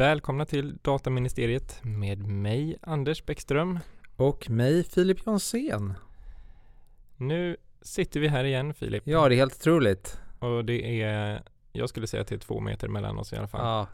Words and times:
Välkomna 0.00 0.44
till 0.44 0.78
Dataministeriet 0.82 1.80
med 1.82 2.26
mig 2.26 2.78
Anders 2.82 3.24
Bäckström. 3.24 3.78
Och 4.16 4.50
mig 4.50 4.84
Filip 4.84 5.26
Jonsén. 5.26 5.94
Nu 7.16 7.56
sitter 7.82 8.20
vi 8.20 8.28
här 8.28 8.44
igen 8.44 8.74
Filip. 8.74 9.02
Ja, 9.06 9.28
det 9.28 9.34
är 9.34 9.36
helt 9.36 9.56
otroligt. 9.56 10.20
Och 10.38 10.64
det 10.64 11.02
är, 11.02 11.42
jag 11.72 11.88
skulle 11.88 12.06
säga 12.06 12.20
att 12.20 12.28
det 12.28 12.34
är 12.34 12.38
två 12.38 12.60
meter 12.60 12.88
mellan 12.88 13.18
oss 13.18 13.32
i 13.32 13.36
alla 13.36 13.48
fall. 13.48 13.60
Ja, 13.66 13.86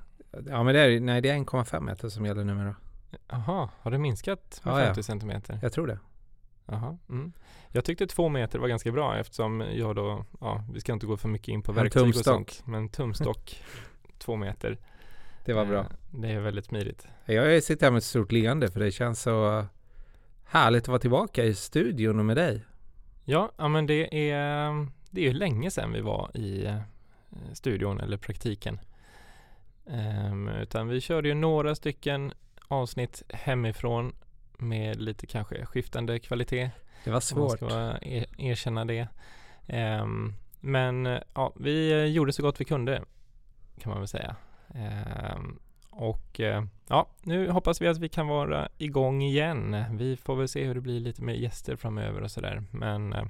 ja 0.51 0.63
men 0.63 0.75
det 0.75 0.81
är, 0.81 1.01
nej, 1.01 1.21
det 1.21 1.29
är 1.29 1.37
1,5 1.37 1.81
meter 1.81 2.09
som 2.09 2.27
gäller 2.27 2.45
numera. 2.45 2.77
Jaha, 3.29 3.69
har 3.81 3.91
det 3.91 3.99
minskat 3.99 4.61
med 4.65 4.75
Ja, 4.75 4.81
ja. 4.81 4.87
50 4.87 5.03
centimeter? 5.03 5.59
Jag 5.63 5.73
tror 5.73 5.87
det. 5.87 5.99
Jaha. 6.67 6.99
Mm. 7.09 7.33
Jag 7.69 7.85
tyckte 7.85 8.07
två 8.07 8.29
meter 8.29 8.59
var 8.59 8.69
ganska 8.69 8.93
bra 8.93 9.19
eftersom 9.19 9.65
jag 9.73 9.97
då, 9.97 10.25
ja, 10.41 10.65
vi 10.73 10.81
ska 10.81 10.93
inte 10.93 11.07
gå 11.07 11.17
för 11.17 11.29
mycket 11.29 11.49
in 11.49 11.63
på 11.63 11.73
verktyg 11.73 12.09
och 12.09 12.15
sånt. 12.15 12.63
Men 12.67 12.89
tumstock, 12.89 13.63
två 14.19 14.37
meter. 14.37 14.79
Det 15.47 15.53
var 15.53 15.65
bra. 15.65 15.81
Eh, 15.81 15.87
Det 16.11 16.29
är 16.33 16.41
väldigt 16.41 16.65
smidigt. 16.65 17.09
Jag 17.25 17.63
sitter 17.63 17.87
här 17.87 17.91
med 17.91 17.99
ett 17.99 18.05
stort 18.05 18.33
leende 18.33 18.71
för 18.71 18.81
det 18.81 18.91
känns 18.91 19.23
så 19.23 19.67
härligt 20.45 20.83
att 20.85 20.89
vara 20.89 20.99
tillbaka 20.99 21.45
i 21.45 21.55
studion 21.55 22.19
och 22.19 22.25
med 22.25 22.37
dig. 22.37 22.65
Ja, 23.25 23.53
ja 23.57 23.69
men 23.69 23.87
det 23.87 24.31
är, 24.31 24.87
det 25.11 25.21
är 25.21 25.25
ju 25.25 25.33
länge 25.33 25.71
sedan 25.71 25.93
vi 25.93 26.01
var 26.01 26.31
i 26.37 26.67
eh, 26.67 26.77
studion 27.53 28.01
eller 28.01 28.17
praktiken. 28.17 28.79
Ehm, 29.91 30.49
utan 30.49 30.89
vi 30.89 31.01
körde 31.01 31.29
ju 31.29 31.35
några 31.35 31.75
stycken 31.75 32.33
avsnitt 32.69 33.23
hemifrån 33.29 34.15
med 34.59 35.01
lite 35.03 35.27
kanske 35.27 35.67
skiftande 35.67 36.19
kvalitet. 36.19 36.71
Det 37.05 37.11
var 37.11 37.23
Om 37.35 37.41
man 37.41 37.49
svårt. 37.51 37.57
ska 37.57 37.99
er, 38.03 38.27
erkänna 38.39 38.85
det. 38.85 39.09
Ehm, 39.67 40.35
men 40.61 41.19
ja, 41.35 41.53
vi 41.57 41.93
eh, 41.93 42.05
gjorde 42.05 42.33
så 42.33 42.43
gott 42.43 42.61
vi 42.61 42.65
kunde 42.65 43.03
kan 43.81 43.91
man 43.91 43.99
väl 44.01 44.09
säga. 44.09 44.37
Ehm, 44.75 45.59
och 45.91 46.41
eh, 46.41 46.65
ja, 46.89 47.09
nu 47.23 47.51
hoppas 47.51 47.83
vi 47.83 47.89
att 47.89 47.99
vi 47.99 48.09
kan 48.09 48.27
vara 48.27 48.69
igång 48.79 49.23
igen. 49.23 49.85
Vi 49.93 50.17
får 50.17 50.37
väl 50.37 50.49
se 50.49 50.65
hur 50.65 50.75
det 50.75 50.81
blir 50.81 51.01
lite 51.01 51.23
med 51.23 51.41
gäster 51.41 51.77
framöver 51.77 52.21
och 52.23 52.31
sådär. 52.31 52.63
Men 52.71 53.13
eh, 53.13 53.25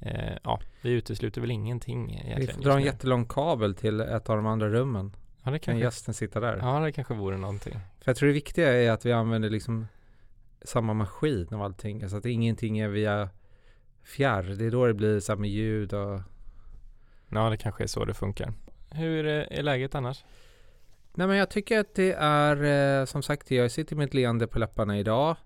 eh, 0.00 0.36
ja, 0.42 0.60
vi 0.82 0.90
utesluter 0.90 1.40
väl 1.40 1.50
ingenting 1.50 2.10
egentligen. 2.12 2.40
Vi 2.40 2.46
får 2.46 2.62
dra 2.62 2.76
en 2.76 2.82
jättelång 2.82 3.24
kabel 3.24 3.74
till 3.74 4.00
ett 4.00 4.30
av 4.30 4.36
de 4.36 4.46
andra 4.46 4.68
rummen. 4.68 5.16
ja, 5.44 5.50
det 5.50 5.58
Kan 5.58 5.78
gästen 5.78 6.14
sitta 6.14 6.40
där? 6.40 6.56
ja, 6.56 6.80
det 6.80 6.92
kanske 6.92 7.14
vore 7.14 7.36
någonting. 7.36 7.72
För 7.72 8.10
jag 8.10 8.16
tror 8.16 8.26
det 8.26 8.32
viktiga 8.32 8.72
är 8.72 8.90
att 8.90 9.06
vi 9.06 9.12
använder 9.12 9.50
liksom 9.50 9.86
samma 10.62 10.94
maskin 10.94 11.46
och 11.46 11.64
allting. 11.64 12.02
Alltså 12.02 12.16
att 12.16 12.26
ingenting 12.26 12.78
är 12.78 12.88
via 12.88 13.28
fjärr. 14.02 14.42
Det 14.42 14.64
är 14.64 14.70
då 14.70 14.86
det 14.86 14.94
blir 14.94 15.36
med 15.36 15.50
ljud 15.50 15.92
och 15.94 16.20
Ja, 17.32 17.50
det 17.50 17.56
kanske 17.56 17.82
är 17.82 17.86
så 17.86 18.04
det 18.04 18.14
funkar. 18.14 18.52
Hur 18.90 19.26
eh, 19.26 19.58
är 19.58 19.62
läget 19.62 19.94
annars? 19.94 20.24
Nej 21.14 21.26
men 21.26 21.36
jag 21.36 21.50
tycker 21.50 21.80
att 21.80 21.94
det 21.94 22.12
är 22.18 23.00
eh, 23.00 23.04
som 23.04 23.22
sagt, 23.22 23.50
jag 23.50 23.70
sitter 23.70 23.96
med 23.96 24.04
ett 24.06 24.14
leende 24.14 24.46
på 24.46 24.58
läpparna 24.58 24.98
idag. 24.98 25.36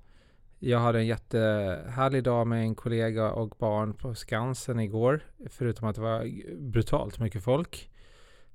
Jag 0.59 0.79
hade 0.79 0.99
en 0.99 1.07
jättehärlig 1.07 2.25
dag 2.25 2.47
med 2.47 2.61
en 2.61 2.75
kollega 2.75 3.31
och 3.33 3.49
barn 3.59 3.95
på 3.95 4.15
Skansen 4.15 4.81
igår. 4.81 5.21
Förutom 5.51 5.89
att 5.89 5.97
det 5.97 6.03
var 6.03 6.29
brutalt 6.57 7.19
mycket 7.19 7.45
folk. 7.45 7.91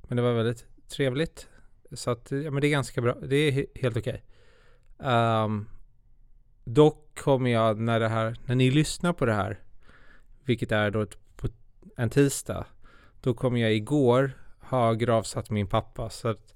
Men 0.01 0.15
det 0.15 0.21
var 0.21 0.33
väldigt 0.33 0.65
trevligt. 0.87 1.47
Så 1.91 2.11
att, 2.11 2.31
ja 2.31 2.51
men 2.51 2.61
det 2.61 2.67
är 2.67 2.71
ganska 2.71 3.01
bra. 3.01 3.15
Det 3.21 3.35
är 3.35 3.65
helt 3.75 3.97
okej. 3.97 4.23
Ehm, 4.99 5.67
dock 6.63 7.19
kommer 7.19 7.49
jag 7.49 7.79
när 7.79 7.99
det 7.99 8.07
här, 8.07 8.35
när 8.45 8.55
ni 8.55 8.71
lyssnar 8.71 9.13
på 9.13 9.25
det 9.25 9.33
här, 9.33 9.59
vilket 10.43 10.71
är 10.71 10.91
då 10.91 11.01
ett, 11.01 11.17
på 11.35 11.47
en 11.97 12.09
tisdag, 12.09 12.65
då 13.21 13.33
kommer 13.33 13.59
jag 13.59 13.73
igår 13.73 14.31
ha 14.69 14.93
gravsatt 14.93 15.49
min 15.49 15.67
pappa. 15.67 16.09
Så 16.09 16.27
att 16.27 16.53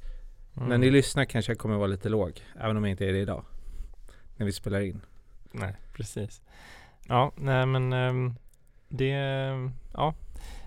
Mm. 0.58 0.70
när 0.70 0.78
ni 0.78 0.90
lyssnar 0.92 1.26
kanske 1.26 1.52
jag 1.52 1.60
kommer 1.60 1.76
vara 1.76 1.88
lite 1.88 2.10
låg, 2.10 2.42
även 2.60 2.78
om 2.78 2.84
jag 2.84 2.92
inte 2.92 3.06
är 3.06 3.14
det 3.14 3.20
idag. 3.20 3.46
När 4.38 4.46
vi 4.46 4.52
spelar 4.52 4.82
in. 4.82 5.02
Nej, 5.52 5.76
precis. 5.94 6.42
Ja, 7.08 7.32
nej 7.36 7.66
men 7.66 7.94
ehm, 7.94 8.36
det, 8.90 9.10
ja, 9.94 10.14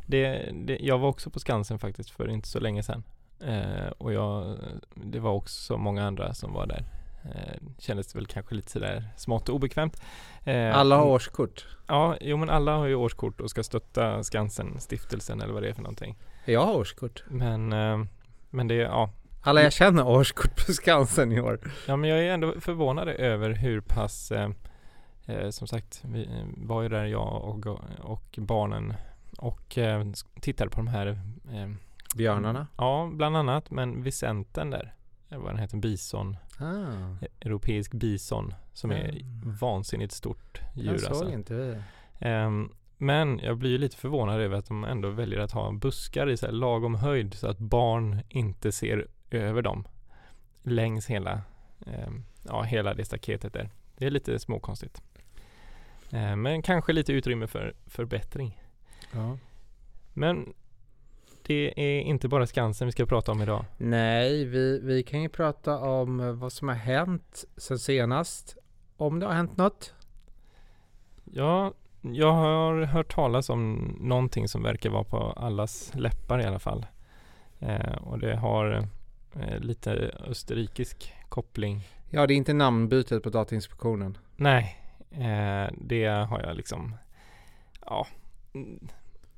det, 0.07 0.51
det, 0.65 0.79
jag 0.81 0.99
var 0.99 1.09
också 1.09 1.31
på 1.31 1.41
Skansen 1.41 1.79
faktiskt 1.79 2.11
för 2.11 2.29
inte 2.29 2.49
så 2.49 2.61
länge 2.61 2.83
sedan. 2.83 3.03
Eh, 3.41 3.87
och 3.99 4.13
jag, 4.13 4.59
det 4.95 5.21
var 5.21 5.33
också 5.33 5.77
många 5.79 6.07
andra 6.07 6.35
som 6.35 6.53
var 6.53 6.67
där. 6.67 6.85
Eh, 7.25 7.63
kändes 7.79 8.17
väl 8.17 8.27
kanske 8.27 8.55
lite 8.55 8.71
sådär 8.71 9.09
smått 9.17 9.49
obekvämt. 9.49 10.03
Eh, 10.45 10.77
Alla 10.79 10.97
har 10.97 11.05
årskort. 11.07 11.67
Ja, 11.87 12.17
jo 12.21 12.37
men 12.37 12.51
alla 12.51 12.77
har 12.77 12.87
ju 12.87 12.95
årskort 12.95 13.41
och 13.41 13.51
ska 13.51 13.63
stötta 13.63 14.23
Skansen, 14.23 14.81
stiftelsen 14.81 15.41
eller 15.41 15.53
vad 15.55 15.63
det 15.63 15.69
är 15.69 15.75
för 15.75 15.83
någonting. 15.83 16.17
Jag 16.47 16.67
har 16.67 16.75
årskort. 16.75 17.25
Men, 17.29 17.73
eh, 17.73 18.05
men 18.51 18.69
det, 18.69 18.75
ja, 18.75 19.11
Alla 19.43 19.63
jag 19.63 19.73
känner 19.73 20.03
har 20.03 20.11
årskort 20.11 20.67
på 20.67 20.73
Skansen 20.73 21.33
i 21.33 21.41
år. 21.41 21.61
Ja 21.87 21.97
men 21.97 22.11
jag 22.11 22.19
är 22.19 22.33
ändå 22.33 22.61
förvånad 22.61 23.09
över 23.09 23.51
hur 23.51 23.81
pass 23.81 24.33
eh, 24.33 24.51
eh, 25.27 25.51
Som 25.51 25.67
sagt, 25.67 26.03
vi 26.05 26.25
eh, 26.25 26.47
var 26.57 26.83
ju 26.83 26.89
där 26.89 27.05
jag 27.05 27.45
och, 27.45 27.67
och 28.01 28.39
barnen 28.39 28.95
och 29.39 29.79
eh, 29.79 30.05
tittade 30.41 30.71
på 30.71 30.77
de 30.77 30.87
här 30.89 31.07
eh, 31.53 31.71
Björnarna. 32.17 32.67
Ja, 32.79 33.11
bland 33.13 33.37
annat, 33.37 33.71
men 33.71 34.03
Vicenten 34.03 34.71
där 34.71 34.95
vad 35.29 35.47
den 35.51 35.59
heter, 35.59 35.77
bison, 35.77 36.37
Ah, 36.59 36.65
eh, 36.65 37.29
europeisk 37.41 37.93
bison 37.93 38.55
som 38.73 38.91
är 38.91 39.09
Mm. 39.09 39.23
vansinnigt 39.61 40.13
stort 40.13 40.61
djur 40.75 40.91
jag 40.93 41.01
såg 41.01 41.09
alltså. 41.11 41.31
inte 41.33 41.55
det. 41.55 41.83
Ehm, 42.19 42.73
men 42.99 43.39
jag 43.39 43.57
blir 43.57 43.79
lite 43.79 43.97
förvånad 43.97 44.41
över 44.41 44.57
att 44.57 44.67
de 44.67 44.85
ändå 44.85 45.11
väljer 45.11 45.39
att 45.39 45.53
ha 45.53 45.73
buskar 45.73 46.31
i 46.31 46.37
så 46.37 46.47
här 46.47 46.53
lagom 46.53 46.95
höjd 46.95 47.35
så 47.35 47.49
att 47.49 47.59
barn 47.59 48.21
inte 48.29 48.73
ser 48.73 49.07
över 49.31 49.63
dem 49.63 49.87
längs 50.63 51.07
hela, 51.07 51.41
ehm, 51.87 52.25
ja, 52.43 52.63
hela 52.63 52.95
det 52.95 53.05
staketet 53.05 53.53
där. 53.53 53.71
Det 53.97 54.07
är 54.07 54.11
lite 54.11 54.39
småkonstigt. 54.39 55.03
Ehm, 56.11 56.43
men 56.43 56.63
kanske 56.63 56.93
lite 56.93 57.13
utrymme 57.13 57.47
för 57.47 57.75
förbättring. 57.87 58.63
Ja. 59.13 59.39
Men 60.13 60.55
det 61.43 61.75
är 61.77 62.01
inte 62.01 62.29
bara 62.29 62.47
Skansen 62.47 62.87
vi 62.87 62.93
ska 62.93 63.07
prata 63.07 63.33
om 63.33 63.43
idag. 63.43 63.65
Nej, 63.79 64.45
vi, 64.45 64.81
vi 64.81 65.03
kan 65.03 65.23
ju 65.23 65.29
prata 65.29 65.79
om 65.79 66.21
eh, 66.21 66.33
vad 66.33 66.53
som 66.53 66.69
har 66.69 66.75
hänt 66.75 67.45
sen 67.57 67.79
senast. 67.79 68.57
Om 68.97 69.21
det 69.21 69.27
har 69.27 69.33
hänt 69.33 69.57
något. 69.57 69.95
Ja, 71.25 71.75
jag 72.15 72.33
har 72.33 72.83
hört 72.83 73.15
talas 73.15 73.51
om 73.51 73.97
någonting 74.01 74.49
som 74.49 74.63
verkar 74.63 74.91
vara 74.91 75.05
på 75.05 75.19
allas 75.19 75.93
läppar 75.95 76.41
i 76.41 76.45
alla 76.45 76.59
fall. 76.59 76.87
Eh, 77.59 77.97
och 78.03 78.19
det 78.19 78.37
har 78.37 78.89
eh, 79.41 79.59
lite 79.59 79.91
österrikisk 80.27 81.13
koppling. 81.29 81.83
Ja, 82.11 82.27
det 82.27 82.35
är 82.35 82.37
inte 82.37 82.53
namnbytet 82.53 83.23
på 83.23 83.31
Datainspektionen. 83.31 84.19
Nej, 84.37 84.77
eh, 85.11 85.73
det 85.79 86.07
har 86.07 86.43
jag 86.43 86.57
liksom, 86.57 86.95
ja, 87.87 88.07
mm, 88.55 88.89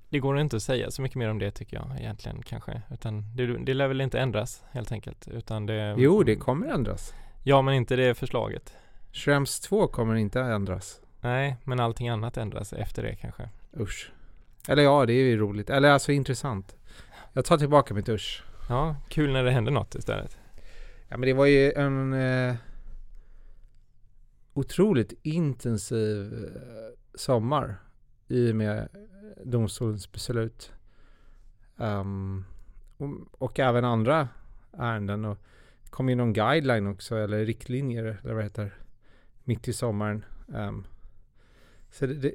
det 0.09 0.19
går 0.19 0.39
inte 0.39 0.57
att 0.57 0.62
säga 0.62 0.91
så 0.91 1.03
mycket 1.03 1.17
mer 1.17 1.31
om 1.31 1.39
det 1.39 1.51
tycker 1.51 1.77
jag 1.77 2.01
egentligen 2.01 2.43
kanske. 2.43 2.83
Utan 2.91 3.37
det, 3.37 3.59
det 3.59 3.75
lär 3.75 3.89
väl 3.89 4.01
inte 4.01 4.21
ändras 4.21 4.65
helt 4.71 4.93
enkelt. 4.93 5.28
Utan 5.28 5.67
det, 5.67 5.95
Jo, 5.99 6.23
det 6.23 6.37
kommer 6.37 6.67
ändras. 6.67 7.15
Ja, 7.43 7.62
men 7.62 7.75
inte 7.75 7.97
det 7.97 8.15
förslaget. 8.15 8.77
Schrems 9.12 9.61
2 9.61 9.87
kommer 9.87 10.15
inte 10.15 10.41
ändras. 10.41 11.01
Nej, 11.21 11.56
men 11.65 11.81
allting 11.81 12.09
annat 12.09 12.37
ändras 12.37 12.73
efter 12.73 13.03
det 13.03 13.15
kanske. 13.17 13.49
Usch. 13.81 14.12
Eller 14.69 14.83
ja, 14.83 15.06
det 15.06 15.12
är 15.12 15.25
ju 15.25 15.37
roligt. 15.37 15.71
Eller 15.71 15.91
alltså 15.91 16.12
intressant. 16.12 16.77
Jag 17.33 17.45
tar 17.45 17.59
tillbaka 17.59 17.95
mitt 17.95 18.09
usch. 18.09 18.45
Ja, 18.69 18.97
kul 19.09 19.33
när 19.33 19.45
det 19.45 19.51
händer 19.51 19.73
något 19.73 19.95
istället. 19.95 20.39
Ja 21.09 21.17
men 21.17 21.28
det 21.28 21.33
var 21.33 21.47
ju 21.47 21.73
en 21.73 22.12
eh, 22.12 22.55
otroligt 24.55 25.12
intensiv 25.23 26.34
eh, 26.34 26.99
sommar 27.15 27.77
i 28.28 28.53
och 28.53 28.57
med 28.57 28.89
domstolens 29.45 30.13
beslut. 30.13 30.72
Ehm, 31.78 32.45
och, 32.97 33.09
och 33.33 33.59
även 33.59 33.84
andra 33.84 34.28
ärenden. 34.72 35.25
Och 35.25 35.39
kom 35.91 36.09
ju 36.09 36.15
någon 36.15 36.33
guideline 36.33 36.87
också, 36.87 37.16
eller 37.16 37.45
riktlinjer, 37.45 38.21
eller 38.22 38.34
vad 38.34 38.45
heter, 38.45 38.75
mitt 39.45 39.69
i 39.69 39.72
sommaren. 39.72 40.25
Ehm, 40.54 40.84
så 41.91 42.07
det, 42.07 42.15
det, 42.15 42.33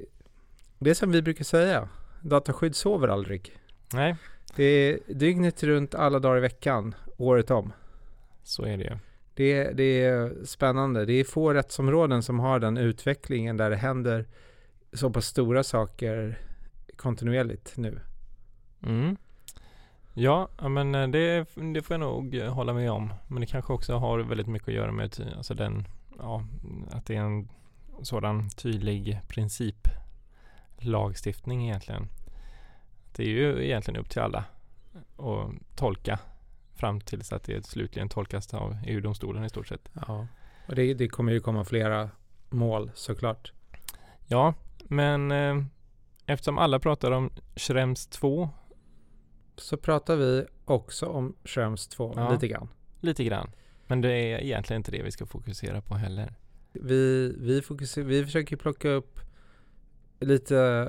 det 0.78 0.90
är 0.90 0.94
som 0.94 1.10
vi 1.10 1.22
brukar 1.22 1.44
säga, 1.44 1.88
dataskydd 2.22 2.76
sover 2.76 3.08
aldrig. 3.08 3.52
Nej, 3.92 4.16
Det 4.56 4.64
är 4.64 4.98
dygnet 5.14 5.62
runt 5.62 5.94
alla 5.94 6.18
dagar 6.18 6.36
i 6.36 6.40
veckan, 6.40 6.94
året 7.16 7.50
om. 7.50 7.72
så 8.42 8.62
är 8.64 8.76
det 8.76 8.84
ju. 8.84 8.96
Det, 9.34 9.52
är- 9.52 9.74
det 9.74 10.02
är 10.04 10.44
spännande. 10.44 11.04
Det 11.04 11.12
är 11.12 11.24
få 11.24 11.54
rättsområden 11.54 12.22
som 12.22 12.40
har 12.40 12.58
den 12.60 12.76
utvecklingen 12.76 13.56
där 13.56 13.70
det 13.70 13.76
händer 13.76 14.26
så 14.92 15.10
pass 15.10 15.26
stora 15.26 15.62
saker 15.62 16.38
kontinuerligt 16.96 17.76
nu. 17.76 18.00
Mm. 18.86 19.16
Ja, 20.14 20.48
men 20.68 20.94
eh, 20.94 21.08
det, 21.08 21.46
det 21.74 21.82
får 21.82 21.94
jag 21.94 22.00
nog 22.00 22.34
eh, 22.34 22.52
hålla 22.54 22.72
med 22.72 22.90
om. 22.90 23.12
Men 23.28 23.40
det 23.40 23.46
kanske 23.46 23.72
också 23.72 23.94
har 23.94 24.18
väldigt 24.18 24.46
mycket 24.46 24.68
att 24.68 24.74
göra 24.74 24.92
med 24.92 25.32
alltså 25.36 25.54
den, 25.54 25.88
ja, 26.18 26.44
att 26.92 27.06
det 27.06 27.16
är 27.16 27.20
en 27.20 27.48
sådan 28.02 28.50
tydlig 28.50 29.20
princip 29.28 29.88
lagstiftning 30.78 31.64
egentligen. 31.68 32.08
Det 33.16 33.22
är 33.22 33.28
ju 33.28 33.64
egentligen 33.64 34.00
upp 34.00 34.10
till 34.10 34.20
alla 34.22 34.44
att 35.16 35.76
tolka 35.76 36.18
fram 36.74 37.00
tills 37.00 37.32
att 37.32 37.42
det 37.44 37.66
slutligen 37.66 38.08
tolkas 38.08 38.54
av 38.54 38.76
EU-domstolen 38.86 39.44
i 39.44 39.48
stort 39.48 39.66
sett. 39.66 39.88
Ja, 40.06 40.26
och 40.68 40.74
det, 40.74 40.94
det 40.94 41.08
kommer 41.08 41.32
ju 41.32 41.40
komma 41.40 41.64
flera 41.64 42.10
mål 42.50 42.90
såklart. 42.94 43.52
Ja, 44.26 44.54
men 44.78 45.32
eh, 45.32 45.64
eftersom 46.26 46.58
alla 46.58 46.78
pratar 46.78 47.10
om 47.10 47.30
Schrems 47.56 48.06
2 48.06 48.50
Så 49.56 49.76
pratar 49.76 50.16
vi 50.16 50.46
också 50.64 51.06
om 51.06 51.34
Schrems 51.44 51.88
2 51.88 52.12
Ja. 52.16 52.32
lite 52.32 52.48
grann. 52.48 52.68
lite 53.00 53.24
grann. 53.24 53.50
Men 53.86 54.00
det 54.00 54.12
är 54.12 54.38
egentligen 54.38 54.80
inte 54.80 54.90
det 54.90 55.02
vi 55.02 55.10
ska 55.10 55.26
fokusera 55.26 55.80
på 55.80 55.94
heller. 55.94 56.34
Vi, 56.74 57.34
vi, 57.38 57.62
fokuserar, 57.62 58.06
vi 58.06 58.24
försöker 58.24 58.56
plocka 58.56 58.90
upp 58.90 59.20
lite 60.20 60.88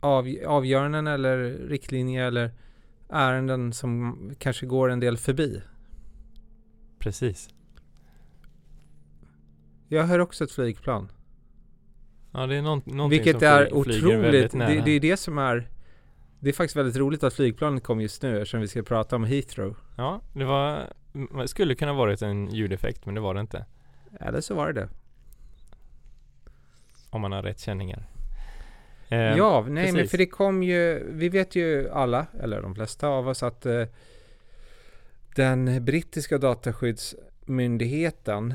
av, 0.00 0.28
avgöranden 0.46 1.06
eller 1.06 1.38
riktlinjer 1.68 2.26
eller 2.26 2.50
ärenden 3.08 3.72
som 3.72 4.16
kanske 4.38 4.66
går 4.66 4.90
en 4.90 5.00
del 5.00 5.16
förbi. 5.16 5.62
Precis. 6.98 7.48
Jag 9.88 10.04
hör 10.04 10.18
också 10.18 10.44
ett 10.44 10.52
flygplan. 10.52 11.12
Ja, 12.32 12.46
det 12.46 12.56
är 12.56 12.62
någon, 12.62 12.82
någonting 12.84 13.10
Vilket 13.10 13.38
som 13.38 13.48
är 13.48 13.74
otroligt. 13.74 14.52
Det, 14.52 14.82
det 14.84 14.90
är 14.90 15.00
det 15.00 15.16
som 15.16 15.38
är 15.38 15.70
det 16.40 16.48
är 16.48 16.52
faktiskt 16.52 16.76
väldigt 16.76 16.96
roligt 16.96 17.22
att 17.24 17.34
flygplanet 17.34 17.82
kom 17.82 18.00
just 18.00 18.22
nu 18.22 18.40
eftersom 18.40 18.60
vi 18.60 18.68
ska 18.68 18.82
prata 18.82 19.16
om 19.16 19.24
Heathrow. 19.24 19.76
Ja, 19.96 20.20
det 20.32 20.44
var, 20.44 20.92
det 21.12 21.48
skulle 21.48 21.74
kunna 21.74 21.92
varit 21.92 22.22
en 22.22 22.46
ljudeffekt 22.46 23.06
men 23.06 23.14
det 23.14 23.20
var 23.20 23.34
det 23.34 23.40
inte. 23.40 23.64
Eller 24.20 24.40
så 24.40 24.54
var 24.54 24.72
det 24.72 24.80
det. 24.80 24.88
Om 27.10 27.20
man 27.20 27.32
har 27.32 27.42
rätt 27.42 27.60
känningar. 27.60 28.06
Eh, 29.08 29.18
ja, 29.18 29.64
nej 29.68 29.84
men 29.84 29.94
precis. 29.94 30.10
för 30.10 30.18
det 30.18 30.26
kom 30.26 30.62
ju, 30.62 31.10
vi 31.12 31.28
vet 31.28 31.56
ju 31.56 31.90
alla, 31.90 32.26
eller 32.40 32.62
de 32.62 32.74
flesta 32.74 33.08
av 33.08 33.28
oss 33.28 33.42
att 33.42 33.66
eh, 33.66 33.84
den 35.36 35.84
brittiska 35.84 36.38
dataskyddsmyndigheten 36.38 38.54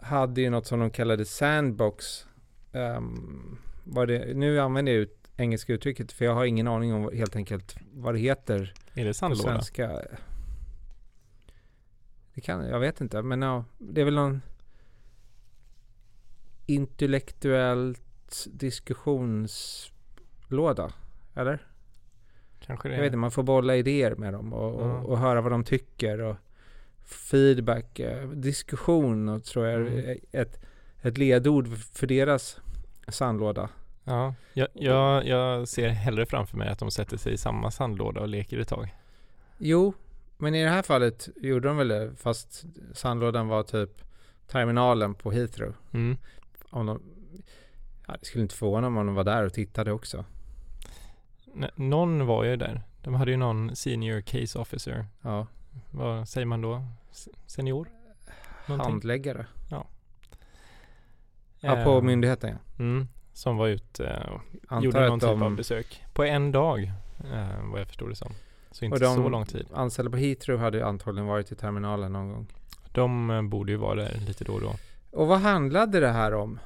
hade 0.00 0.40
ju 0.40 0.50
något 0.50 0.66
som 0.66 0.80
de 0.80 0.90
kallade 0.90 1.24
sandbox. 1.24 2.26
Um, 2.72 3.58
det, 3.84 4.36
nu 4.36 4.60
använder 4.60 4.92
jag 4.92 5.02
ut 5.02 5.18
engelska 5.36 5.72
uttrycket 5.72 6.12
för 6.12 6.24
jag 6.24 6.34
har 6.34 6.44
ingen 6.44 6.68
aning 6.68 6.94
om 6.94 7.10
helt 7.14 7.36
enkelt 7.36 7.76
vad 7.92 8.14
det 8.14 8.18
heter 8.18 8.74
Är 8.94 9.04
det 9.04 9.10
på 9.10 9.14
sandlåda? 9.14 9.42
svenska. 9.42 10.00
Det 12.34 12.40
kan, 12.40 12.66
jag 12.68 12.80
vet 12.80 13.00
inte, 13.00 13.22
men 13.22 13.42
ja, 13.42 13.64
det 13.78 14.00
är 14.00 14.04
väl 14.04 14.14
någon 14.14 14.42
intellektuellt 16.66 18.46
diskussionslåda, 18.46 20.92
eller? 21.34 21.66
Kanske 22.60 22.88
det. 22.88 22.94
Jag 22.94 23.00
vet 23.00 23.06
inte, 23.06 23.16
man 23.16 23.30
får 23.30 23.42
bolla 23.42 23.76
idéer 23.76 24.14
med 24.14 24.32
dem 24.32 24.52
och, 24.52 24.82
Ja. 24.82 24.98
och, 24.98 25.08
och 25.10 25.18
höra 25.18 25.40
vad 25.40 25.52
de 25.52 25.64
tycker 25.64 26.20
och 26.20 26.36
feedback, 27.04 27.98
eh, 28.00 28.28
diskussion 28.28 29.28
och 29.28 29.44
tror 29.44 29.66
jag 29.66 29.80
Mm. 29.80 30.18
ett, 30.32 30.60
ett 31.02 31.18
ledord 31.18 31.68
för 31.76 32.06
deras 32.06 32.60
sandlåda. 33.08 33.68
Ja, 34.04 34.34
jag, 34.52 34.68
jag, 34.74 35.26
jag 35.26 35.68
ser 35.68 35.88
hellre 35.88 36.26
framför 36.26 36.56
mig 36.56 36.68
att 36.68 36.78
de 36.78 36.90
sätter 36.90 37.16
sig 37.16 37.32
i 37.32 37.36
samma 37.38 37.70
sandlåda 37.70 38.20
och 38.20 38.28
leker 38.28 38.58
ett 38.58 38.68
tag. 38.68 38.96
Jo, 39.58 39.94
men 40.42 40.54
i 40.54 40.62
det 40.64 40.70
här 40.70 40.82
fallet 40.82 41.28
gjorde 41.36 41.68
de 41.68 41.76
väl 41.76 41.88
det, 41.88 42.12
fast 42.16 42.64
sandlådan 42.92 43.48
var 43.48 43.62
typ 43.62 43.90
terminalen 44.46 45.14
på 45.14 45.30
Heathrow. 45.30 45.74
Mm. 45.92 46.16
Om 46.70 46.86
de, 46.86 47.02
ja, 48.06 48.16
det 48.20 48.26
skulle 48.26 48.42
inte 48.42 48.54
förvåna 48.54 48.90
mig 48.90 49.00
om 49.00 49.06
de 49.06 49.14
var 49.14 49.24
där 49.24 49.44
och 49.46 49.52
tittade 49.52 49.92
också. 49.92 50.24
N- 51.54 51.70
någon 51.74 52.26
var 52.26 52.44
ju 52.44 52.56
där. 52.56 52.82
De 53.02 53.14
hade 53.14 53.30
ju 53.30 53.36
någon 53.36 53.76
senior 53.76 54.20
case 54.20 54.58
officer. 54.58 55.06
Ja, 55.22 55.46
Vad 55.90 56.28
säger 56.28 56.46
man 56.46 56.60
då? 56.60 56.82
Senior? 57.46 57.88
Någonting? 58.66 58.92
handläggare. 58.92 59.46
Ja, 59.70 59.86
på 61.84 61.90
Eh, 61.96 62.02
myndigheten 62.02 62.50
ja. 62.50 62.56
Mm, 62.84 63.08
som 63.32 63.56
var 63.56 63.68
ute 63.68 64.26
och 64.32 64.40
Antar 64.72 64.84
gjorde 64.84 65.08
någon 65.08 65.20
typ 65.20 65.28
av 65.28 65.56
besök. 65.56 66.04
På 66.12 66.24
en 66.24 66.52
dag, 66.52 66.92
eh, 67.32 67.64
vad 67.70 67.80
jag 67.80 67.86
förstod 67.86 68.10
det 68.10 68.16
som. 68.16 68.32
Så 68.72 68.84
inte 68.84 68.98
så 68.98 69.28
lång 69.28 69.46
tid. 69.46 69.66
anställda 69.74 70.10
på 70.10 70.16
Heathrow 70.16 70.58
hade 70.58 70.78
ju 70.78 70.84
antagligen 70.84 71.26
varit 71.26 71.52
i 71.52 71.54
terminalen 71.54 72.12
någon 72.12 72.28
gång. 72.28 72.46
De 72.92 73.30
eh, 73.30 73.42
borde 73.42 73.72
ju 73.72 73.78
vara 73.78 73.94
där 73.94 74.20
lite 74.26 74.44
då 74.44 74.52
och 74.52 74.60
då. 74.60 74.74
Och 75.10 75.26
vad 75.26 75.40
handlade 75.40 76.00
det 76.00 76.12
här 76.12 76.34
om? 76.34 76.58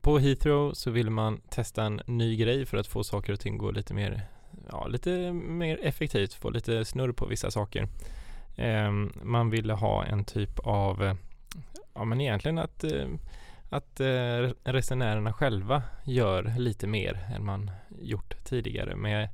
På 0.00 0.18
Heathrow 0.18 0.72
så 0.72 0.90
ville 0.90 1.10
man 1.10 1.40
testa 1.50 1.84
en 1.84 2.00
ny 2.06 2.36
grej 2.36 2.66
för 2.66 2.76
att 2.76 2.86
få 2.86 3.04
saker 3.04 3.32
och 3.32 3.40
ting 3.40 3.58
gå 3.58 3.70
lite 3.70 3.94
mer, 3.94 4.22
ja, 4.70 4.86
lite 4.86 5.32
mer 5.32 5.78
effektivt, 5.82 6.34
få 6.34 6.50
lite 6.50 6.84
snurr 6.84 7.12
på 7.12 7.26
vissa 7.26 7.50
saker. 7.50 7.88
Ehm, 8.56 9.12
man 9.22 9.50
ville 9.50 9.72
ha 9.72 10.04
en 10.04 10.24
typ 10.24 10.58
av, 10.58 11.02
eh, 11.02 11.14
ja 11.94 12.04
men 12.04 12.20
egentligen 12.20 12.58
att, 12.58 12.84
eh, 12.84 13.08
att 13.70 14.00
eh, 14.00 14.50
resenärerna 14.64 15.32
själva 15.32 15.82
gör 16.04 16.54
lite 16.58 16.86
mer 16.86 17.28
än 17.34 17.44
man 17.44 17.70
gjort 18.00 18.44
tidigare 18.44 18.96
med 18.96 19.28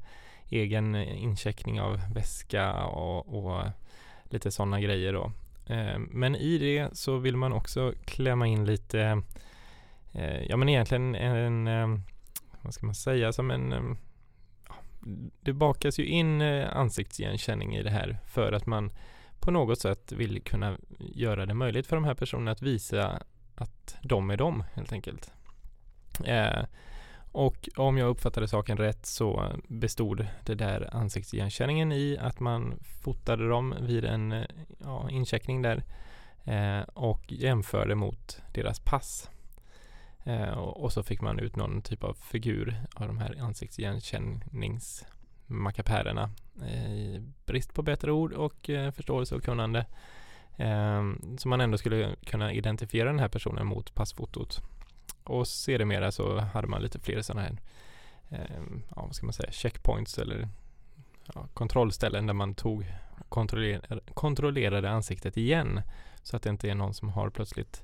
egen 0.48 0.94
eh, 0.94 1.22
incheckning 1.22 1.80
av 1.80 2.00
väska 2.14 2.84
och, 2.84 3.46
och 3.46 3.62
lite 4.24 4.50
sådana 4.50 4.80
grejer 4.80 5.12
då. 5.12 5.32
Eh, 5.66 5.98
men 5.98 6.36
i 6.36 6.58
det 6.58 6.96
så 6.96 7.16
vill 7.16 7.36
man 7.36 7.52
också 7.52 7.94
klämma 8.04 8.46
in 8.46 8.64
lite 8.64 9.22
eh, 10.12 10.42
ja 10.48 10.56
men 10.56 10.68
egentligen 10.68 11.14
en, 11.14 11.68
eh, 11.68 11.98
vad 12.60 12.74
ska 12.74 12.86
man 12.86 12.94
säga, 12.94 13.32
som 13.32 13.50
en, 13.50 13.96
det 15.40 15.52
bakas 15.52 15.98
ju 15.98 16.06
in 16.06 16.42
ansiktsigenkänning 16.42 17.76
i 17.76 17.82
det 17.82 17.90
här 17.90 18.18
för 18.26 18.52
att 18.52 18.66
man 18.66 18.92
på 19.40 19.50
något 19.50 19.80
sätt 19.80 20.12
vill 20.12 20.42
kunna 20.42 20.76
göra 20.98 21.46
det 21.46 21.54
möjligt 21.54 21.86
för 21.86 21.96
de 21.96 22.04
här 22.04 22.14
personerna 22.14 22.50
att 22.50 22.62
visa 22.62 23.22
att 23.54 23.96
de 24.02 24.30
är 24.30 24.36
de 24.36 24.64
helt 24.74 24.92
enkelt. 24.92 25.32
Och 27.34 27.68
om 27.76 27.98
jag 27.98 28.08
uppfattade 28.08 28.48
saken 28.48 28.76
rätt 28.76 29.06
så 29.06 29.52
bestod 29.68 30.26
det 30.44 30.54
där 30.54 30.96
ansiktsigenkänningen 30.96 31.92
i 31.92 32.18
att 32.20 32.40
man 32.40 32.74
fotade 33.02 33.48
dem 33.48 33.74
vid 33.80 34.04
en 34.04 34.32
eh, 34.32 34.44
ja, 34.78 35.10
incheckning 35.10 35.62
där 35.62 35.84
eh, 36.44 36.80
och 36.80 37.32
jämförde 37.32 37.94
mot 37.94 38.42
deras 38.52 38.80
pass. 38.80 39.30
Eh, 40.24 40.48
och, 40.48 40.84
och 40.84 40.92
så 40.92 41.02
fick 41.02 41.20
man 41.20 41.38
ut 41.38 41.56
någon 41.56 41.82
typ 41.82 42.04
av 42.04 42.14
figur 42.14 42.76
av 42.94 43.06
de 43.06 43.18
här 43.18 43.36
ansiktsigenkänningsmackapärerna 43.40 46.30
eh, 46.62 46.92
i 46.92 47.22
brist 47.46 47.74
på 47.74 47.82
bättre 47.82 48.12
ord 48.12 48.32
och 48.32 48.70
eh, 48.70 48.90
förståelse 48.90 49.34
och 49.34 49.44
kunnande. 49.44 49.86
Eh, 50.56 51.02
så 51.38 51.48
man 51.48 51.60
ändå 51.60 51.78
skulle 51.78 52.16
kunna 52.24 52.52
identifiera 52.52 53.08
den 53.08 53.18
här 53.18 53.28
personen 53.28 53.66
mot 53.66 53.94
passfotot. 53.94 54.62
Och 55.24 55.48
sedermera 55.48 56.12
så 56.12 56.38
hade 56.38 56.68
man 56.68 56.82
lite 56.82 56.98
fler 56.98 57.22
sådana 57.22 57.42
här, 57.42 57.58
eh, 58.28 58.62
ja 58.88 59.02
vad 59.02 59.14
ska 59.14 59.26
man 59.26 59.32
säga, 59.32 59.52
checkpoints 59.52 60.18
eller 60.18 60.48
ja, 61.34 61.48
kontrollställen 61.54 62.26
där 62.26 62.34
man 62.34 62.54
tog 62.54 62.92
kontroller, 63.28 64.00
kontrollerade 64.14 64.90
ansiktet 64.90 65.36
igen. 65.36 65.80
Så 66.22 66.36
att 66.36 66.42
det 66.42 66.50
inte 66.50 66.70
är 66.70 66.74
någon 66.74 66.94
som 66.94 67.08
har 67.08 67.30
plötsligt 67.30 67.82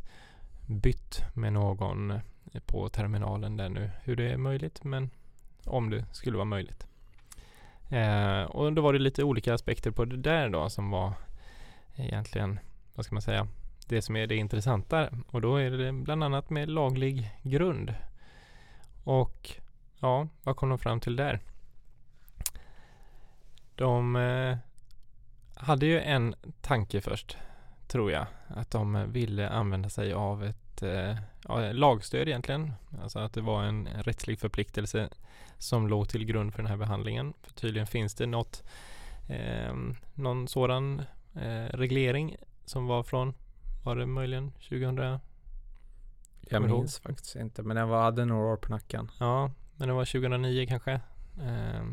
bytt 0.67 1.21
med 1.35 1.53
någon 1.53 2.21
på 2.67 2.89
terminalen 2.89 3.57
där 3.57 3.69
nu. 3.69 3.91
Hur 4.03 4.17
det 4.17 4.33
är 4.33 4.37
möjligt, 4.37 4.85
men 4.85 5.11
om 5.65 5.91
det 5.91 6.05
skulle 6.13 6.37
vara 6.37 6.45
möjligt. 6.45 6.87
Eh, 7.89 8.43
och 8.43 8.73
då 8.73 8.83
var 8.83 8.93
det 8.93 8.99
lite 8.99 9.25
olika 9.25 9.55
aspekter 9.55 9.91
på 9.91 10.05
det 10.05 10.17
där 10.17 10.49
då 10.49 10.71
som 10.71 10.91
var 10.91 11.13
egentligen, 11.97 12.59
vad 12.95 13.05
ska 13.05 13.15
man 13.15 13.23
säga, 13.23 13.49
det 13.91 14.03
som 14.03 14.17
är 14.17 14.27
det 14.27 14.37
intressanta. 14.37 15.09
Och 15.27 15.41
då 15.41 15.57
är 15.57 15.71
det 15.71 15.93
bland 15.93 16.25
annat 16.25 16.51
med 16.51 16.69
laglig 16.69 17.31
grund. 17.43 17.95
Och 19.05 19.51
ja, 20.01 20.29
vad 20.43 20.57
kom 20.57 20.69
de 20.69 20.79
fram 20.79 21.01
till 21.01 21.17
där? 21.17 21.41
De 23.75 24.17
eh, 24.17 24.57
hade 25.55 25.87
ju 25.87 26.01
en 26.01 26.35
tanke 26.61 27.01
först, 27.01 27.37
tror 27.89 28.13
jag. 28.13 28.27
Att 28.47 28.71
de 28.71 29.13
ville 29.13 29.49
använda 29.49 29.89
sig 29.89 30.13
av 30.13 30.45
ett 30.45 30.83
eh, 30.83 31.17
ja, 31.49 31.73
lagstöd 31.73 32.29
egentligen. 32.29 32.73
Alltså 33.03 33.19
att 33.19 33.33
det 33.33 33.41
var 33.41 33.63
en 33.63 33.89
rättslig 33.95 34.39
förpliktelse 34.39 35.09
som 35.59 35.89
låg 35.89 36.09
till 36.09 36.25
grund 36.25 36.53
för 36.53 36.63
den 36.63 36.71
här 36.71 36.77
behandlingen. 36.77 37.35
För 37.43 37.53
tydligen 37.53 37.87
finns 37.87 38.15
det 38.15 38.27
något, 38.27 38.63
eh, 39.29 39.75
någon 40.15 40.49
sådan 40.49 41.03
eh, 41.35 41.77
reglering 41.77 42.37
som 42.65 42.87
var 42.87 43.03
från, 43.03 43.35
var 43.83 43.97
det 43.97 44.07
möjligen 44.07 44.53
2000? 44.53 45.19
Jag 46.41 46.63
minns 46.63 46.99
faktiskt 46.99 47.37
inte, 47.37 47.63
men 47.63 47.77
den 47.77 47.89
var, 47.89 48.03
hade 48.03 48.25
några 48.25 48.53
år 48.53 48.57
på 48.57 48.71
nacken. 48.71 49.11
Ja, 49.19 49.51
men 49.77 49.89
det 49.89 49.95
var 49.95 50.05
2009 50.05 50.67
kanske. 50.69 50.93
Eh, 51.41 51.85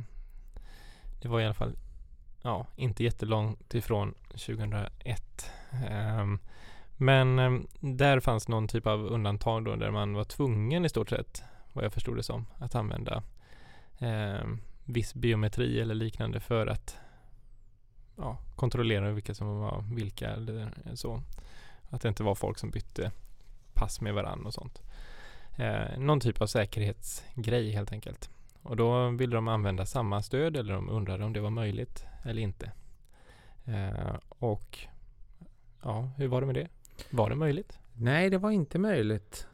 det 1.22 1.28
var 1.28 1.42
i 1.42 1.46
alla 1.46 1.54
fall 1.54 1.76
ja, 2.42 2.68
inte 2.76 3.04
jättelångt 3.04 3.76
ifrån 3.76 4.14
2001. 4.30 5.52
Ehm, 5.90 6.40
men 6.98 7.40
ehm, 7.40 7.68
där 7.80 8.20
fanns 8.20 8.48
någon 8.48 8.68
typ 8.68 8.88
av 8.88 9.06
undantag 9.06 9.66
då 9.66 9.76
där 9.76 9.92
man 9.92 10.14
var 10.14 10.24
tvungen 10.24 10.86
i 10.86 10.90
stort 10.90 11.10
sett, 11.10 11.44
vad 11.74 11.86
jag 11.86 11.94
förstod 11.94 12.16
det 12.18 12.24
som, 12.24 12.46
att 12.58 12.76
använda 12.76 13.24
ehm, 14.00 14.60
viss 14.86 15.14
biometri 15.14 15.80
eller 15.80 15.96
liknande 15.96 16.40
för 16.40 16.68
att 16.68 16.98
ja, 18.16 18.38
kontrollera 18.56 19.12
vilka 19.12 19.34
som 19.34 19.60
var 19.60 19.84
vilka 19.94 20.30
eller 20.30 20.72
så. 20.96 21.24
Att 21.90 22.02
det 22.02 22.10
inte 22.10 22.24
var 22.24 22.36
folk 22.36 22.58
som 22.58 22.70
bytte 22.70 23.12
pass 23.74 24.02
med 24.02 24.14
varandra 24.14 24.48
och 24.48 24.54
sånt. 24.54 24.82
Eh, 25.58 26.00
någon 26.00 26.20
typ 26.20 26.42
av 26.42 26.48
säkerhetsgrej 26.48 27.72
helt 27.72 27.92
enkelt. 27.92 28.30
Och 28.64 28.76
då 28.76 29.10
ville 29.10 29.36
de 29.36 29.48
använda 29.48 29.86
samma 29.86 30.22
stöd 30.24 30.58
eller 30.58 30.74
de 30.74 30.90
undrade 30.90 31.26
om 31.26 31.34
det 31.34 31.40
var 31.40 31.50
möjligt 31.50 32.06
eller 32.24 32.42
inte. 32.42 32.72
Eh, 33.66 34.16
och 34.30 34.80
ja, 35.84 36.12
hur 36.18 36.28
var 36.28 36.42
det 36.42 36.48
med 36.48 36.56
det? 36.56 36.68
Var 37.10 37.30
det 37.30 37.36
möjligt? 37.36 37.80
Nej, 37.94 38.30
det 38.30 38.38
var 38.38 38.52
inte 38.52 38.80
möjligt. 38.80 39.48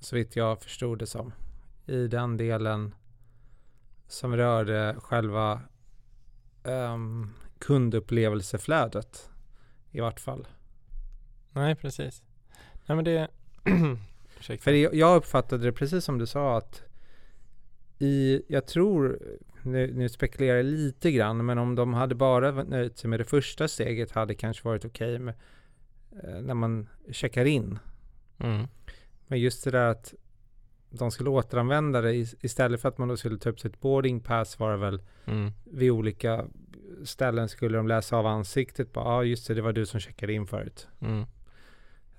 Så 0.00 0.16
vitt 0.16 0.36
jag 0.36 0.62
förstod 0.62 0.98
det 0.98 1.06
som. 1.06 1.32
I 1.86 2.06
den 2.06 2.36
delen 2.36 2.94
som 4.06 4.36
rörde 4.36 4.96
själva 4.98 5.60
um, 6.62 7.34
kundupplevelseflödet. 7.58 9.30
I 9.90 10.00
vart 10.00 10.20
fall. 10.20 10.46
Nej, 11.58 11.74
precis. 11.74 12.22
Nej, 12.86 12.96
men 12.96 13.04
det... 13.04 13.28
För 14.60 14.94
jag 14.94 15.16
uppfattade 15.16 15.64
det 15.64 15.72
precis 15.72 16.04
som 16.04 16.18
du 16.18 16.26
sa 16.26 16.56
att 16.56 16.82
i, 17.98 18.42
jag 18.48 18.66
tror, 18.66 19.18
nu, 19.62 19.92
nu 19.94 20.08
spekulerar 20.08 20.56
jag 20.56 20.66
lite 20.66 21.12
grann, 21.12 21.46
men 21.46 21.58
om 21.58 21.74
de 21.74 21.94
hade 21.94 22.14
bara 22.14 22.50
nöjt 22.50 22.98
sig 22.98 23.10
med 23.10 23.20
det 23.20 23.24
första 23.24 23.68
steget 23.68 24.10
hade 24.10 24.34
kanske 24.34 24.68
varit 24.68 24.84
okej 24.84 25.14
okay 25.14 25.24
med 25.24 25.34
eh, 26.24 26.40
när 26.42 26.54
man 26.54 26.88
checkar 27.10 27.44
in. 27.44 27.78
Mm. 28.38 28.66
Men 29.26 29.40
just 29.40 29.64
det 29.64 29.70
där 29.70 29.90
att 29.90 30.14
de 30.90 31.10
skulle 31.10 31.30
återanvända 31.30 32.00
det 32.00 32.14
istället 32.14 32.80
för 32.80 32.88
att 32.88 32.98
man 32.98 33.08
då 33.08 33.16
skulle 33.16 33.38
ta 33.38 33.50
upp 33.50 33.60
sitt 33.60 33.80
boarding 33.80 34.20
pass 34.20 34.58
var 34.58 34.70
det 34.70 34.76
väl 34.76 35.02
mm. 35.24 35.52
vid 35.64 35.90
olika 35.90 36.44
ställen 37.04 37.48
skulle 37.48 37.76
de 37.76 37.88
läsa 37.88 38.16
av 38.16 38.26
ansiktet. 38.26 38.88
Ja, 38.94 39.00
ah, 39.00 39.22
just 39.22 39.46
det, 39.48 39.54
det 39.54 39.62
var 39.62 39.72
du 39.72 39.86
som 39.86 40.00
checkade 40.00 40.32
in 40.32 40.46
förut. 40.46 40.88
Mm. 41.00 41.26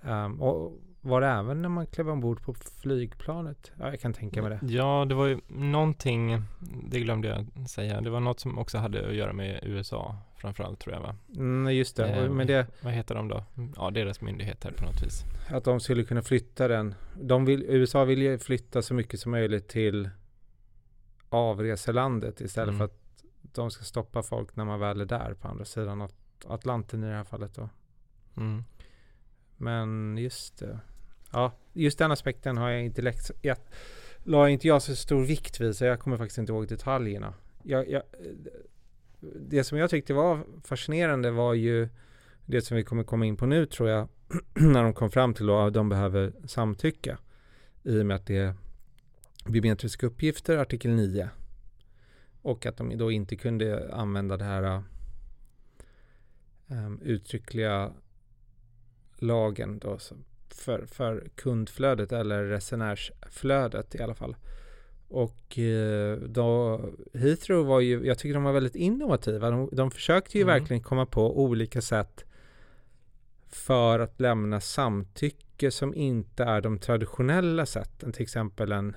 Um, 0.01 0.41
och 0.41 0.79
var 1.01 1.21
det 1.21 1.27
även 1.27 1.61
när 1.61 1.69
man 1.69 1.87
klev 1.87 2.09
ombord 2.09 2.41
på 2.41 2.53
flygplanet? 2.53 3.71
Ja, 3.79 3.89
jag 3.89 3.99
kan 3.99 4.13
tänka 4.13 4.41
mig 4.41 4.49
det. 4.49 4.73
Ja, 4.73 5.05
det 5.09 5.15
var 5.15 5.27
ju 5.27 5.39
någonting, 5.47 6.43
det 6.89 6.99
glömde 6.99 7.27
jag 7.27 7.69
säga, 7.69 8.01
det 8.01 8.09
var 8.09 8.19
något 8.19 8.39
som 8.39 8.57
också 8.57 8.77
hade 8.77 9.07
att 9.07 9.15
göra 9.15 9.33
med 9.33 9.59
USA 9.63 10.15
framförallt 10.35 10.79
tror 10.79 10.95
jag 10.95 11.01
va? 11.01 11.15
Mm, 11.35 11.75
just 11.75 11.95
det. 11.95 12.07
Eh, 12.07 12.29
men 12.29 12.47
det. 12.47 12.67
Vad 12.81 12.93
heter 12.93 13.15
de 13.15 13.27
då? 13.27 13.43
Ja, 13.75 13.89
deras 13.89 14.21
myndigheter 14.21 14.71
på 14.71 14.85
något 14.85 15.03
vis. 15.03 15.23
Att 15.49 15.63
de 15.63 15.79
skulle 15.79 16.03
kunna 16.03 16.21
flytta 16.21 16.67
den. 16.67 16.95
De 17.21 17.45
vill, 17.45 17.65
USA 17.67 18.05
vill 18.05 18.21
ju 18.21 18.37
flytta 18.37 18.81
så 18.81 18.93
mycket 18.93 19.19
som 19.19 19.31
möjligt 19.31 19.67
till 19.67 20.09
avreselandet 21.29 22.41
istället 22.41 22.69
mm. 22.69 22.77
för 22.77 22.85
att 22.85 22.99
de 23.41 23.71
ska 23.71 23.83
stoppa 23.83 24.23
folk 24.23 24.55
när 24.55 24.65
man 24.65 24.79
väl 24.79 25.01
är 25.01 25.05
där 25.05 25.33
på 25.33 25.47
andra 25.47 25.65
sidan 25.65 26.09
Atlanten 26.47 27.03
i 27.03 27.07
det 27.07 27.13
här 27.13 27.23
fallet 27.23 27.55
då. 27.55 27.69
Mm. 28.37 28.63
Men 29.59 30.17
just 30.17 30.57
det. 30.57 30.79
Ja, 31.31 31.51
just 31.73 31.97
den 31.97 32.11
aspekten 32.11 32.57
har 32.57 32.69
jag 32.69 32.81
inte 32.83 33.01
läckt. 33.01 33.31
Jag 33.41 33.57
la 34.23 34.49
inte 34.49 34.67
jag 34.67 34.81
så 34.81 34.95
stor 34.95 35.25
vikt 35.25 35.61
vid 35.61 35.75
så 35.75 35.85
jag 35.85 35.99
kommer 35.99 36.17
faktiskt 36.17 36.37
inte 36.37 36.51
ihåg 36.51 36.67
detaljerna. 36.67 37.33
Jag, 37.63 37.89
jag, 37.89 38.03
det 39.19 39.63
som 39.63 39.77
jag 39.77 39.89
tyckte 39.89 40.13
var 40.13 40.45
fascinerande 40.63 41.31
var 41.31 41.53
ju 41.53 41.89
det 42.45 42.61
som 42.61 42.77
vi 42.77 42.83
kommer 42.83 43.03
komma 43.03 43.25
in 43.25 43.37
på 43.37 43.45
nu 43.45 43.65
tror 43.65 43.89
jag. 43.89 44.07
när 44.53 44.83
de 44.83 44.93
kom 44.93 45.11
fram 45.11 45.33
till 45.33 45.49
att 45.49 45.73
de 45.73 45.89
behöver 45.89 46.33
samtycka. 46.45 47.17
I 47.83 48.01
och 48.01 48.05
med 48.05 48.15
att 48.15 48.25
det 48.25 48.37
är 48.37 48.53
biometriska 49.45 50.07
uppgifter, 50.07 50.57
artikel 50.57 50.91
9. 50.91 51.29
Och 52.41 52.65
att 52.65 52.77
de 52.77 52.97
då 52.97 53.11
inte 53.11 53.35
kunde 53.35 53.93
använda 53.93 54.37
det 54.37 54.43
här 54.43 54.83
um, 56.67 57.01
uttryckliga 57.01 57.93
lagen 59.21 59.79
då 59.79 59.97
för, 60.49 60.85
för 60.85 61.27
kundflödet 61.35 62.11
eller 62.11 62.43
resenärsflödet 62.43 63.95
i 63.95 64.01
alla 64.01 64.15
fall. 64.15 64.35
Och 65.07 65.59
eh, 65.59 66.17
då, 66.17 66.81
Heathrow 67.13 67.65
var 67.65 67.79
ju, 67.79 68.05
jag 68.05 68.17
tycker 68.17 68.33
de 68.33 68.43
var 68.43 68.53
väldigt 68.53 68.75
innovativa. 68.75 69.49
De, 69.51 69.69
de 69.71 69.91
försökte 69.91 70.37
ju 70.37 70.41
mm. 70.41 70.53
verkligen 70.53 70.83
komma 70.83 71.05
på 71.05 71.43
olika 71.43 71.81
sätt 71.81 72.25
för 73.49 73.99
att 73.99 74.19
lämna 74.19 74.61
samtycke 74.61 75.71
som 75.71 75.95
inte 75.95 76.43
är 76.43 76.61
de 76.61 76.79
traditionella 76.79 77.65
sätten, 77.65 78.11
till 78.11 78.23
exempel 78.23 78.71
en 78.71 78.95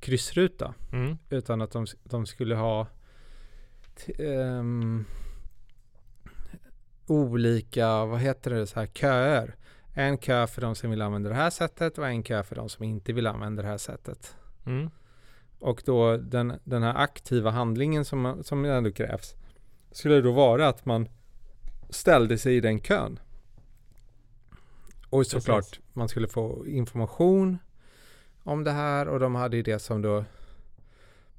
kryssruta. 0.00 0.74
Mm. 0.92 1.16
Utan 1.30 1.62
att 1.62 1.70
de, 1.70 1.86
de 2.04 2.26
skulle 2.26 2.54
ha 2.54 2.86
um, 4.18 5.04
olika, 7.12 8.04
vad 8.04 8.20
heter 8.20 8.50
det, 8.50 8.66
så 8.66 8.80
här 8.80 8.86
köer. 8.86 9.56
En 9.94 10.18
kö 10.18 10.46
för 10.46 10.60
de 10.60 10.74
som 10.74 10.90
vill 10.90 11.02
använda 11.02 11.28
det 11.28 11.34
här 11.34 11.50
sättet 11.50 11.98
och 11.98 12.06
en 12.06 12.22
kö 12.22 12.42
för 12.42 12.56
de 12.56 12.68
som 12.68 12.84
inte 12.84 13.12
vill 13.12 13.26
använda 13.26 13.62
det 13.62 13.68
här 13.68 13.78
sättet. 13.78 14.36
Mm. 14.66 14.90
Och 15.58 15.82
då 15.84 16.16
den, 16.16 16.52
den 16.64 16.82
här 16.82 16.94
aktiva 16.94 17.50
handlingen 17.50 18.04
som, 18.04 18.42
som 18.44 18.64
ändå 18.64 18.92
krävs 18.92 19.34
skulle 19.90 20.20
då 20.20 20.32
vara 20.32 20.68
att 20.68 20.84
man 20.84 21.08
ställde 21.90 22.38
sig 22.38 22.56
i 22.56 22.60
den 22.60 22.80
kön. 22.80 23.18
Och 25.10 25.26
såklart 25.26 25.64
Precis. 25.64 25.84
man 25.92 26.08
skulle 26.08 26.28
få 26.28 26.66
information 26.66 27.58
om 28.42 28.64
det 28.64 28.70
här 28.70 29.08
och 29.08 29.20
de 29.20 29.34
hade 29.34 29.56
ju 29.56 29.62
det 29.62 29.78
som 29.78 30.02
då 30.02 30.24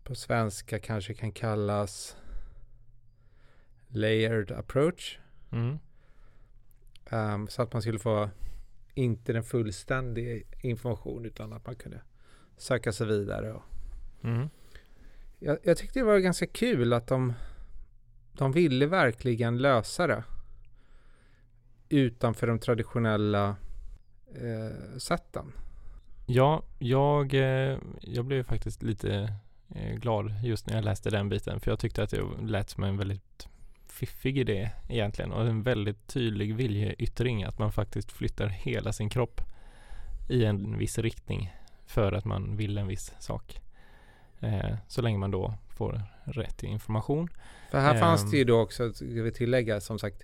på 0.03 0.15
svenska 0.15 0.80
kanske 0.80 1.13
kan 1.13 1.32
kallas 1.32 2.18
layered 3.88 4.51
approach. 4.51 5.20
Mm. 5.53 5.79
Um, 7.12 7.48
så 7.48 7.62
att 7.62 7.74
man 7.74 7.81
skulle 7.81 8.00
få 8.00 8.29
inte 8.93 9.33
den 9.33 9.43
fullständiga 9.43 10.43
information 10.62 11.25
utan 11.25 11.53
att 11.53 11.65
man 11.65 11.75
kunde 11.75 12.01
söka 12.57 12.91
sig 12.91 13.07
vidare. 13.07 13.53
Och 13.53 13.63
mm. 14.24 14.50
jag, 15.39 15.57
jag, 15.63 15.77
tyckte 15.77 16.00
det 16.00 16.03
var 16.03 16.19
ganska 16.19 16.48
kul 16.48 16.93
att 16.93 17.07
de, 17.07 17.33
de 18.33 18.51
ville 18.51 18.86
verkligen 18.86 19.57
lösa 19.57 20.07
det 20.07 20.24
utanför 21.89 22.48
de 22.48 22.60
traditionella 22.60 23.55
eh, 24.36 24.98
sätten. 24.98 25.51
Ja, 26.25 26.63
jag, 26.79 27.33
eh, 27.33 27.77
jag 28.01 28.25
blev 28.25 28.43
faktiskt 28.43 28.83
lite 28.83 29.33
eh, 29.69 29.95
glad 29.95 30.33
just 30.43 30.67
när 30.67 30.75
jag 30.75 30.86
läste 30.86 31.10
den 31.10 31.29
biten 31.29 31.60
för 31.60 31.72
jag 31.72 31.79
tyckte 31.79 32.03
att 32.03 32.10
det 32.10 32.24
lät 32.41 32.69
som 32.69 32.83
en 32.83 32.98
väldigt 32.98 33.48
fiffig 33.94 34.38
idé 34.38 34.70
egentligen 34.90 35.32
och 35.32 35.48
en 35.48 35.64
väldigt 35.64 36.08
tydlig 36.08 36.56
viljeyttring 36.56 37.44
att 37.44 37.60
man 37.60 37.72
faktiskt 37.72 38.12
flyttar 38.12 38.48
hela 38.48 38.94
sin 38.94 39.10
kropp 39.10 39.42
i 40.30 40.46
en 40.46 40.78
viss 40.78 40.98
riktning 40.98 41.54
för 41.86 42.12
att 42.12 42.26
man 42.26 42.58
vill 42.58 42.78
en 42.78 42.88
viss 42.88 43.14
sak. 43.20 43.62
Eh, 44.40 44.76
så 44.88 45.02
länge 45.02 45.18
man 45.18 45.32
då 45.32 45.54
får 45.70 46.02
rätt 46.24 46.64
information. 46.64 47.30
För 47.72 47.80
här 47.80 47.96
eh, 47.96 48.00
fanns 48.00 48.32
det 48.32 48.38
ju 48.38 48.44
då 48.44 48.60
också, 48.60 48.94
ska 48.94 49.06
vi 49.06 49.32
tillägga, 49.32 49.82
som 49.82 50.00
sagt, 50.00 50.24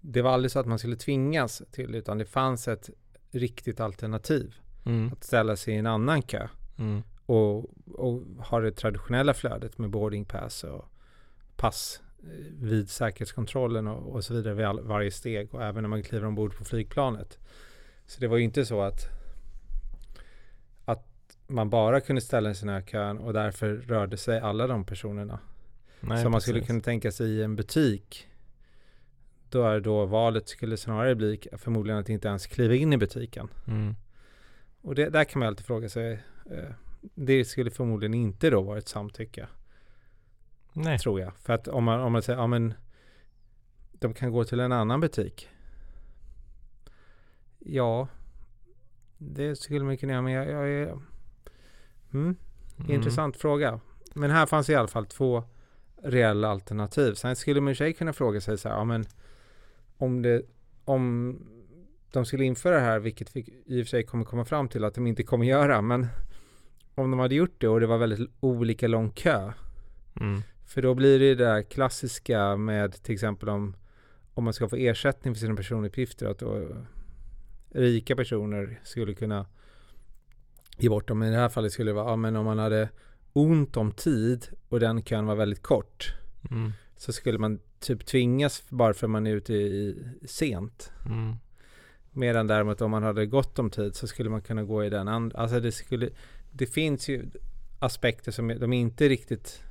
det 0.00 0.22
var 0.22 0.30
aldrig 0.30 0.50
så 0.50 0.60
att 0.60 0.66
man 0.66 0.78
skulle 0.78 0.96
tvingas 0.96 1.62
till 1.70 1.94
utan 1.94 2.18
det 2.18 2.24
fanns 2.24 2.68
ett 2.68 2.90
riktigt 3.30 3.80
alternativ. 3.80 4.54
Mm. 4.84 5.12
Att 5.12 5.24
ställa 5.24 5.56
sig 5.56 5.74
i 5.74 5.76
en 5.76 5.86
annan 5.86 6.22
kö 6.22 6.48
mm. 6.78 7.02
och, 7.26 7.58
och 7.86 8.22
ha 8.38 8.60
det 8.60 8.72
traditionella 8.72 9.34
flödet 9.34 9.78
med 9.78 9.90
boarding 9.90 10.24
pass 10.24 10.64
och 10.64 10.84
pass 11.56 12.02
vid 12.60 12.90
säkerhetskontrollen 12.90 13.86
och, 13.86 14.14
och 14.14 14.24
så 14.24 14.34
vidare 14.34 14.54
vid 14.54 14.66
all, 14.66 14.80
varje 14.80 15.10
steg 15.10 15.54
och 15.54 15.62
även 15.62 15.82
när 15.82 15.88
man 15.88 16.02
kliver 16.02 16.26
ombord 16.26 16.56
på 16.56 16.64
flygplanet. 16.64 17.38
Så 18.06 18.20
det 18.20 18.28
var 18.28 18.36
ju 18.36 18.44
inte 18.44 18.66
så 18.66 18.82
att 18.82 19.08
att 20.84 21.06
man 21.46 21.70
bara 21.70 22.00
kunde 22.00 22.22
ställa 22.22 22.54
sig 22.54 22.78
i 22.78 22.82
kön 22.82 23.18
och 23.18 23.32
därför 23.32 23.74
rörde 23.74 24.16
sig 24.16 24.40
alla 24.40 24.66
de 24.66 24.84
personerna. 24.84 25.38
Nej, 26.00 26.22
så 26.22 26.30
man 26.30 26.40
skulle 26.40 26.60
kunna 26.60 26.80
tänka 26.80 27.12
sig 27.12 27.30
i 27.30 27.42
en 27.42 27.56
butik 27.56 28.28
då 29.50 29.62
är 29.62 29.80
då 29.80 30.06
valet 30.06 30.48
skulle 30.48 30.76
snarare 30.76 31.14
bli 31.14 31.40
förmodligen 31.52 32.00
att 32.00 32.08
inte 32.08 32.28
ens 32.28 32.46
kliva 32.46 32.74
in 32.74 32.92
i 32.92 32.96
butiken. 32.96 33.48
Mm. 33.66 33.94
Och 34.80 34.94
det, 34.94 35.10
där 35.10 35.24
kan 35.24 35.38
man 35.38 35.48
alltid 35.48 35.66
fråga 35.66 35.88
sig. 35.88 36.12
Eh, 36.50 36.70
det 37.14 37.44
skulle 37.44 37.70
förmodligen 37.70 38.14
inte 38.14 38.50
då 38.50 38.62
vara 38.62 38.78
ett 38.78 38.88
samtycke. 38.88 39.48
Nej. 40.80 40.98
Tror 40.98 41.20
jag. 41.20 41.32
För 41.36 41.52
att 41.52 41.68
om 41.68 41.84
man, 41.84 42.00
om 42.00 42.12
man 42.12 42.22
säger, 42.22 42.38
ja 42.38 42.46
men 42.46 42.74
de 43.92 44.14
kan 44.14 44.30
gå 44.30 44.44
till 44.44 44.60
en 44.60 44.72
annan 44.72 45.00
butik. 45.00 45.48
Ja, 47.58 48.08
det 49.18 49.56
skulle 49.56 49.84
man 49.84 49.96
kunna 49.96 50.12
göra, 50.12 50.22
men 50.22 50.32
jag, 50.32 50.50
jag 50.50 50.68
är... 50.68 50.86
Mm, 50.86 51.06
mm. 52.12 52.36
Intressant 52.90 53.36
fråga. 53.36 53.80
Men 54.14 54.30
här 54.30 54.46
fanns 54.46 54.70
i 54.70 54.74
alla 54.74 54.88
fall 54.88 55.06
två 55.06 55.44
reella 56.02 56.48
alternativ. 56.48 57.14
Sen 57.14 57.36
skulle 57.36 57.60
man 57.60 57.72
i 57.72 57.76
sig 57.76 57.92
kunna 57.92 58.12
fråga 58.12 58.40
sig 58.40 58.58
så 58.58 58.68
här, 58.68 58.76
ja 58.76 58.84
men 58.84 59.04
om 59.96 60.22
det, 60.22 60.42
om 60.84 61.36
de 62.10 62.24
skulle 62.24 62.44
införa 62.44 62.74
det 62.74 62.80
här, 62.80 62.98
vilket 62.98 63.36
vi 63.36 63.62
i 63.66 63.82
och 63.82 63.86
för 63.86 63.90
sig 63.90 64.06
kommer 64.06 64.24
komma 64.24 64.44
fram 64.44 64.68
till 64.68 64.84
att 64.84 64.94
de 64.94 65.06
inte 65.06 65.22
kommer 65.22 65.46
göra, 65.46 65.82
men 65.82 66.06
om 66.94 67.10
de 67.10 67.20
hade 67.20 67.34
gjort 67.34 67.60
det 67.60 67.68
och 67.68 67.80
det 67.80 67.86
var 67.86 67.98
väldigt 67.98 68.30
olika 68.40 68.88
lång 68.88 69.10
kö, 69.10 69.52
mm 70.20 70.42
För 70.68 70.82
då 70.82 70.94
blir 70.94 71.18
det 71.18 71.34
det 71.34 71.44
där 71.44 71.62
klassiska 71.62 72.56
med 72.56 73.02
till 73.02 73.14
exempel 73.14 73.48
om, 73.48 73.76
om 74.34 74.44
man 74.44 74.52
ska 74.52 74.68
få 74.68 74.76
ersättning 74.76 75.34
för 75.34 75.40
sina 75.40 75.56
personuppgifter. 75.56 76.26
Att 76.26 76.38
då 76.38 76.68
rika 77.70 78.16
personer 78.16 78.80
skulle 78.84 79.14
kunna 79.14 79.46
ge 80.76 80.88
bort 80.88 81.08
dem. 81.08 81.18
Men 81.18 81.28
i 81.28 81.30
det 81.30 81.38
här 81.38 81.48
fallet 81.48 81.72
skulle 81.72 81.90
det 81.90 81.94
vara, 81.94 82.10
ja, 82.10 82.16
men 82.16 82.36
om 82.36 82.44
man 82.44 82.58
hade 82.58 82.88
ont 83.32 83.76
om 83.76 83.92
tid 83.92 84.48
och 84.68 84.80
den 84.80 85.02
kön 85.02 85.26
var 85.26 85.34
väldigt 85.34 85.62
kort. 85.62 86.14
Mm. 86.50 86.72
Så 86.96 87.12
skulle 87.12 87.38
man 87.38 87.60
typ 87.80 88.06
tvingas 88.06 88.64
bara 88.68 88.94
för 88.94 89.06
att 89.06 89.10
man 89.10 89.26
är 89.26 89.34
ute 89.34 89.54
i, 89.54 90.04
sent. 90.26 90.92
Mm. 91.06 91.34
Medan 92.12 92.46
däremot 92.46 92.80
om 92.80 92.90
man 92.90 93.02
hade 93.02 93.26
gott 93.26 93.58
om 93.58 93.70
tid 93.70 93.94
så 93.94 94.06
skulle 94.06 94.30
man 94.30 94.42
kunna 94.42 94.62
gå 94.62 94.84
i 94.84 94.90
den 94.90 95.08
andra. 95.08 95.38
Alltså 95.38 95.60
det 95.60 95.72
skulle, 95.72 96.10
det 96.50 96.66
finns 96.66 97.08
ju 97.08 97.30
aspekter 97.78 98.32
som 98.32 98.48
de 98.48 98.72
inte 98.72 99.08
riktigt 99.08 99.62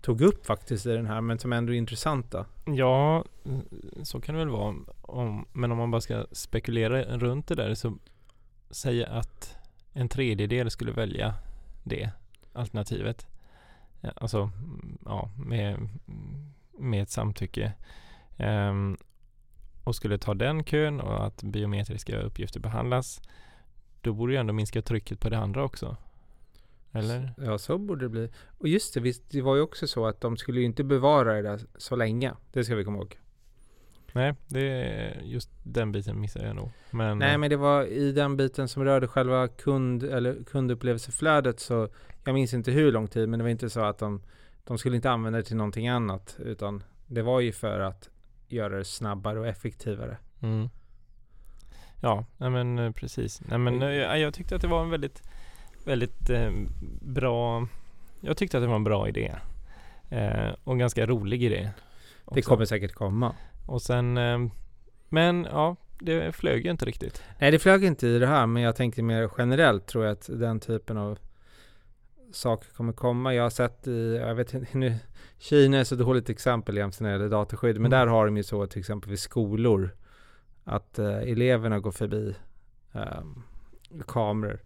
tog 0.00 0.20
upp 0.20 0.46
faktiskt 0.46 0.86
i 0.86 0.92
den 0.92 1.06
här 1.06 1.20
men 1.20 1.38
som 1.38 1.52
ändå 1.52 1.72
är 1.72 1.76
intressanta. 1.76 2.46
Ja, 2.64 3.24
mm, 3.44 3.62
så 4.02 4.20
kan 4.20 4.34
det 4.34 4.38
väl 4.38 4.48
vara. 4.48 4.74
Om, 5.02 5.46
men 5.52 5.72
om 5.72 5.78
man 5.78 5.90
bara 5.90 6.00
ska 6.00 6.26
spekulera 6.32 7.02
runt 7.18 7.48
det 7.48 7.54
där 7.54 7.74
så 7.74 7.98
säga 8.70 9.06
att 9.06 9.56
en 9.92 10.08
tredjedel 10.08 10.70
skulle 10.70 10.92
välja 10.92 11.34
det 11.84 12.10
alternativet. 12.52 13.26
Ja, 14.00 14.10
Alltså, 14.16 14.42
mm, 14.42 14.98
ja, 15.04 15.30
med, 15.36 15.88
med 16.78 17.02
ett 17.02 17.10
samtycke. 17.10 17.72
Um, 18.38 18.96
och 19.84 19.96
skulle 19.96 20.18
ta 20.18 20.34
den 20.34 20.64
kön 20.64 21.00
och 21.00 21.26
att 21.26 21.42
biometriska 21.42 22.20
uppgifter 22.20 22.60
behandlas, 22.60 23.22
då 24.00 24.12
borde 24.12 24.32
ju 24.32 24.38
ändå 24.38 24.52
minska 24.52 24.82
trycket 24.82 25.20
på 25.20 25.28
det 25.28 25.38
andra 25.38 25.64
också. 25.64 25.96
Eller? 26.98 27.34
Ja, 27.36 27.58
så 27.58 27.78
borde 27.78 28.04
det 28.04 28.08
bli. 28.08 28.30
Och 28.58 28.68
just 28.68 28.94
det, 28.94 29.00
visst, 29.00 29.30
det 29.30 29.42
var 29.42 29.56
ju 29.56 29.62
också 29.62 29.86
så 29.86 30.06
att 30.06 30.20
de 30.20 30.36
skulle 30.36 30.60
ju 30.60 30.66
inte 30.66 30.84
bevara 30.84 31.34
det 31.34 31.42
där 31.42 31.60
så 31.76 31.96
länge. 31.96 32.32
Det 32.52 32.64
ska 32.64 32.74
vi 32.74 32.84
komma 32.84 32.98
ihåg. 32.98 33.18
Nej, 34.12 34.34
det 34.46 34.60
är 34.60 35.20
just 35.24 35.50
den 35.62 35.92
biten 35.92 36.20
missar 36.20 36.44
jag 36.44 36.56
nog. 36.56 36.70
Men, 36.90 37.18
Nej, 37.18 37.38
men 37.38 37.50
det 37.50 37.56
var 37.56 37.84
i 37.84 38.12
den 38.12 38.36
biten 38.36 38.68
som 38.68 38.84
rörde 38.84 39.08
själva 39.08 39.48
kund 39.48 40.02
eller 40.02 40.44
kundupplevelseflödet 40.44 41.60
så 41.60 41.88
jag 42.24 42.34
minns 42.34 42.54
inte 42.54 42.70
hur 42.70 42.92
lång 42.92 43.08
tid, 43.08 43.28
men 43.28 43.38
det 43.38 43.42
var 43.42 43.50
inte 43.50 43.70
så 43.70 43.80
att 43.80 43.98
de, 43.98 44.22
de 44.64 44.78
skulle 44.78 44.96
inte 44.96 45.10
använda 45.10 45.38
det 45.38 45.44
till 45.44 45.56
någonting 45.56 45.88
annat, 45.88 46.36
utan 46.38 46.82
det 47.06 47.22
var 47.22 47.40
ju 47.40 47.52
för 47.52 47.80
att 47.80 48.10
göra 48.48 48.78
det 48.78 48.84
snabbare 48.84 49.40
och 49.40 49.46
effektivare. 49.46 50.16
Mm. 50.40 50.68
Ja, 52.00 52.26
men 52.38 52.78
eh, 52.78 52.92
precis. 52.92 53.40
Nej 53.48 53.58
men 53.58 53.82
eh, 53.82 53.88
jag, 53.88 54.20
jag 54.20 54.34
tyckte 54.34 54.56
att 54.56 54.62
det 54.62 54.68
var 54.68 54.82
en 54.82 54.90
väldigt, 54.90 55.22
väldigt 55.86 56.30
eh, 56.30 56.50
bra, 57.00 57.68
jag 58.20 58.36
tyckte 58.36 58.56
att 58.56 58.62
det 58.62 58.68
var 58.68 58.76
en 58.76 58.84
bra 58.84 59.08
idé. 59.08 59.34
Eh, 60.08 60.54
och 60.64 60.72
en 60.72 60.78
ganska 60.78 61.06
rolig 61.06 61.42
idé. 61.42 61.70
Det 62.24 62.40
också. 62.40 62.50
kommer 62.50 62.64
säkert 62.64 62.92
komma. 62.92 63.34
Och 63.66 63.82
sen, 63.82 64.16
eh, 64.16 64.38
men 65.08 65.46
ja, 65.50 65.76
det 66.00 66.32
flög 66.32 66.64
ju 66.64 66.70
inte 66.70 66.84
riktigt. 66.84 67.22
Nej, 67.38 67.50
det 67.50 67.58
flög 67.58 67.84
inte 67.84 68.06
i 68.06 68.18
det 68.18 68.26
här, 68.26 68.46
men 68.46 68.62
jag 68.62 68.76
tänkte 68.76 69.02
mer 69.02 69.30
generellt 69.38 69.86
tror 69.86 70.04
jag 70.04 70.12
att 70.12 70.30
den 70.32 70.60
typen 70.60 70.96
av 70.96 71.18
saker 72.32 72.70
kommer 72.72 72.92
komma. 72.92 73.34
Jag 73.34 73.42
har 73.42 73.50
sett 73.50 73.86
i, 73.86 74.16
jag 74.16 74.34
vet 74.34 74.54
inte, 74.54 74.78
nu, 74.78 74.94
Kina 75.38 75.78
är 75.78 75.84
så 75.84 75.94
dåligt 75.94 76.30
exempel 76.30 76.74
det 76.74 76.80
gäller 77.00 77.28
dataskydd, 77.28 77.76
men 77.76 77.92
Mm. 77.92 77.98
där 77.98 78.06
har 78.06 78.26
de 78.26 78.36
ju 78.36 78.42
så 78.42 78.66
till 78.66 78.80
exempel 78.80 79.10
vid 79.10 79.18
skolor 79.18 79.90
att 80.64 80.98
eh, 80.98 81.16
eleverna 81.18 81.78
går 81.78 81.90
förbi 81.92 82.34
ehm, 82.92 83.42
kameror 84.06 84.60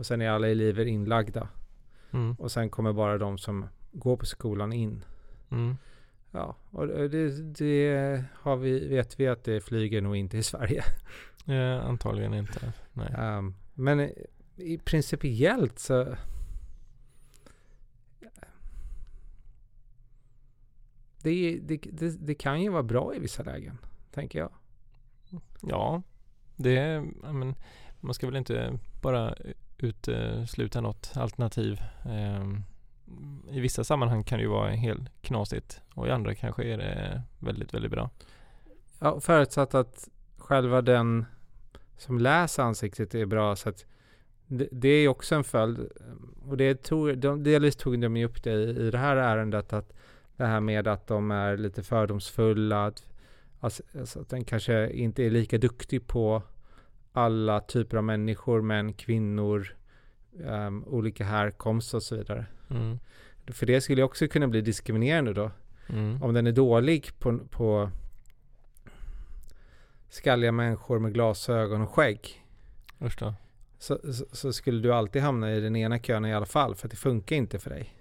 och 0.00 0.06
sen 0.06 0.20
är 0.22 0.30
alla 0.30 0.48
elever 0.48 0.84
inlagda 0.84 1.48
Mm. 2.12 2.34
och 2.34 2.52
sen 2.52 2.70
kommer 2.70 2.92
bara 2.92 3.18
de 3.18 3.38
som 3.38 3.66
går 3.92 4.16
på 4.16 4.26
skolan 4.26 4.72
in. 4.72 5.04
Mm. 5.50 5.76
Ja, 6.30 6.56
och 6.70 6.86
det, 6.86 7.30
det 7.58 8.24
har 8.34 8.56
vi, 8.56 8.88
vet 8.88 9.20
vi 9.20 9.28
att 9.28 9.44
det 9.44 9.60
flyger 9.60 10.00
nog 10.00 10.16
inte 10.16 10.38
i 10.38 10.42
Sverige. 10.42 10.82
Eh, 11.46 11.84
antagligen 11.86 12.34
inte. 12.34 12.72
Ehm, 13.18 13.54
men 13.74 14.00
i- 14.00 14.26
i 14.56 14.78
principiellt 14.78 15.78
så 15.78 16.16
det, 21.22 21.58
det, 21.62 21.76
det, 21.92 22.26
det 22.26 22.34
kan 22.34 22.62
ju 22.62 22.68
vara 22.70 22.82
bra 22.82 23.14
i 23.14 23.18
vissa 23.18 23.42
lägen, 23.42 23.78
tänker 24.10 24.38
jag. 24.38 24.52
Ja, 25.62 26.02
det, 26.56 26.72
ja, 27.22 27.32
men, 27.32 27.54
man 28.00 28.14
ska 28.14 28.26
väl 28.26 28.36
inte 28.36 28.78
bara 29.02 29.34
utesluta 29.84 30.80
något 30.80 31.12
alternativ. 31.14 31.80
Ehm, 32.04 32.62
I 33.50 33.60
vissa 33.60 33.84
sammanhang 33.84 34.24
kan 34.24 34.38
det 34.38 34.42
ju 34.42 34.48
vara 34.48 34.70
helt 34.70 35.22
knasigt 35.22 35.80
och 35.94 36.06
i 36.06 36.10
andra 36.10 36.34
kanske 36.34 36.64
är 36.64 36.78
det 36.78 37.22
väldigt, 37.38 37.74
väldigt 37.74 37.90
bra. 37.90 38.10
Ja, 38.98 39.20
förutsatt 39.20 39.74
att 39.74 40.08
själva 40.38 40.82
den 40.82 41.24
som 41.96 42.18
läser 42.18 42.62
ansiktet 42.62 43.14
är 43.14 43.26
bra 43.26 43.56
så 43.56 43.68
att 43.68 43.84
det, 44.46 44.68
det 44.72 44.88
är 44.88 45.08
också 45.08 45.34
en 45.34 45.44
följd 45.44 45.88
och 46.48 46.56
det 46.56 46.82
tog, 46.82 47.18
de, 47.18 47.42
delvis 47.42 47.76
tog 47.76 48.00
de 48.00 48.16
ju 48.16 48.24
upp 48.24 48.42
det 48.42 48.52
i, 48.52 48.86
i 48.86 48.90
det 48.90 48.98
här 48.98 49.16
ärendet 49.16 49.72
att 49.72 49.92
det 50.36 50.46
här 50.46 50.60
med 50.60 50.88
att 50.88 51.06
de 51.06 51.30
är 51.30 51.56
lite 51.56 51.82
fördomsfulla 51.82 52.86
att, 52.86 53.06
alltså, 53.60 53.82
alltså 53.98 54.20
att 54.20 54.28
den 54.28 54.44
kanske 54.44 54.90
inte 54.90 55.22
är 55.22 55.30
lika 55.30 55.58
duktig 55.58 56.06
på 56.06 56.42
alla 57.20 57.60
typer 57.60 57.96
av 57.96 58.04
människor, 58.04 58.62
män, 58.62 58.92
kvinnor, 58.92 59.76
ehm, 60.44 60.84
olika 60.84 61.24
härkomst 61.24 61.94
och 61.94 62.02
så 62.02 62.16
vidare. 62.16 62.46
Mm. 62.70 62.98
För 63.46 63.66
det 63.66 63.80
skulle 63.80 64.02
också 64.02 64.28
kunna 64.28 64.48
bli 64.48 64.60
diskriminerande 64.60 65.32
då 65.32 65.50
Mm. 65.92 66.22
om 66.22 66.34
den 66.34 66.46
är 66.46 66.52
dålig 66.52 67.18
på, 67.18 67.38
på 67.38 67.90
skalliga 70.08 70.52
människor 70.52 70.98
med 70.98 71.14
glasögon 71.14 71.82
och 71.82 71.90
skägg 71.90 72.46
så, 73.78 73.98
så, 74.12 74.26
så 74.32 74.52
skulle 74.52 74.82
du 74.82 74.94
alltid 74.94 75.22
hamna 75.22 75.52
i 75.52 75.60
den 75.60 75.76
ena 75.76 75.98
kön 75.98 76.24
i 76.24 76.34
alla 76.34 76.46
fall 76.46 76.74
för 76.74 76.86
att 76.86 76.90
det 76.90 76.96
funkar 76.96 77.36
inte 77.36 77.58
för 77.58 77.70
dig. 77.70 77.94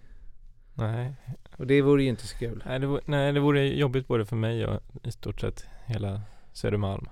Nej. 0.74 1.14
Och 1.58 1.68
det 1.68 1.82
vore 1.82 2.04
ju 2.04 2.10
inte 2.10 2.28
så 2.28 2.38
kul. 2.38 2.64
Nej, 2.66 2.80
det 2.80 2.88
vore, 2.88 3.02
nej, 3.06 3.34
det 3.34 3.40
vore 3.40 3.68
jobbigt 3.68 4.08
både 4.08 4.26
för 4.26 4.36
mig 4.36 4.66
och 4.66 4.82
i 5.04 5.12
stort 5.12 5.40
sett 5.42 5.66
hela 5.86 6.22
Södermalm. 6.54 7.10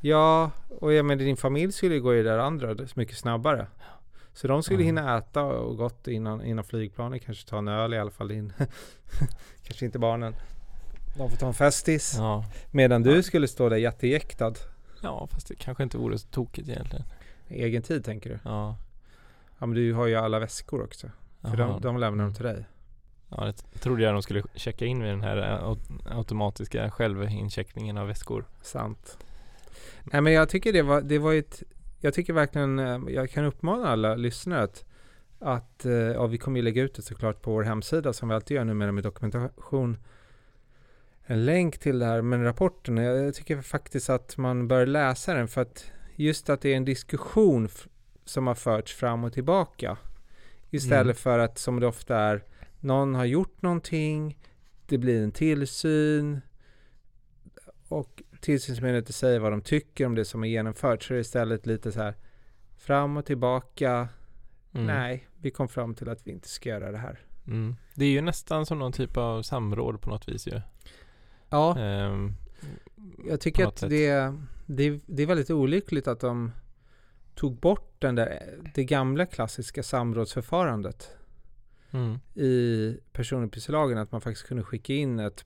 Ja, 0.00 0.50
och 0.80 0.92
jag 0.92 1.04
menar 1.04 1.24
din 1.24 1.36
familj 1.36 1.72
skulle 1.72 1.94
ju 1.94 2.00
gå 2.00 2.14
i 2.14 2.22
det 2.22 2.30
där 2.30 2.38
andra 2.38 2.76
mycket 2.94 3.16
snabbare. 3.18 3.66
Så 4.32 4.48
de 4.48 4.62
skulle 4.62 4.82
Ja. 4.82 4.86
hinna 4.86 5.18
äta 5.18 5.44
och 5.44 5.76
gott 5.76 6.08
innan, 6.08 6.44
innan 6.44 6.64
flygplanet, 6.64 7.24
kanske 7.24 7.48
ta 7.48 7.58
en 7.58 7.68
öl 7.68 7.94
i 7.94 7.98
alla 7.98 8.10
fall 8.10 8.30
in. 8.30 8.52
kanske 9.62 9.84
inte 9.86 9.98
barnen. 9.98 10.34
De 11.16 11.30
får 11.30 11.36
ta 11.36 11.46
en 11.46 11.54
festis. 11.54 12.14
Ja. 12.18 12.44
Medan 12.70 13.02
du 13.02 13.22
skulle 13.22 13.48
stå 13.48 13.68
där 13.68 13.76
jättejäktad. 13.76 14.54
ja, 15.02 15.26
fast 15.32 15.48
det 15.48 15.54
kanske 15.54 15.82
inte 15.82 15.98
vore 15.98 16.18
så 16.18 16.28
tokigt 16.28 16.68
egentligen. 16.68 17.04
Egen 17.48 17.82
tid 17.82 18.04
tänker 18.04 18.30
du? 18.30 18.38
Ja. 18.44 18.76
Ja 19.58 19.66
men 19.66 19.74
du 19.76 19.92
har 19.94 20.06
ju 20.06 20.14
alla 20.14 20.38
väskor 20.38 20.82
också. 20.82 21.10
För 21.42 21.56
de, 21.56 21.80
de 21.80 21.96
lämnar 21.98 22.24
de 22.24 22.34
till 22.34 22.44
dig. 22.44 22.64
Ja, 23.28 23.44
det 23.44 23.78
trodde 23.80 24.02
jag 24.02 24.14
de 24.14 24.22
skulle 24.22 24.42
checka 24.54 24.84
in 24.84 24.98
med 24.98 25.08
den 25.08 25.22
här 25.22 25.36
eh, 25.36 25.64
aut- 25.68 26.16
automatiska 26.16 26.90
självincheckningen 26.90 27.98
av 27.98 28.06
väskor. 28.06 28.44
Sant. 28.62 29.18
Nej 30.02 30.20
men 30.20 30.32
jag 30.32 30.48
tycker 30.48 30.72
det 30.72 30.82
var, 30.82 31.00
det 31.00 31.18
var 31.18 31.34
ett, 31.34 31.62
jag 32.00 32.14
tycker 32.14 32.32
verkligen, 32.32 32.78
eh, 32.78 33.00
jag 33.08 33.30
kan 33.30 33.44
uppmana 33.44 33.88
alla 33.88 34.14
lyssnare 34.14 34.62
att, 34.62 34.84
att 35.38 35.84
eh, 35.84 35.92
ja, 35.92 36.26
vi 36.26 36.38
kommer 36.38 36.58
ju 36.58 36.62
lägga 36.62 36.82
ut 36.82 36.94
det 36.94 37.02
såklart 37.02 37.42
på 37.42 37.50
vår 37.52 37.62
hemsida 37.62 38.12
som 38.12 38.28
vi 38.28 38.34
alltid 38.34 38.56
gör 38.56 38.64
numera 38.64 38.92
med 38.92 39.04
dokumentation. 39.04 39.96
En 41.26 41.44
länk 41.44 41.78
till 41.78 41.98
det 41.98 42.06
här 42.06 42.22
med 42.22 42.44
rapporten. 42.44 42.96
Jag, 42.96 43.34
tycker 43.34 43.62
faktiskt 43.62 44.10
att 44.10 44.36
man 44.36 44.68
bör 44.68 44.86
läsa 44.86 45.34
den 45.34 45.48
för 45.48 45.60
att 45.60 45.90
just 46.16 46.50
att 46.50 46.60
det 46.60 46.72
är 46.72 46.76
en 46.76 46.84
diskussion 46.84 47.68
som 48.24 48.46
har 48.46 48.54
förts 48.54 48.94
fram 48.94 49.24
och 49.24 49.32
tillbaka. 49.32 49.96
Istället 50.70 51.02
Mm. 51.02 51.14
för 51.14 51.38
att 51.38 51.58
som 51.58 51.80
det 51.80 51.86
ofta 51.86 52.16
är, 52.16 52.44
någon 52.80 53.14
har 53.14 53.24
gjort 53.24 53.62
någonting, 53.62 54.38
det 54.86 54.98
blir 54.98 55.22
en 55.22 55.32
tillsyn 55.32 56.40
och 57.88 58.22
tillsynsmyndigheten 58.40 59.12
säger 59.12 59.40
vad 59.40 59.52
de 59.52 59.60
tycker 59.60 60.06
om 60.06 60.14
det 60.14 60.24
som 60.24 60.44
är 60.44 60.48
genomfört 60.48 61.02
så 61.02 61.12
är 61.12 61.14
det 61.14 61.20
istället 61.20 61.66
lite 61.66 61.92
så 61.92 62.00
här 62.00 62.14
fram 62.76 63.16
och 63.16 63.26
tillbaka. 63.26 64.08
Mm. 64.72 64.86
Nej, 64.86 65.28
vi 65.36 65.50
kom 65.50 65.68
fram 65.68 65.94
till 65.94 66.08
att 66.08 66.26
vi 66.26 66.30
inte 66.30 66.48
ska 66.48 66.68
göra 66.68 66.92
det 66.92 66.98
här. 66.98 67.20
Mm. 67.46 67.76
Det 67.94 68.04
är 68.04 68.10
ju 68.10 68.20
nästan 68.20 68.66
som 68.66 68.78
någon 68.78 68.92
typ 68.92 69.16
av 69.16 69.42
samråd 69.42 70.00
på 70.00 70.10
något 70.10 70.28
vis 70.28 70.46
ju. 70.46 70.60
Ja, 71.48 71.78
Ehm, 71.78 72.34
jag 73.28 73.40
tycker 73.40 73.66
att 73.66 73.80
det, 73.80 74.34
det, 74.66 75.00
det 75.06 75.22
är 75.22 75.26
väldigt 75.26 75.50
olyckligt 75.50 76.08
att 76.08 76.20
de 76.20 76.52
tog 77.34 77.56
bort 77.56 77.94
den 77.98 78.14
där, 78.14 78.58
det 78.74 78.84
gamla 78.84 79.26
klassiska 79.26 79.82
samrådsförfarandet 79.82 81.16
mm. 81.90 82.18
i 82.34 82.96
personuppgiftslagen 83.12 83.98
att 83.98 84.12
man 84.12 84.20
faktiskt 84.20 84.48
kunde 84.48 84.62
skicka 84.62 84.92
in 84.92 85.18
ett 85.18 85.44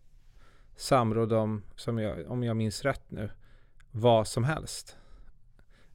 samråd 0.76 1.32
om, 1.32 1.62
som 1.76 1.98
jag, 1.98 2.30
om 2.30 2.44
jag 2.44 2.56
minns 2.56 2.82
rätt 2.84 3.02
nu, 3.08 3.30
vad 3.90 4.28
som 4.28 4.44
helst. 4.44 4.96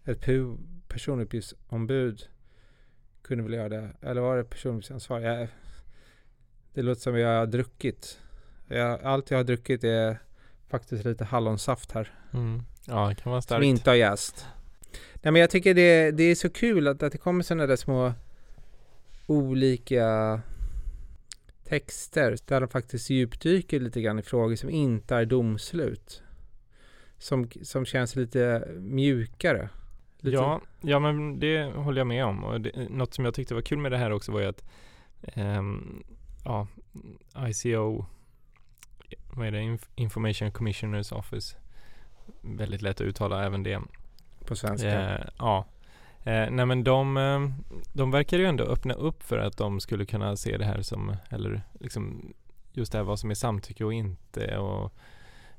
Ett 0.06 0.26
pu- 0.26 0.58
personuppgiftsombud 0.88 2.28
kunde 3.22 3.44
väl 3.44 3.54
göra 3.54 3.70
det, 3.70 3.90
eller 4.02 4.22
var 4.22 4.38
det 4.38 4.44
personuppgiftsansvarig? 4.44 5.26
Jag- 5.26 5.48
Det 6.74 6.82
låter 6.82 7.02
som 7.02 7.18
jag 7.20 7.40
har 7.40 7.46
druckit. 7.46 8.20
Jag, 8.68 9.04
allt 9.04 9.32
jag 9.32 9.38
har 9.38 9.44
druckit 9.44 9.84
är 9.84 10.18
faktiskt 10.68 11.06
lite 11.06 11.26
hallonsaft 11.26 11.92
här. 11.92 12.14
Mm. 12.34 12.62
Ja, 12.88 13.08
det 13.10 13.16
kan 13.16 13.30
vara 13.32 13.42
Som 13.42 13.46
starkt. 13.46 13.66
inte 13.66 13.90
har 13.90 13.96
jäst. 13.96 14.46
Nej 15.14 15.32
men 15.32 15.42
jag 15.42 15.50
tycker 15.50 15.74
det, 15.74 16.12
det 16.12 16.24
är 16.24 16.36
så 16.36 16.50
kul 16.50 16.88
att, 16.88 17.04
att 17.04 17.12
det 17.12 17.18
kommer 17.18 17.44
sådana 17.44 17.68
där 17.68 17.76
små 17.76 18.14
olika 19.28 20.42
texter 21.70 22.38
där 22.46 22.62
de 22.62 22.70
faktiskt 22.70 23.10
djupdyker 23.10 23.80
lite 23.80 24.02
grann 24.02 24.20
i 24.20 24.22
frågor 24.22 24.56
som 24.56 24.70
inte 24.70 25.16
är 25.16 25.26
domslut. 25.26 26.22
Som, 27.18 27.50
som 27.62 27.86
känns 27.86 28.16
lite 28.16 28.68
mjukare. 28.78 29.70
Lite, 30.20 30.36
Ja, 30.36 30.62
ja, 30.82 31.00
men 31.00 31.40
det 31.40 31.64
håller 31.64 32.00
jag 32.00 32.08
med 32.08 32.26
om. 32.26 32.44
Och 32.44 32.62
det, 32.62 32.90
något 32.90 33.14
som 33.14 33.26
jag 33.26 33.34
tyckte 33.34 33.54
var 33.54 33.62
kul 33.62 33.78
med 33.78 33.92
det 33.92 33.98
här 33.98 34.12
också 34.12 34.32
var 34.32 34.40
ju 34.40 34.46
att 34.48 34.64
ehm, 35.24 36.04
ja, 36.46 36.68
ICO, 37.48 38.06
vad 39.34 39.48
är 39.48 39.52
det, 39.52 39.60
Inf- 39.60 39.90
Information 39.96 40.52
Commissioners 40.52 41.12
Office, 41.12 41.58
väldigt 42.42 42.82
lätt 42.82 43.02
att 43.02 43.08
uttala 43.08 43.46
även 43.46 43.64
det. 43.64 43.82
på 44.46 44.56
svenska. 44.56 45.16
Eh, 45.16 45.28
ja. 45.38 45.66
Eh, 46.28 46.50
nej 46.52 46.66
men 46.66 46.84
de, 46.84 47.18
eh, 47.18 47.50
de 47.94 48.12
verkar 48.12 48.38
ju 48.38 48.46
ändå 48.46 48.64
öppna 48.64 48.94
upp 48.94 49.24
för 49.24 49.38
att 49.38 49.58
de 49.58 49.80
skulle 49.80 50.06
kunna 50.06 50.36
se 50.36 50.58
det 50.58 50.66
här 50.66 50.82
som, 50.82 51.16
eller 51.30 51.62
liksom 51.80 52.34
just 52.72 52.92
det 52.92 52.98
här 52.98 53.06
vad 53.06 53.20
som 53.20 53.32
är 53.32 53.36
samtycke 53.36 53.84
och 53.84 53.94
inte 53.94 54.58
och 54.58 54.94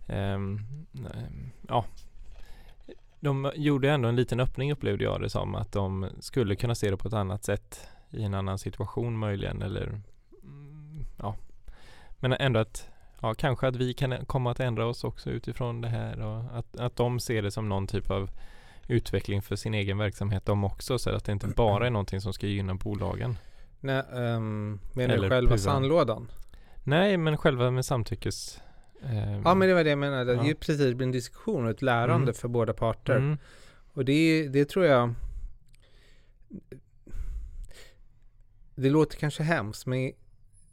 ehm, 0.07 0.55
eh, 0.55 0.61
nej, 0.93 1.53
ja. 1.69 1.85
De 3.21 3.53
gjorde 3.55 3.91
ändå 3.91 4.09
en 4.09 4.17
liten 4.17 4.41
öppning 4.41 4.73
upplevde 4.73 5.05
jag 5.05 5.21
det 5.21 5.31
som 5.31 5.55
att 5.55 5.73
de 5.73 6.07
skulle 6.21 6.57
kunna 6.57 6.75
se 6.75 6.91
det 6.91 6.97
på 6.97 7.09
ett 7.09 7.15
annat 7.15 7.45
sätt 7.45 7.89
i 8.11 8.23
en 8.23 8.35
annan 8.35 8.59
situation 8.59 9.19
möjligen 9.19 9.63
eller 9.63 9.87
mm, 10.43 11.05
ja. 11.19 11.37
Men 12.19 12.33
ändå 12.33 12.61
att 12.61 12.89
ja, 13.21 13.35
kanske 13.35 13.69
att 13.69 13.77
vi 13.77 13.95
kan 13.95 14.27
komma 14.27 14.51
att 14.51 14.61
ändra 14.61 14.87
oss 14.87 15.05
också 15.05 15.31
utifrån 15.31 15.81
det 15.81 15.89
här 15.89 16.21
och 16.21 16.59
att, 16.59 16.77
att 16.77 16.97
de 16.97 17.21
ser 17.21 17.43
det 17.43 17.51
som 17.51 17.69
någon 17.69 17.87
typ 17.87 18.11
av 18.11 18.31
utveckling 18.89 19.43
för 19.43 19.57
sin 19.57 19.75
egen 19.75 19.99
verksamhet 19.99 20.47
de 20.47 20.65
också 20.65 20.99
så 20.99 21.11
att 21.11 21.25
det 21.25 21.33
inte 21.33 21.47
bara 21.49 21.87
är 21.87 21.91
någonting 21.91 22.21
som 22.21 22.33
ska 22.33 22.47
gynna 22.47 22.75
bolagen. 22.75 23.37
Nej, 23.81 24.03
um, 24.13 24.81
menar 24.93 25.15
du 25.17 25.21
själva 25.29 25.41
puvan. 25.41 25.59
sandlådan? 25.59 26.31
Nej, 26.85 27.17
men 27.17 27.37
själva 27.37 27.71
med 27.71 27.85
samtyckes... 27.85 28.61
ehm, 29.03 29.43
Ja 29.45 29.55
men 29.55 29.69
det 29.69 29.75
var 29.75 29.85
det 29.85 29.91
jag 29.91 29.99
menade. 29.99 30.25
Det 30.25 30.33
är 30.33 30.37
Ja. 30.37 30.47
ju 30.47 30.55
precis 30.55 31.01
en 31.03 31.13
diskussion 31.13 31.65
och 31.65 31.71
ett 31.71 31.83
lärande 31.83 32.23
Mm. 32.23 32.35
för 32.35 32.49
båda 32.49 32.73
parter. 32.73 33.17
mm, 33.17 33.39
Och 33.93 34.05
det, 34.05 34.49
det 34.49 34.65
tror 34.69 34.85
jag 34.87 35.15
Det 38.75 38.91
låter 38.91 39.17
kanske 39.19 39.43
hemskt 39.43 39.87
men 39.87 40.13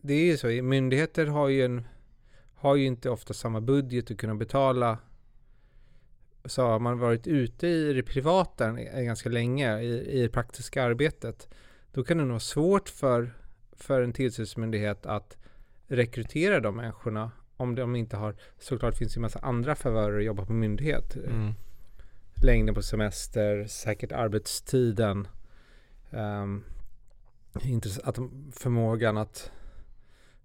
det 0.02 0.14
är 0.14 0.26
ju 0.26 0.38
så. 0.38 0.48
Myndigheter 0.48 1.26
har 1.26 1.48
ju, 1.50 1.66
en, 1.66 1.88
har 2.56 2.76
ju 2.76 2.86
inte 2.86 3.10
ofta 3.10 3.34
samma 3.34 3.62
budget 3.62 4.12
att 4.12 4.18
kunna 4.18 4.36
betala. 4.36 4.98
Så 6.46 6.62
har 6.62 6.80
man 6.80 7.00
varit 7.00 7.28
ute 7.28 7.68
i 7.68 7.94
det 7.94 8.04
privata 8.04 8.72
ganska 8.82 9.30
länge 9.30 9.80
i, 9.80 10.20
i 10.20 10.22
det 10.22 10.30
praktiska 10.30 10.84
arbetet. 10.84 11.50
Då 11.92 12.04
kan 12.04 12.18
det 12.18 12.24
nog 12.24 12.32
vara 12.32 12.40
svårt 12.40 12.90
för, 12.90 13.34
för 13.72 14.02
en 14.02 14.14
tillsynsmyndighet 14.14 15.06
att 15.06 15.38
rekrytera 15.88 16.60
de 16.60 16.76
människorna 16.76 17.32
om 17.58 17.76
de 17.76 17.96
inte 17.96 18.18
har, 18.18 18.36
såklart 18.60 18.98
finns 18.98 19.14
det 19.14 19.18
en 19.18 19.22
massa 19.22 19.40
andra 19.40 19.76
favörer 19.76 20.18
att 20.18 20.26
jobba 20.26 20.46
på 20.46 20.54
myndighet 20.54 21.16
mm, 21.16 21.54
längden 22.44 22.76
på 22.76 22.82
semester, 22.82 23.66
säkert 23.68 24.12
arbetstiden, 24.12 25.28
um, 26.10 26.64
att 28.04 28.20
förmågan 28.52 29.18
att 29.18 29.52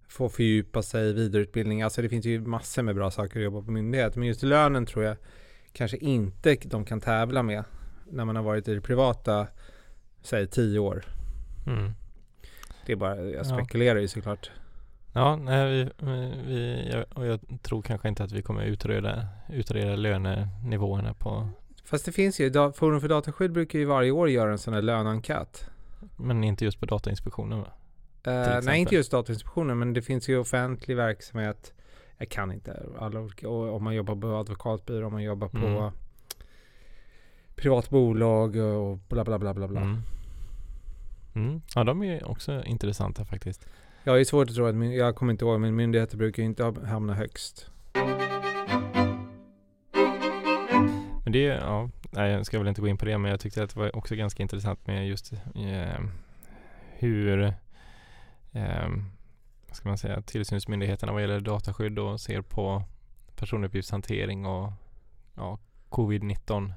få 0.09 0.29
fördjupa 0.29 0.83
sig 0.83 1.09
i 1.09 1.13
vidareutbildning. 1.13 1.83
Alltså 1.83 2.03
det 2.03 2.09
finns 2.09 2.27
ju 2.27 2.41
massor 2.41 2.83
med 2.83 2.95
bra 2.95 3.11
saker 3.11 3.41
att 3.41 3.45
jobba 3.45 3.63
på 3.63 3.71
myndighet. 3.71 4.17
Men 4.17 4.29
just 4.29 4.43
lönen 4.43 4.87
tror 4.87 5.05
jag 5.05 5.17
kanske 5.73 5.97
inte 5.97 6.57
de 6.65 6.85
kan 6.85 7.01
tävla 7.01 7.43
med 7.43 7.65
när 8.11 8.25
man 8.25 8.37
har 8.37 8.43
varit 8.43 8.69
i 8.69 8.75
det 8.75 8.81
privata, 8.81 9.47
säg 10.23 10.47
tio 10.47 10.79
år. 10.79 11.05
mm. 11.67 11.93
Det 12.87 12.93
är 12.93 12.97
bara, 12.97 13.17
jag 13.17 13.35
Ja. 13.35 13.45
spekulerar 13.45 13.99
ju 14.01 14.09
såklart. 14.09 14.51
Ja, 15.13 15.37
nej, 15.37 15.85
vi, 16.01 16.33
vi, 16.47 16.91
jag, 16.93 17.05
och 17.19 17.27
jag 17.27 17.41
tror 17.63 17.83
kanske 17.83 18.09
inte 18.09 18.25
att 18.25 18.33
vi 18.33 18.43
kommer 18.43 18.65
utreda, 18.65 19.27
utreda 19.49 19.97
lönenivåerna 19.97 21.15
på, 21.15 21.49
Fast 21.85 22.05
det 22.05 22.13
finns 22.13 22.41
ju, 22.41 22.53
Forum 22.73 23.01
för 23.01 23.09
dataskydd 23.09 23.53
brukar 23.53 23.79
ju 23.79 23.85
varje 23.85 24.11
år 24.11 24.31
göra 24.31 24.53
en 24.53 24.59
sån 24.59 24.75
här 24.75 24.83
lönenkät. 24.83 25.65
men 26.17 26.45
inte 26.45 26.65
just 26.65 26.81
på 26.81 26.87
Datainspektionen 26.87 27.59
va? 27.61 27.69
Exempel. 28.23 28.65
nej, 28.65 28.81
inte 28.81 28.95
just 28.95 29.11
Datainspektionen, 29.11 29.79
men 29.79 29.93
det 29.93 30.03
finns 30.03 30.29
ju 30.29 30.39
offentlig 30.39 30.97
verksamhet. 30.97 31.73
Jag 32.23 32.29
kan 32.29 32.53
inte 32.53 32.83
alla 32.99 33.21
olika, 33.21 33.49
och 33.49 33.75
om 33.77 33.85
man 33.85 33.95
jobbar 33.95 34.17
på 34.17 34.29
advokatbyrå, 34.37 35.07
om 35.07 35.13
man 35.13 35.23
jobbar 35.23 35.49
på 35.49 35.59
Mm. 35.59 35.91
privat 37.55 37.91
bolag 37.91 38.57
och 38.57 38.99
bla 39.09 39.25
bla 39.25 39.39
bla 39.39 39.55
bla 39.55 39.69
bla. 39.69 39.81
Mm. 39.81 40.03
Mm. 41.35 41.63
Ja, 41.75 41.85
de 41.85 42.03
är 42.03 42.29
också 42.31 42.65
intressanta 42.65 43.25
faktiskt. 43.25 43.67
Jag 44.05 44.21
är 44.21 44.25
svårt 44.25 44.49
att 44.49 44.55
tro 44.55 44.67
att, 44.67 44.75
min, 44.75 44.93
jag 44.93 45.17
kommer 45.17 45.33
inte 45.33 45.45
ihåg, 45.45 45.61
men 45.61 45.77
myndigheter 45.77 46.17
brukar 46.17 46.43
inte 46.43 46.65
ha- 46.65 46.87
hamna 46.87 47.15
högst. 47.15 47.71
Men 51.25 51.33
det, 51.33 51.39
ja, 51.45 51.91
nej, 52.11 52.31
jag 52.33 52.47
ska 52.47 52.59
väl 52.59 52.69
inte 52.69 52.81
gå 52.81 52.89
in 52.89 52.99
på 52.99 53.05
det, 53.05 53.19
men 53.19 53.31
jag 53.31 53.41
tyckte 53.41 53.63
att 53.63 53.75
det 53.75 53.81
var 53.81 53.97
också 53.97 54.15
ganska 54.15 54.43
intressant 54.43 54.87
med 54.87 55.09
just 55.09 55.33
eh, 55.55 56.01
hur, 56.99 57.43
eh, 58.53 58.89
vad 59.71 59.77
ska 59.77 59.89
man 59.89 59.99
säga, 59.99 60.23
tillsynsmyndigheterna 60.23 61.13
vad 61.13 61.23
gäller 61.23 61.41
dataskydd 61.41 61.99
och 61.99 62.21
ser 62.21 62.43
på 62.43 62.85
personuppgiftshantering 63.37 64.47
och 64.47 64.73
ja, 65.35 65.59
covid-19 65.89 66.73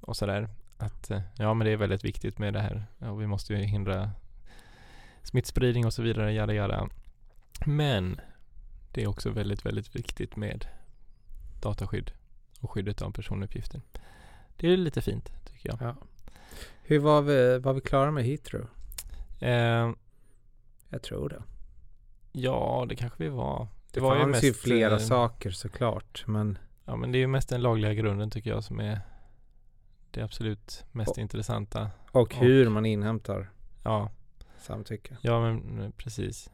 och 0.00 0.16
sådär. 0.16 0.48
Att 0.78 1.10
eh, 1.10 1.20
ja, 1.36 1.54
men 1.54 1.64
det 1.64 1.70
är 1.72 1.76
väldigt 1.76 2.04
viktigt 2.04 2.38
med 2.38 2.52
det 2.52 2.60
här. 2.60 2.86
Ja, 2.98 3.14
vi 3.14 3.26
måste 3.26 3.54
ju 3.54 3.58
hindra 3.58 4.10
smittspridning 5.22 5.86
och 5.86 5.92
så 5.94 6.02
vidare, 6.02 6.32
jada 6.32 6.54
jada. 6.54 6.88
Men 7.66 8.20
det 8.92 9.02
är 9.02 9.06
också 9.06 9.30
väldigt, 9.30 9.66
väldigt 9.66 9.96
viktigt 9.96 10.36
med 10.36 10.66
dataskydd 11.62 12.12
och 12.60 12.70
skyddet 12.70 13.02
av 13.02 13.12
personuppgifter. 13.12 13.82
Det 14.56 14.72
är 14.72 14.76
lite 14.76 15.02
fint 15.02 15.32
tycker 15.44 15.68
jag. 15.68 15.78
Ja. 15.82 15.96
Hur 16.82 16.98
var 16.98 17.22
vi, 17.22 17.58
var 17.58 17.72
vi 17.72 17.80
klara 17.80 18.10
med 18.10 18.24
Heathrow? 18.24 18.66
Eh, 19.40 19.90
Jag 20.88 21.02
tror 21.02 21.28
det. 21.28 21.42
Ja, 22.32 22.86
det 22.88 22.96
kanske 22.96 23.22
vi 23.22 23.28
var. 23.28 23.68
Det, 23.92 24.00
var 24.00 24.14
ju 24.16 24.22
fanns 24.22 24.44
ju 24.44 24.48
mest, 24.48 24.60
flera 24.62 24.92
eh, 24.92 24.98
saker 24.98 25.50
såklart, 25.50 26.24
men 26.26 26.58
Ja, 26.84 26.96
men 26.96 27.12
det 27.12 27.18
är 27.18 27.20
ju 27.20 27.26
mest 27.26 27.48
den 27.48 27.62
lagliga 27.62 27.94
grunden 27.94 28.30
tycker 28.30 28.50
jag 28.50 28.64
som 28.64 28.80
är 28.80 29.00
det 30.10 30.22
absolut 30.22 30.84
mest 30.92 31.10
Och- 31.10 31.18
intressanta. 31.18 31.90
och 32.12 32.34
hur 32.34 32.68
man 32.68 32.86
inhämtar 32.86 33.50
Ja, 33.84 34.10
samtycke. 34.58 35.16
ja 35.20 35.40
men 35.40 35.92
precis. 35.96 36.50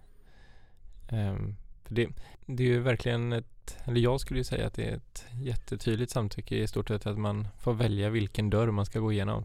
För 1.84 1.94
det, 1.94 2.08
det 2.46 2.62
är 2.62 2.66
ju 2.66 2.80
verkligen 2.80 3.32
ett, 3.32 3.76
eller 3.84 4.00
jag 4.00 4.20
skulle 4.20 4.40
ju 4.40 4.44
säga 4.44 4.66
att 4.66 4.74
det 4.74 4.84
är 4.90 4.96
ett 4.96 5.24
jättetydligt 5.32 6.12
samtycke 6.12 6.56
i 6.56 6.66
stort 6.68 6.88
sett 6.88 7.06
att 7.06 7.18
man 7.18 7.48
får 7.58 7.74
välja 7.74 8.10
vilken 8.10 8.50
dörr 8.50 8.70
man 8.70 8.86
ska 8.86 8.98
gå 9.00 9.12
igenom 9.12 9.44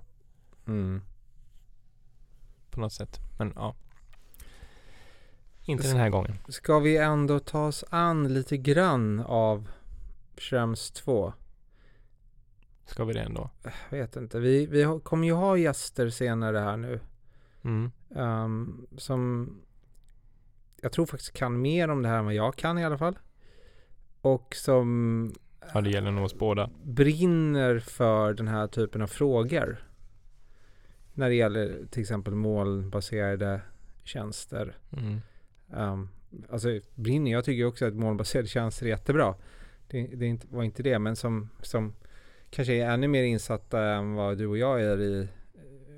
Mm. 0.67 1.01
på 2.69 2.79
något 2.79 2.93
sätt. 2.93 3.19
Men 3.39 3.53
ja. 3.55 3.75
Inte 5.65 5.87
den 5.87 5.97
här 5.97 6.09
gången. 6.09 6.37
Ska 6.47 6.79
vi 6.79 6.97
ändå 6.97 7.39
ta 7.39 7.67
oss 7.67 7.83
an 7.89 8.33
lite 8.33 8.57
grann 8.57 9.19
av 9.19 9.69
Schrems 10.37 10.91
2? 10.91 11.33
Ska 12.85 13.05
vi 13.05 13.13
det 13.13 13.21
ändå? 13.21 13.49
Jag 13.63 13.97
vet 13.97 14.15
inte. 14.15 14.39
Vi, 14.39 14.65
vi 14.65 14.99
kommer 15.03 15.27
ju 15.27 15.33
ha 15.33 15.57
gäster 15.57 16.09
senare 16.09 16.59
här 16.59 16.77
nu. 16.77 16.99
Mm. 17.63 17.91
ehm, 18.15 18.87
som 18.97 19.49
jag 20.81 20.91
tror 20.91 21.05
faktiskt 21.05 21.33
kan 21.33 21.61
mer 21.61 21.89
om 21.89 22.01
det 22.01 22.09
här 22.09 22.19
än 22.19 22.25
vad 22.25 22.33
jag 22.33 22.55
kan 22.55 22.77
i 22.79 22.85
alla 22.85 22.97
fall. 22.97 23.19
Och 24.21 24.55
som 24.55 25.33
Ja, 25.73 25.81
det 25.81 25.89
gäller 25.89 26.11
nog 26.11 26.25
oss 26.25 26.35
båda. 26.35 26.69
brinner 26.83 27.79
för 27.79 28.33
den 28.33 28.47
här 28.47 28.67
typen 28.67 29.01
av 29.01 29.07
frågor. 29.07 29.87
När 31.13 31.29
det 31.29 31.35
gäller 31.35 31.85
till 31.91 32.01
exempel 32.01 32.35
molnbaserade 32.35 33.61
tjänster. 34.03 34.77
Mm. 34.97 35.21
Um, 35.73 36.09
alltså 36.49 36.79
brinner, 36.95 37.31
jag 37.31 37.45
tycker 37.45 37.65
också 37.65 37.85
att 37.87 37.93
molnbaserade 37.93 38.47
tjänster 38.47 38.85
är 38.85 38.89
jättebra. 38.89 39.35
Det, 39.87 40.07
det 40.07 40.45
var 40.49 40.63
inte 40.63 40.83
det, 40.83 40.99
men 40.99 41.15
som, 41.15 41.49
som 41.61 41.93
kanske 42.49 42.73
är 42.73 42.89
ännu 42.89 43.07
mer 43.07 43.23
insatta 43.23 43.83
än 43.83 44.13
vad 44.13 44.37
du 44.37 44.47
och 44.47 44.57
jag 44.57 44.81
är 44.81 45.01
i 45.01 45.19
eh, 45.21 45.27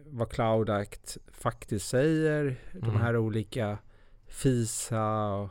vad 0.06 0.30
Cloud 0.32 0.70
Act 0.70 1.18
faktiskt 1.32 1.88
säger. 1.90 2.56
De 2.72 2.90
Mm. 2.90 3.02
här 3.02 3.18
olika 3.18 3.78
FISA 4.28 5.34
och 5.34 5.50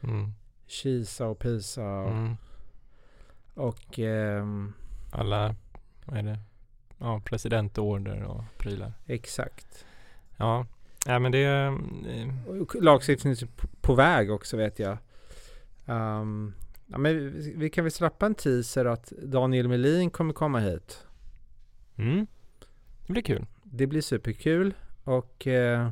Mm. 0.00 0.32
KISA 0.66 1.26
och 1.26 1.38
PISA 1.38 1.98
och, 1.98 2.10
Mm. 2.10 2.36
och 3.54 3.98
ehm, 3.98 4.72
Alla, 5.12 5.54
vad 6.04 6.18
är 6.18 6.22
det? 6.22 6.38
Ja, 6.98 7.20
presidentorder 7.24 8.22
och 8.22 8.44
prylar. 8.58 8.92
exakt. 9.06 9.84
Ja, 10.36 10.66
Ja 11.08 11.18
men 11.18 11.32
det... 11.32 11.42
eh, 11.44 12.28
Lagstiftning 12.82 13.32
är 13.32 13.46
på- 13.56 13.66
på 13.80 13.94
väg 13.94 14.30
också 14.30 14.56
vet 14.56 14.78
jag. 14.78 14.98
Ehm, 15.86 16.52
ja, 16.86 16.98
men 16.98 17.32
vi, 17.32 17.54
vi 17.56 17.70
kan 17.70 17.84
väl 17.84 17.90
släppa 17.92 18.26
en 18.26 18.34
teaser 18.34 18.84
att 18.84 19.12
Daniel 19.22 19.68
Melin 19.68 20.10
kommer 20.10 20.32
komma 20.32 20.58
hit. 20.60 21.06
Mm. 21.96 22.26
Det 23.06 23.12
blir 23.12 23.22
kul. 23.22 23.46
Det 23.62 23.86
blir 23.86 24.00
superkul 24.00 24.74
och 25.04 25.46
eh, 25.46 25.90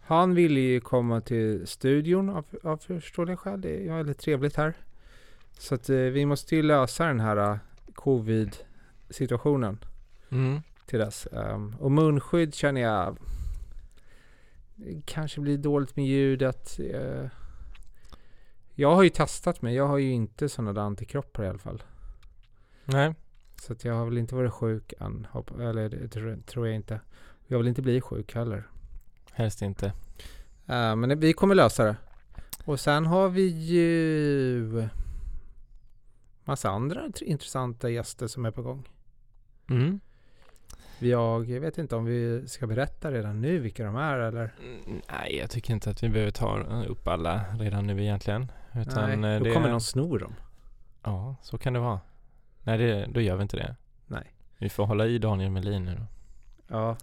han 0.00 0.34
ville 0.34 0.60
ju 0.60 0.80
komma 0.80 1.20
till 1.20 1.66
studion 1.66 2.30
av, 2.30 2.44
av 2.62 2.76
förståeliga 2.76 3.36
skäl. 3.36 3.60
Det 3.60 3.88
är 3.88 3.96
väldigt 3.96 4.18
trevligt 4.18 4.56
här. 4.56 4.74
Så 5.58 5.74
att 5.74 5.88
eh, 5.90 5.96
vi 5.96 6.26
måste 6.26 6.56
ju 6.56 6.62
lösa 6.62 7.06
den 7.06 7.20
här 7.20 7.36
eh, 7.36 7.56
covid-situationen 7.94 9.78
Mm. 10.30 10.60
till 10.86 10.98
dess. 10.98 11.26
Ehm, 11.26 11.74
och 11.80 11.92
munskydd 11.92 12.54
känner 12.54 12.80
jag 12.80 13.16
kanske 15.04 15.40
blir 15.40 15.58
dåligt 15.58 15.96
med 15.96 16.06
ljudet. 16.06 16.80
Eh, 16.80 17.26
jag 18.74 18.94
har 18.94 19.02
ju 19.02 19.10
testat 19.10 19.62
mig. 19.62 19.74
Jag 19.74 19.86
har 19.86 19.98
ju 19.98 20.12
inte 20.12 20.48
sådana 20.48 20.72
där 20.72 20.82
antikroppar 20.82 21.44
i 21.44 21.48
alla 21.48 21.58
fall. 21.58 21.82
Nej. 22.84 23.14
Så 23.60 23.74
jag 23.82 23.94
har 23.94 24.04
väl 24.04 24.18
inte 24.18 24.34
varit 24.34 24.52
sjuk 24.52 24.92
än. 25.00 25.26
Eller 25.60 25.88
det 25.88 26.42
tror, 26.46 26.66
jag 26.66 26.76
inte. 26.76 27.00
Jag 27.46 27.58
vill 27.58 27.68
inte 27.68 27.82
bli 27.82 28.00
sjuk 28.00 28.34
heller. 28.34 28.66
Helst 29.32 29.62
inte. 29.62 29.86
Eh, 30.66 30.96
men 30.96 31.20
vi 31.20 31.32
kommer 31.32 31.54
lösa 31.54 31.84
det. 31.84 31.96
Och 32.64 32.80
sen 32.80 33.06
har 33.06 33.28
vi 33.28 33.46
ju 33.46 34.88
massa 36.44 36.70
andra 36.70 37.00
tr- 37.00 37.22
intressanta 37.24 37.90
gäster 37.90 38.26
som 38.26 38.44
är 38.44 38.50
på 38.50 38.62
gång. 38.62 38.88
Mm. 39.70 40.00
Jag 41.02 41.60
vet 41.60 41.78
inte 41.78 41.96
om 41.96 42.04
vi 42.04 42.48
ska 42.48 42.66
berätta 42.66 43.10
redan 43.12 43.40
nu 43.40 43.58
vilka 43.58 43.84
de 43.84 43.96
är 43.96 44.18
eller? 44.18 44.54
Mm, 44.64 45.00
Nej, 45.12 45.36
jag 45.36 45.50
tycker 45.50 45.74
inte 45.74 45.90
att 45.90 46.02
vi 46.02 46.08
behöver 46.08 46.30
ta 46.30 46.58
upp 46.88 47.08
alla 47.08 47.44
redan 47.58 47.86
nu 47.86 48.02
egentligen. 48.02 48.52
Utan 48.74 49.20
Nej, 49.20 49.32
eh, 49.34 49.38
då 49.38 49.44
det... 49.44 49.52
kommer 49.54 49.70
någon 49.70 49.80
sno 49.80 50.18
dem. 50.18 50.34
Ja, 51.02 51.36
så 51.42 51.58
kan 51.58 51.72
det 51.72 51.80
vara. 51.80 52.00
Nej, 52.62 52.78
det, 52.78 53.06
då 53.06 53.20
gör 53.20 53.36
vi 53.36 53.42
inte 53.42 53.56
det. 53.56 53.76
Nej. 54.06 54.34
Vi 54.58 54.68
får 54.68 54.86
hålla 54.86 55.06
i 55.06 55.18
Daniel 55.18 55.50
Melin 55.50 55.84
nu 55.84 55.94
då. 55.94 56.06
Ja. 56.68 56.96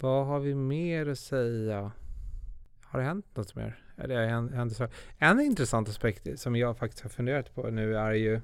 Vad 0.00 0.26
har 0.26 0.40
vi 0.40 0.54
mer 0.54 1.06
att 1.08 1.18
säga? 1.18 1.92
Har 2.82 2.98
det 3.00 3.04
hänt 3.06 3.26
något 3.34 3.54
mer? 3.54 3.78
Eller 3.96 4.14
har 4.14 4.22
det 4.22 4.28
hänt- 4.28 4.54
hänt 4.54 4.76
så? 4.76 4.88
En 5.18 5.40
intressant 5.40 5.88
aspekt 5.88 6.40
som 6.40 6.56
jag 6.56 6.78
faktiskt 6.78 7.02
har 7.02 7.10
funderat 7.10 7.54
på 7.54 7.70
nu 7.70 7.96
är 7.96 8.12
ju 8.12 8.40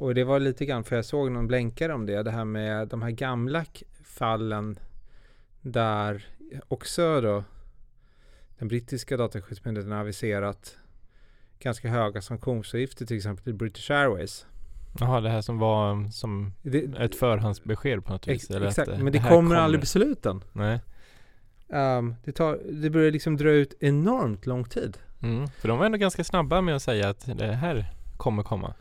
och 0.00 0.14
det 0.14 0.24
var 0.24 0.40
lite 0.40 0.66
grann 0.66 0.84
för 0.84 0.96
jag 0.96 1.04
såg 1.04 1.30
någon 1.30 1.46
blänkare 1.46 1.94
om 1.94 2.06
det. 2.06 2.22
Det 2.22 2.30
här 2.30 2.44
med 2.44 2.88
de 2.88 3.02
här 3.02 3.10
gamla 3.10 3.64
fallen 4.04 4.78
där 5.60 6.26
också 6.68 7.20
då 7.20 7.44
den 8.58 8.68
brittiska 8.68 9.16
dataskyddsmyndigheten 9.16 9.92
har 9.92 10.00
aviserat 10.00 10.76
ganska 11.58 11.88
höga 11.88 12.22
sanktionsavgifter 12.22 13.06
till 13.06 13.16
exempel 13.16 13.44
till 13.44 13.54
British 13.54 13.90
Airways. 13.90 14.46
Jaha, 15.00 15.20
det 15.20 15.30
här 15.30 15.40
som 15.40 15.58
var 15.58 15.90
um, 15.90 16.12
som 16.12 16.52
Det, 16.62 16.84
ett 16.98 17.14
förhandsbesked 17.14 18.04
på 18.04 18.12
något 18.12 18.28
vis. 18.28 18.42
ex, 18.42 18.50
eller 18.50 18.66
att, 18.66 18.78
exakt, 18.78 18.88
eh, 18.88 18.98
men 18.98 19.12
det, 19.12 19.18
här 19.18 19.30
kommer 19.30 19.56
aldrig 19.56 19.80
besluten. 19.80 20.44
Nej. 20.52 20.80
Um, 21.68 22.14
det, 22.24 22.32
tar, 22.32 22.58
det 22.72 22.90
börjar 22.90 23.10
liksom 23.10 23.36
dra 23.36 23.50
ut 23.50 23.74
enormt 23.80 24.46
lång 24.46 24.64
tid. 24.64 24.98
Mm. 25.22 25.48
För 25.48 25.68
de 25.68 25.78
var 25.78 25.86
ändå 25.86 25.98
ganska 25.98 26.24
snabba 26.24 26.60
med 26.60 26.76
att 26.76 26.82
säga 26.82 27.08
att 27.08 27.38
det 27.38 27.52
här 27.52 27.86
kommer 28.16 28.42
komma. 28.42 28.74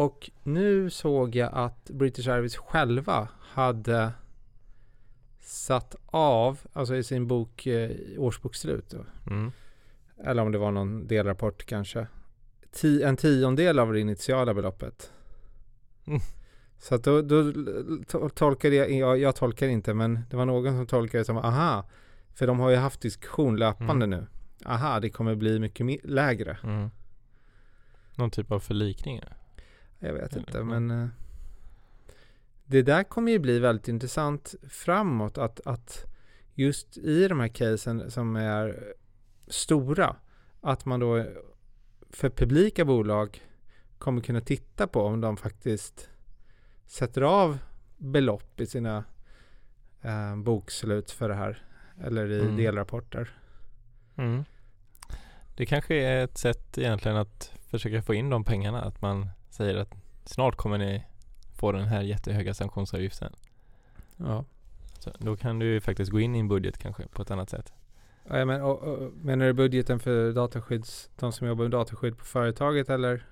Och 0.00 0.30
nu 0.42 0.90
såg 0.90 1.34
jag 1.36 1.50
att 1.52 1.90
British 1.90 2.28
Airways 2.28 2.56
själva 2.56 3.28
hade 3.40 4.12
satt 5.40 5.96
av, 6.06 6.58
alltså 6.72 6.96
i 6.96 7.02
sin 7.02 7.26
bok 7.26 7.66
eh, 7.66 7.90
årsbokslut, 8.18 8.94
Mm. 9.26 9.52
eller 10.24 10.42
om 10.42 10.52
det 10.52 10.58
var 10.58 10.70
någon 10.70 11.06
delrapport 11.06 11.66
kanske, 11.66 12.06
ti, 12.72 13.02
en 13.02 13.16
tiondel 13.16 13.78
av 13.78 13.92
det 13.92 14.00
initiala 14.00 14.54
beloppet. 14.54 15.12
Mm. 16.06 16.20
Så 16.78 16.94
att 16.94 17.04
då, 17.04 17.22
då 17.22 17.42
to- 17.42 18.28
tolkade 18.28 18.74
jag, 18.76 18.90
jag, 18.92 19.18
jag 19.18 19.36
tolkar 19.36 19.68
inte, 19.68 19.94
men 19.94 20.20
det 20.30 20.36
var 20.36 20.46
någon 20.46 20.76
som 20.76 20.86
tolkade 20.86 21.20
det 21.20 21.24
som 21.24 21.36
aha, 21.36 21.88
för 22.34 22.46
de 22.46 22.60
har 22.60 22.70
ju 22.70 22.76
haft 22.76 23.00
diskussion 23.00 23.56
löpande 23.56 24.06
nu. 24.06 24.26
Aha, 24.66 25.00
det 25.00 25.10
kommer 25.10 25.34
bli 25.34 25.58
mycket 25.58 26.04
lägre. 26.04 26.58
Mm. 26.64 26.90
Någon 28.14 28.30
typ 28.30 28.50
av 28.52 28.60
förlikning. 28.60 29.20
Jag 30.00 30.12
vet 30.12 30.36
inte, 30.36 30.58
ja. 30.58 30.64
men 30.64 30.90
eh, 30.90 31.08
det 32.64 32.82
där 32.82 33.04
kommer 33.04 33.32
ju 33.32 33.38
bli 33.38 33.58
väldigt 33.58 33.88
intressant 33.88 34.54
framåt 34.68 35.38
att, 35.38 35.60
att 35.66 36.06
just 36.54 36.98
i 36.98 37.28
de 37.28 37.40
här 37.40 37.48
casen 37.48 38.10
som 38.10 38.36
är 38.36 38.94
stora, 39.46 40.16
att 40.60 40.84
man 40.84 41.00
då 41.00 41.24
för 42.10 42.30
publika 42.30 42.84
bolag 42.84 43.42
kommer 43.98 44.22
kunna 44.22 44.40
titta 44.40 44.86
på 44.86 45.02
om 45.02 45.20
de 45.20 45.36
faktiskt 45.36 46.10
sätter 46.86 47.22
av 47.22 47.58
belopp 47.98 48.60
i 48.60 48.66
sina 48.66 49.04
eh, 50.02 50.36
bokslut 50.36 51.10
för 51.10 51.28
det 51.28 51.34
här 51.34 51.64
eller 52.00 52.30
i 52.30 52.40
Mm. 52.40 52.56
delrapporter. 52.56 53.30
Mm. 54.16 54.44
Det 55.56 55.66
kanske 55.66 55.94
är 55.94 56.24
ett 56.24 56.38
sätt 56.38 56.78
egentligen 56.78 57.16
att 57.16 57.52
försöka 57.70 58.02
få 58.02 58.14
in 58.14 58.30
de 58.30 58.44
pengarna. 58.44 58.82
Att 58.82 59.02
man 59.02 59.28
säger 59.60 59.76
att 59.76 59.94
snart 60.24 60.56
kommer 60.56 60.78
ni 60.78 61.04
få 61.56 61.72
den 61.72 61.84
här 61.88 62.02
jättehöga 62.02 62.54
sanktionsavgiften. 62.54 63.32
Ja. 64.16 64.44
Så 64.98 65.10
då 65.18 65.36
kan 65.36 65.58
du 65.58 65.66
ju 65.66 65.80
faktiskt 65.80 66.10
gå 66.12 66.20
in 66.20 66.34
i 66.36 66.38
en 66.38 66.48
budget 66.48 66.78
kanske 66.78 67.06
på 67.06 67.22
ett 67.22 67.30
annat 67.30 67.50
sätt. 67.50 67.72
Ja, 68.28 68.44
men, 68.44 68.62
och, 68.62 68.78
och, 68.82 69.12
menar 69.22 69.46
du 69.46 69.52
budgeten 69.52 70.00
för 70.00 70.32
dataskydds, 70.32 71.10
de 71.18 71.32
som 71.32 71.46
jobbar 71.48 71.64
med 71.64 71.70
dataskydd 71.70 72.18
på 72.18 72.24
företaget 72.24 72.90
eller 72.90 73.26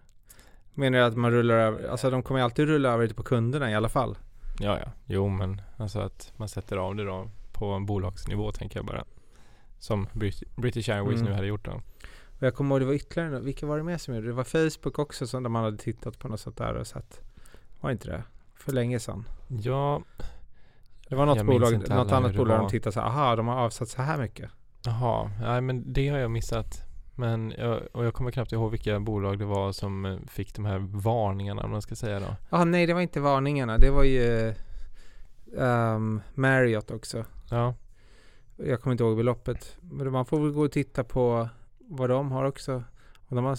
menar 0.75 0.99
du 0.99 1.05
att 1.05 1.17
man 1.17 1.31
rullar 1.31 1.55
över, 1.55 1.88
alltså 1.88 2.11
de 2.11 2.23
kommer 2.23 2.41
alltid 2.41 2.67
rulla 2.69 2.88
över 2.88 3.07
det 3.07 3.14
på 3.14 3.23
kunderna 3.23 3.71
i 3.71 3.75
alla 3.75 3.88
fall. 3.88 4.19
Ja, 4.61 4.79
ja. 4.85 4.93
Jo, 5.07 5.29
men 5.29 5.61
alltså 5.77 5.99
att 6.01 6.33
man 6.37 6.49
sätter 6.49 6.77
av 6.77 6.97
det 6.97 7.05
då 7.05 7.31
på 7.53 7.67
en 7.67 7.87
bolagsnivå 7.87 8.53
tänker 8.53 8.79
jag 8.79 8.87
bara. 8.87 9.05
Som 9.79 10.07
Brit- 10.12 10.43
British 10.57 10.88
Airways 10.88 11.21
Mm. 11.21 11.31
nu 11.31 11.37
hade 11.37 11.47
gjort 11.47 11.64
då. 11.64 11.81
Och 12.38 12.42
jag 12.46 12.55
kommer 12.55 12.74
ihåg 12.74 12.81
det 12.83 12.87
var 12.87 12.92
ytterligare, 12.94 13.31
nå- 13.31 13.40
vilka 13.40 13.66
var 13.66 13.77
det 13.77 13.83
mer 13.85 13.98
som 13.98 14.14
gjorde 14.14 14.27
det? 14.27 14.31
Det 14.33 14.37
var 14.37 14.44
Facebook 14.70 14.98
också 14.98 15.27
som 15.27 15.53
man 15.53 15.64
hade 15.64 15.77
tittat 15.79 16.18
på 16.18 16.29
något 16.29 16.40
sånt 16.40 16.57
där 16.57 16.74
och 16.74 16.87
sett. 16.87 17.20
Var 17.81 17.90
inte 17.90 18.09
det? 18.09 18.22
För 18.55 18.72
länge 18.72 19.01
sedan. 19.01 19.24
Ja, 19.48 20.03
Det 21.09 21.14
var 21.16 21.27
något 21.27 21.46
bolag, 21.46 21.72
något 21.88 22.12
annat 22.12 22.37
bolag 22.37 22.59
de 22.61 22.68
tittade 22.70 22.92
så 22.92 23.01
här, 23.01 23.07
aha 23.07 23.37
de 23.37 23.48
har 23.48 23.57
avsatt 23.57 23.88
så 23.88 24.03
här 24.03 24.18
mycket. 24.18 24.51
jaha. 24.85 25.31
Nej, 25.40 25.61
men 25.61 25.92
det 25.92 26.09
har 26.09 26.18
jag 26.18 26.31
missat. 26.31 26.85
Men 27.14 27.55
jag, 27.59 27.81
och 27.92 28.05
jag 28.05 28.14
kommer 28.14 28.31
knappt 28.31 28.53
ihåg 28.53 28.70
vilka 28.70 29.01
bolag 29.01 29.38
det 29.38 29.44
var 29.44 29.72
som 29.72 30.05
eh, 30.07 30.18
fick 30.27 30.55
de 30.55 30.64
här 30.64 30.79
varningarna 30.79 31.62
om 31.62 31.70
man 31.70 31.83
ska 31.83 31.94
säga 31.96 32.20
då. 32.20 32.27
Ja 32.51 32.64
nej 32.64 32.87
det 32.87 32.94
var 32.94 33.01
inte 33.01 33.20
varningarna, 33.20 33.79
det 33.79 33.90
var 33.90 34.05
ju 34.05 34.55
ehm, 35.59 36.20
Marriott 36.35 36.90
också. 36.90 37.24
Ja, 37.51 37.74
Jag 38.57 38.81
kommer 38.81 38.92
inte 38.92 39.05
ihåg 39.05 39.16
beloppet. 39.16 39.77
Men 39.81 40.12
man 40.12 40.27
får 40.27 40.40
väl 40.40 40.51
gå 40.53 40.64
och 40.64 40.72
titta 40.72 41.05
på 41.05 41.48
vad 41.88 42.11
de 42.11 42.33
har 42.33 42.44
också. 42.44 42.85
Och 43.29 43.37
de 43.37 43.44
har 43.44 43.59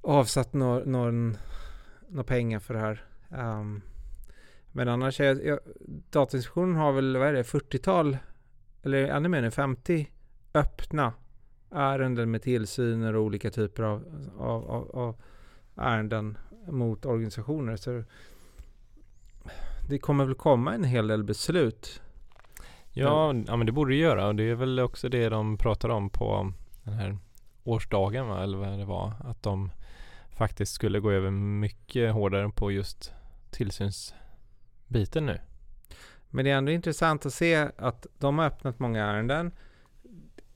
avsatt 0.00 0.52
någon, 0.52 0.92
någon, 0.92 2.24
pengar 2.24 2.58
för 2.58 2.74
det 2.74 2.80
här. 2.80 3.04
Um, 3.28 3.82
men 4.72 4.88
annars 4.88 5.20
är 5.20 5.46
jag, 5.46 5.58
Datainspektionen 6.10 6.76
har 6.76 6.92
väl, 6.92 7.16
vad 7.16 7.28
är 7.28 7.32
det, 7.32 7.42
40-tal 7.42 8.16
eller 8.82 9.06
ännu 9.06 9.28
mer 9.28 9.42
nu, 9.42 9.50
50 9.50 10.10
öppna 10.54 11.12
ärenden 11.70 12.30
med 12.30 12.42
tillsyner 12.42 13.16
och 13.16 13.22
olika 13.22 13.50
typer 13.50 13.82
av, 13.82 14.04
av, 14.38 14.70
av, 14.70 14.90
av 14.96 15.16
ärenden 15.76 16.38
mot 16.66 17.06
organisationer. 17.06 17.76
Så 17.76 18.04
det 19.88 19.98
kommer 19.98 20.24
väl 20.24 20.34
komma 20.34 20.74
en 20.74 20.84
hel 20.84 21.06
del 21.06 21.24
beslut 21.24 22.02
ja, 23.00 23.34
ja 23.46 23.56
men 23.56 23.66
det 23.66 23.72
borde 23.72 23.92
det 23.92 23.98
göra 23.98 24.26
och 24.26 24.34
det 24.34 24.42
är 24.42 24.54
väl 24.54 24.80
också 24.80 25.08
det 25.08 25.28
de 25.28 25.58
pratar 25.58 25.88
om 25.88 26.10
på 26.10 26.52
den 26.82 26.94
här 26.94 27.18
årsdagen 27.64 28.28
va? 28.28 28.42
eller 28.42 28.58
vad 28.58 28.78
det 28.78 28.84
var. 28.84 29.12
Att 29.24 29.42
de 29.42 29.70
faktiskt 30.30 30.72
skulle 30.72 31.00
gå 31.00 31.10
över 31.10 31.30
mycket 31.30 32.12
hårdare 32.12 32.50
på 32.50 32.72
just 32.72 33.12
tillsynsbiten 33.50 35.26
nu. 35.26 35.40
Men 36.30 36.44
det 36.44 36.50
är 36.50 36.56
ändå 36.56 36.72
intressant 36.72 37.26
att 37.26 37.34
se 37.34 37.68
att 37.76 38.06
de 38.18 38.38
har 38.38 38.46
öppnat 38.46 38.78
många 38.78 39.04
ärenden. 39.04 39.52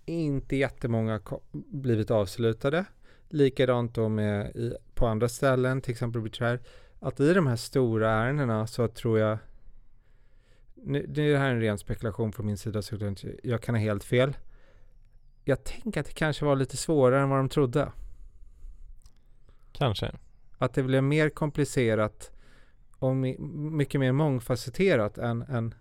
Inte 0.05 0.57
jättemånga 0.57 1.21
blivit 1.53 2.11
avslutade. 2.11 2.85
Likadant 3.29 3.95
då 3.95 4.09
med 4.09 4.57
i, 4.57 4.75
på 4.95 5.07
andra 5.07 5.29
ställen, 5.29 5.81
till 5.81 5.93
exempel 5.93 6.23
Betray. 6.23 6.59
Att 7.01 7.21
i 7.21 7.35
de 7.35 7.47
här 7.47 7.57
stora 7.57 8.11
ärendena 8.11 8.67
så 8.67 8.89
tror 8.89 9.19
jag 9.19 9.39
nu, 10.87 11.07
det 11.09 11.37
här 11.39 11.47
är 11.47 11.51
en 11.55 11.61
ren 11.61 11.79
spekulation 11.79 12.33
från 12.33 12.47
min 12.47 12.59
sida 12.59 12.83
så 12.83 13.15
jag 13.43 13.63
kan 13.63 13.75
ha 13.75 13.83
helt 13.83 14.05
fel. 14.05 14.37
Jag 15.45 15.65
tänker 15.65 16.01
att 16.01 16.07
det 16.07 16.13
kanske 16.13 16.45
var 16.45 16.57
lite 16.57 16.77
svårare 16.77 17.23
än 17.23 17.29
vad 17.29 17.39
de 17.39 17.49
trodde. 17.49 17.93
Kanske. 19.73 20.13
Att 20.59 20.75
det 20.75 20.83
blev 20.83 21.03
mer 21.03 21.31
komplicerat 21.31 22.31
och 22.99 23.17
mycket 23.17 24.01
mer 24.01 24.13
mångfacetterat 24.13 25.19
än, 25.19 25.43
än 25.43 25.75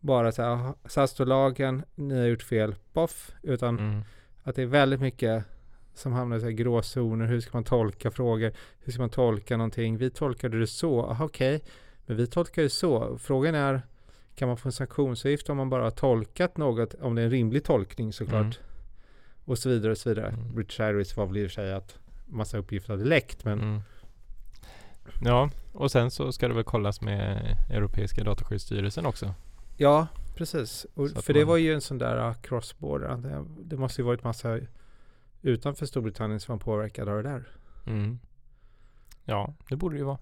bara 0.00 0.32
så 0.32 0.42
här, 0.42 0.74
här 0.96 1.06
står 1.06 1.26
lagen, 1.26 1.82
ni 1.94 2.18
har 2.18 2.26
gjort 2.26 2.42
fel, 2.42 2.74
boff, 2.92 3.32
utan 3.42 3.78
Mm. 3.78 4.02
att 4.42 4.56
det 4.56 4.62
är 4.62 4.66
väldigt 4.66 5.00
mycket 5.00 5.44
som 5.94 6.12
hamnar 6.12 6.36
i 6.36 6.40
så 6.40 6.46
här 6.46 6.52
gråzoner. 6.52 7.26
Hur 7.26 7.40
ska 7.40 7.50
man 7.56 7.64
tolka 7.64 8.10
frågor? 8.10 8.52
Hur 8.78 8.92
ska 8.92 9.02
man 9.02 9.10
tolka 9.10 9.56
någonting? 9.56 9.96
Vi 9.96 10.10
tolkade 10.10 10.58
det 10.60 10.66
så. 10.66 11.16
Okej. 11.20 11.62
Men 12.06 12.16
vi 12.16 12.26
tolkar 12.26 12.62
ju 12.62 12.68
så. 12.68 13.18
Frågan 13.18 13.54
är, 13.54 13.82
kan 14.36 14.48
man 14.48 14.56
få 14.56 14.68
en 14.68 14.72
sanktionsavgift 14.72 15.50
om 15.50 15.56
man 15.56 15.70
bara 15.70 15.82
har 15.82 15.90
tolkat 15.90 16.56
något, 16.56 16.94
om 16.94 17.14
det 17.14 17.22
är 17.22 17.24
en 17.24 17.30
rimlig 17.30 17.64
tolkning 17.64 18.12
såklart. 18.12 18.40
Mm. 18.40 18.52
Och 19.44 19.58
så 19.58 19.68
vidare 19.68 19.92
och 19.92 19.98
så 19.98 20.08
vidare. 20.08 20.28
Mm. 20.28 20.54
British 20.54 20.80
Airways 20.80 21.16
var 21.16 21.26
väl 21.26 21.36
i 21.36 21.46
och 21.46 21.50
för 21.50 21.54
sig 21.54 21.72
att 21.72 21.98
massa 22.26 22.58
uppgifter 22.58 22.90
hade 22.92 23.04
läckt, 23.04 23.44
men 23.44 23.60
Mm. 23.60 23.80
Ja, 25.24 25.50
och 25.72 25.90
sen 25.90 26.10
så 26.10 26.32
ska 26.32 26.48
det 26.48 26.54
väl 26.54 26.64
kollas 26.64 27.00
med 27.00 27.56
Europeiska 27.70 28.24
dataskyddsstyrelsen 28.24 29.06
också. 29.06 29.34
ja, 29.76 30.06
precis. 30.36 30.86
För 30.94 31.32
det 31.32 31.40
man- 31.40 31.48
var 31.48 31.56
ju 31.56 31.74
en 31.74 31.80
sån 31.80 31.98
där 31.98 32.28
uh, 32.28 32.34
cross-border. 32.42 33.16
Det, 33.16 33.44
det 33.64 33.76
måste 33.76 34.00
ju 34.00 34.06
varit 34.06 34.24
massa 34.24 34.60
utanför 35.42 35.86
Storbritannien 35.86 36.40
som 36.40 36.52
var 36.52 36.60
påverkade 36.60 37.10
av 37.10 37.22
det 37.22 37.28
där. 37.30 37.48
Mm. 37.86 38.18
Ja, 39.24 39.54
det 39.68 39.76
borde 39.76 39.94
det 39.94 39.98
ju 39.98 40.04
vara. 40.04 40.18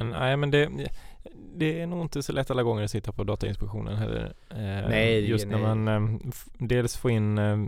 Men 0.00 0.10
nej, 0.20 0.36
men 0.36 0.50
det, 0.50 0.70
det 1.54 1.80
är 1.80 1.86
nog 1.86 2.00
inte 2.00 2.22
så 2.22 2.32
lätt 2.32 2.50
alla 2.50 2.62
gånger 2.62 2.84
att 2.84 2.90
sitta 2.90 3.12
på 3.12 3.24
Datainspektionen 3.24 3.96
heller. 3.96 4.32
Eh, 4.50 4.88
Nej, 4.88 5.30
Just 5.30 5.46
nej. 5.46 5.60
när 5.60 5.74
man 5.74 5.88
eh, 5.88 6.32
dels 6.58 6.96
får 6.96 7.10
in 7.10 7.38
eh, 7.38 7.58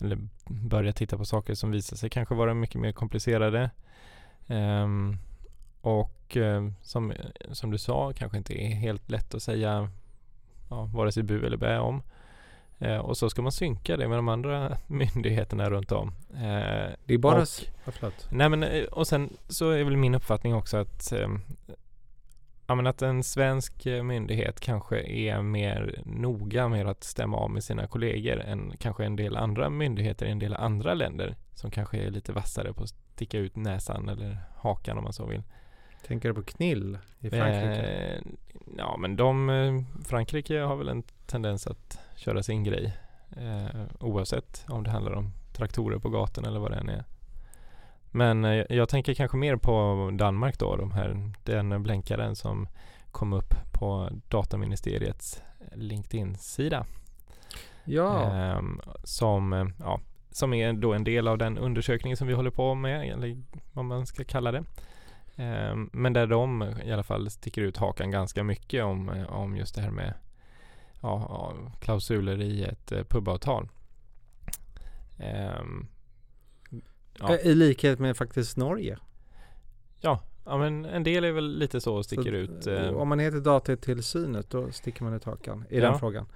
eller 0.00 0.18
börja 0.46 0.92
titta 0.92 1.18
på 1.18 1.24
saker 1.24 1.54
som 1.54 1.70
visar 1.70 1.96
sig 1.96 2.10
kanske 2.10 2.34
vara 2.34 2.54
mycket 2.54 2.80
mer 2.80 2.92
komplicerade. 2.92 3.70
Ehm, 4.46 5.16
och 5.80 6.36
eh, 6.36 6.70
som, 6.82 7.12
som 7.52 7.70
du 7.70 7.78
sa, 7.78 8.12
kanske 8.12 8.38
inte 8.38 8.62
är 8.62 8.68
helt 8.68 9.10
lätt 9.10 9.34
att 9.34 9.42
säga 9.42 9.90
ja, 10.68 10.84
vare 10.84 11.12
sig 11.12 11.22
bu 11.22 11.46
eller 11.46 11.56
bä 11.56 11.78
om. 11.78 12.02
Eh, 12.80 12.96
och 12.98 13.16
så 13.18 13.30
ska 13.30 13.42
man 13.42 13.52
synka 13.52 13.96
det 13.96 14.08
med 14.08 14.18
de 14.18 14.28
andra 14.28 14.76
myndigheterna 14.86 15.70
runt 15.70 15.92
om. 15.92 16.08
Eh, 16.34 16.90
Det 17.04 17.14
är 17.14 17.18
bara... 17.18 17.34
Och- 17.42 17.48
Ja. 17.84 17.92
Nej 18.30 18.48
men 18.48 18.62
eh, 18.62 18.84
och 18.84 19.06
sen 19.06 19.36
så 19.48 19.70
är 19.70 19.84
väl 19.84 19.96
min 19.96 20.14
uppfattning 20.14 20.54
också 20.54 20.76
att 20.76 21.12
eh, 21.12 21.28
Ja 22.66 22.74
men 22.74 22.86
att 22.86 23.02
en 23.02 23.22
svensk 23.22 23.86
eh, 23.86 24.02
myndighet 24.02 24.60
kanske 24.60 25.00
är 25.02 25.42
mer 25.42 26.02
noga 26.04 26.68
med 26.68 26.86
att 26.86 27.04
stämma 27.04 27.36
av 27.36 27.50
med 27.50 27.64
sina 27.64 27.86
kollegor 27.86 28.40
än 28.40 28.72
kanske 28.78 29.04
en 29.04 29.16
del 29.16 29.36
andra 29.36 29.70
myndigheter 29.70 30.26
i 30.26 30.30
en 30.30 30.38
del 30.38 30.54
andra 30.54 30.94
länder 30.94 31.36
som 31.54 31.70
kanske 31.70 31.98
är 31.98 32.10
lite 32.10 32.32
vassare 32.32 32.72
på 32.72 32.82
att 32.82 32.88
sticka 32.88 33.38
ut 33.38 33.56
näsan 33.56 34.08
eller 34.08 34.36
hakan 34.56 34.98
om 34.98 35.04
man 35.04 35.12
så 35.12 35.26
vill. 35.26 35.42
Tänker 36.06 36.28
du 36.28 36.34
på 36.34 36.42
knill 36.42 36.98
i 37.18 37.30
Frankrike? 37.30 37.82
Eh, 37.82 38.20
ja 38.78 38.96
men 38.96 39.16
de, 39.16 39.50
eh, 39.50 39.80
Frankrike 40.04 40.58
har 40.58 40.76
väl 40.76 40.88
en 40.88 41.02
tendens 41.30 41.66
att 41.66 41.98
köra 42.16 42.42
sin 42.42 42.64
grej 42.64 42.96
eh, 43.36 43.82
oavsett 44.00 44.64
om 44.68 44.84
det 44.84 44.90
handlar 44.90 45.12
om 45.12 45.32
traktorer 45.52 45.98
på 45.98 46.08
gatan 46.08 46.44
eller 46.44 46.60
vad 46.60 46.70
det 46.70 46.76
än 46.76 46.88
är. 46.88 47.04
Men 48.10 48.44
eh, 48.44 48.64
jag 48.68 48.88
tänker 48.88 49.14
kanske 49.14 49.36
mer 49.36 49.56
på 49.56 50.10
Danmark 50.12 50.58
då, 50.58 50.76
de 50.76 50.90
här, 50.90 51.32
den 51.44 51.82
blänkaren 51.82 52.36
som 52.36 52.68
kom 53.10 53.32
upp 53.32 53.54
på 53.72 54.08
Dataministeriets 54.28 55.42
LinkedIn-sida. 55.74 56.86
ja, 57.84 58.32
Ehm, 58.32 58.80
som, 59.04 59.52
eh, 59.52 59.66
ja, 59.78 60.00
som 60.30 60.54
är 60.54 60.72
då 60.72 60.92
en 60.92 61.04
del 61.04 61.28
av 61.28 61.38
den 61.38 61.58
undersökning 61.58 62.16
som 62.16 62.26
vi 62.26 62.34
håller 62.34 62.50
på 62.50 62.74
med, 62.74 63.12
eller 63.12 63.42
vad 63.72 63.84
man 63.84 64.06
ska 64.06 64.24
kalla 64.24 64.52
det. 64.52 64.64
Ehm, 65.36 65.90
men 65.92 66.12
där 66.12 66.26
de 66.26 66.74
i 66.84 66.92
alla 66.92 67.02
fall 67.02 67.30
sticker 67.30 67.62
ut 67.62 67.76
hakan 67.76 68.10
ganska 68.10 68.44
mycket 68.44 68.84
om, 68.84 69.08
eh, 69.08 69.32
om 69.32 69.56
just 69.56 69.74
det 69.74 69.80
här 69.80 69.90
med 69.90 70.14
ja, 71.00 71.52
klausuler 71.80 72.40
i 72.42 72.64
ett 72.64 72.92
eh, 72.92 73.02
pubavtal. 73.04 73.68
Ehm, 75.18 75.86
ja. 77.18 77.34
Eh, 77.34 77.46
I 77.46 77.54
likhet 77.54 77.98
med 77.98 78.16
faktiskt 78.16 78.56
Norge. 78.56 78.98
ja, 80.00 80.22
ja, 80.44 80.58
men 80.58 80.84
en 80.84 81.02
del 81.02 81.24
är 81.24 81.32
väl 81.32 81.58
lite 81.58 81.80
så 81.80 81.94
och 81.96 82.04
sticker 82.04 82.22
Så, 82.24 82.30
ut. 82.30 82.66
eh, 82.66 82.88
Om 82.88 83.08
man 83.08 83.18
heter 83.18 83.40
datatillsynet 83.40 84.50
då 84.50 84.70
sticker 84.72 85.04
man 85.04 85.14
ut 85.14 85.24
hakan 85.24 85.64
i 85.70 85.78
Ja. 85.78 85.90
den 85.90 85.98
frågan. 85.98 86.26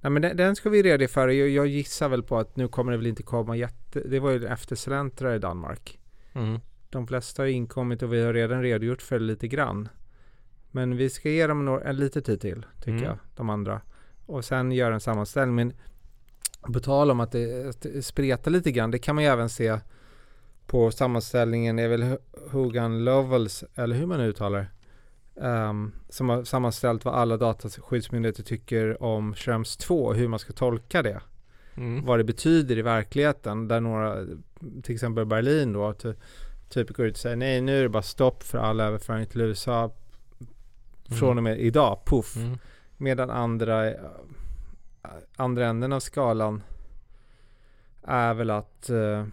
Nej 0.00 0.10
men 0.10 0.22
den, 0.22 0.36
den 0.36 0.56
ska 0.56 0.70
vi 0.70 0.82
reda 0.82 1.08
för. 1.08 1.28
Jag, 1.28 1.48
jag 1.48 1.66
gissar 1.66 2.08
väl 2.08 2.22
på 2.22 2.38
att 2.38 2.56
nu 2.56 2.68
kommer 2.68 2.92
det 2.92 2.98
väl 2.98 3.06
inte 3.06 3.22
komma 3.22 3.56
jätte... 3.56 4.00
Det 4.00 4.20
var 4.20 4.30
ju 4.30 4.46
eftersläntrare 4.46 5.36
i 5.36 5.38
Danmark. 5.38 5.98
mm, 6.32 6.60
De 6.90 7.06
flesta 7.06 7.42
har 7.42 7.46
inkommit 7.46 8.02
och 8.02 8.12
vi 8.12 8.22
har 8.22 8.32
redan 8.32 8.62
redogjort 8.62 9.02
för 9.02 9.18
det 9.18 9.24
lite 9.24 9.48
grann. 9.48 9.88
Men 10.70 10.96
vi 10.96 11.10
ska 11.10 11.30
ge 11.30 11.46
dem 11.46 11.64
några, 11.64 11.84
en 11.88 11.96
lite 11.96 12.22
tid 12.22 12.40
till, 12.40 12.66
tycker 12.78 12.90
Mm. 12.92 13.02
jag, 13.04 13.18
de 13.36 13.50
andra. 13.50 13.80
Och 14.26 14.44
sen 14.44 14.72
göra 14.72 14.94
en 14.94 15.00
sammanställning. 15.00 15.56
Men 15.56 15.72
på 16.72 16.80
tal 16.80 17.10
om 17.10 17.20
att 17.20 17.32
det, 17.32 17.68
att 17.68 17.80
det 17.80 18.02
spretar 18.04 18.50
lite 18.50 18.70
grann, 18.72 18.90
det 18.90 18.98
kan 18.98 19.14
man 19.14 19.24
ju 19.24 19.30
även 19.30 19.48
se 19.48 19.78
på 20.66 20.90
sammanställningen, 20.90 21.76
det 21.76 21.82
är 21.82 21.88
väl 21.88 22.16
Hogan 22.50 23.04
Lovells, 23.04 23.64
eller 23.74 23.96
hur 23.96 24.06
man 24.06 24.20
uttalar 24.20 24.70
ehm, 25.40 25.92
som 26.08 26.28
har 26.28 26.44
sammanställt 26.44 27.04
vad 27.04 27.14
alla 27.14 27.36
dataskyddsmyndigheter 27.36 28.42
tycker 28.42 29.02
om 29.02 29.34
Schrems 29.34 29.76
2, 29.76 30.12
hur 30.12 30.28
man 30.28 30.38
ska 30.38 30.52
tolka 30.52 31.02
det 31.02 31.20
mm, 31.76 32.04
vad 32.04 32.18
det 32.18 32.24
betyder 32.24 32.78
i 32.78 32.82
verkligheten. 32.82 33.68
Där 33.68 33.80
några, 33.80 34.24
till 34.82 34.94
exempel 34.94 35.26
Berlin 35.26 35.72
då, 35.72 35.92
ty, 35.92 36.12
typ 36.68 36.90
går 36.90 37.06
ut 37.06 37.14
och 37.14 37.18
säger 37.18 37.36
nej 37.36 37.60
nu 37.60 37.78
är 37.78 37.82
det 37.82 37.88
bara 37.88 38.02
stopp 38.02 38.42
för 38.42 38.58
all 38.58 38.80
överföring 38.80 39.26
till 39.26 39.40
USA 39.40 39.94
från 41.08 41.36
och 41.36 41.44
med 41.44 41.60
idag, 41.60 42.00
puff. 42.06 42.36
mm, 42.36 42.58
Medan 42.96 43.30
andra, 43.30 43.90
eh, 43.90 44.00
andra 45.36 45.66
änden 45.66 45.92
av 45.92 46.00
skalan 46.00 46.62
är 48.02 48.34
väl 48.34 48.50
att 48.50 48.90
eh, 48.90 49.26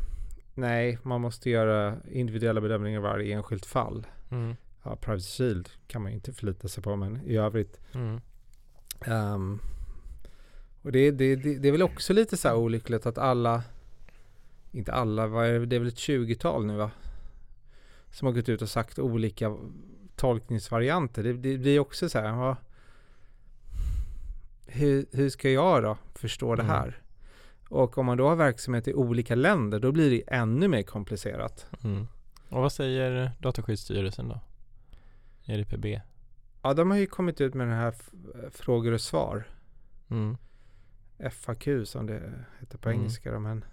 nej, 0.53 0.97
man 1.03 1.21
måste 1.21 1.49
göra 1.49 1.97
individuella 2.11 2.61
bedömningar 2.61 2.99
i 2.99 3.03
varje 3.03 3.35
enskilt 3.35 3.65
fall. 3.65 4.07
mm, 4.31 4.55
Ja, 4.83 4.95
Privacy 4.95 5.29
Shield 5.43 5.69
kan 5.87 6.01
man 6.01 6.11
ju 6.11 6.15
inte 6.15 6.33
förlita 6.33 6.67
sig 6.67 6.83
på, 6.83 6.95
men 6.95 7.21
i 7.25 7.37
övrigt 7.37 7.79
mm, 7.93 8.21
Ehm, 9.05 9.59
och 10.81 10.91
det, 10.91 11.11
det, 11.11 11.35
det, 11.35 11.55
det 11.59 11.67
är 11.67 11.71
väl 11.71 11.81
också 11.81 12.13
lite 12.13 12.37
så 12.37 12.47
här 12.47 12.55
olyckligt 12.55 13.05
att 13.05 13.17
alla, 13.17 13.63
inte 14.71 14.93
alla, 14.93 15.27
det 15.27 15.75
är 15.75 15.79
väl 15.79 15.87
ett 15.87 15.95
20-tal 15.95 16.65
nu 16.65 16.75
va? 16.77 16.91
Som 18.11 18.25
har 18.25 18.33
gått 18.33 18.49
ut 18.49 18.61
och 18.61 18.69
sagt 18.69 18.99
olika 18.99 19.57
tolkningsvarianter. 20.15 21.23
Det, 21.23 21.33
det 21.33 21.57
blir 21.57 21.79
också 21.79 22.09
så 22.09 22.19
här, 22.19 22.25
ja, 22.27 22.57
hur, 24.65 25.05
hur 25.11 25.29
ska 25.29 25.49
jag 25.49 25.83
då 25.83 25.97
förstå 26.15 26.55
det 26.55 26.63
Mm. 26.63 26.75
här? 26.75 27.01
Och 27.69 27.97
om 27.97 28.05
man 28.05 28.17
då 28.17 28.27
har 28.27 28.35
verksamhet 28.35 28.87
i 28.87 28.93
olika 28.93 29.35
länder, 29.35 29.79
då 29.79 29.91
blir 29.91 30.11
det 30.11 30.23
ännu 30.27 30.67
mer 30.67 30.83
komplicerat. 30.83 31.67
mm. 31.83 32.07
Och 32.49 32.61
vad 32.61 32.71
säger 32.71 33.31
Dataskyddsstyrelsen 33.39 34.27
då? 34.29 34.39
EDPB? 35.45 35.85
Ja, 36.61 36.73
de 36.73 36.91
har 36.91 36.97
ju 36.97 37.05
kommit 37.07 37.41
ut 37.41 37.53
med 37.53 37.67
den 37.67 37.75
här 37.77 37.93
frågor 38.51 38.91
och 38.91 39.01
svar. 39.01 39.43
Mm. 40.09 40.37
FAQ 41.31 41.67
som 41.85 42.05
det 42.05 42.33
heter 42.59 42.77
på 42.77 42.89
Mm. 42.89 42.99
engelska 43.01 43.31
då, 43.31 43.39
men 43.39 43.65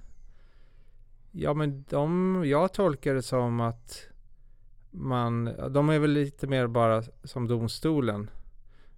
Ja 1.35 1.55
men 1.55 1.85
de, 1.89 2.43
jag 2.47 2.73
tolkar 2.73 3.15
det 3.15 3.23
som 3.23 3.61
att 3.61 4.07
man, 4.93 5.45
de 5.71 5.89
är 5.89 5.99
väl 5.99 6.11
lite 6.11 6.47
mer 6.47 6.67
bara 6.67 7.03
som 7.25 7.49
domstolen. 7.49 8.31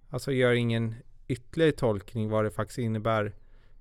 Alltså 0.09 0.31
gör 0.31 0.53
ingen 0.53 0.95
ytterligare 1.27 1.71
tolkning 1.71 2.29
vad 2.29 2.43
det 2.43 2.51
faktiskt 2.51 2.79
innebär 2.79 3.33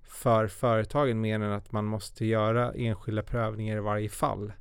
för 0.03 0.47
företagen 0.47 1.21
mer 1.21 1.35
än 1.35 1.53
att 1.53 1.73
man 1.73 1.85
måste 1.85 2.27
göra 2.27 2.73
enskilda 2.73 3.23
prövningar 3.23 3.77
i 3.77 3.81
varje 3.81 4.09
fall. 4.09 4.53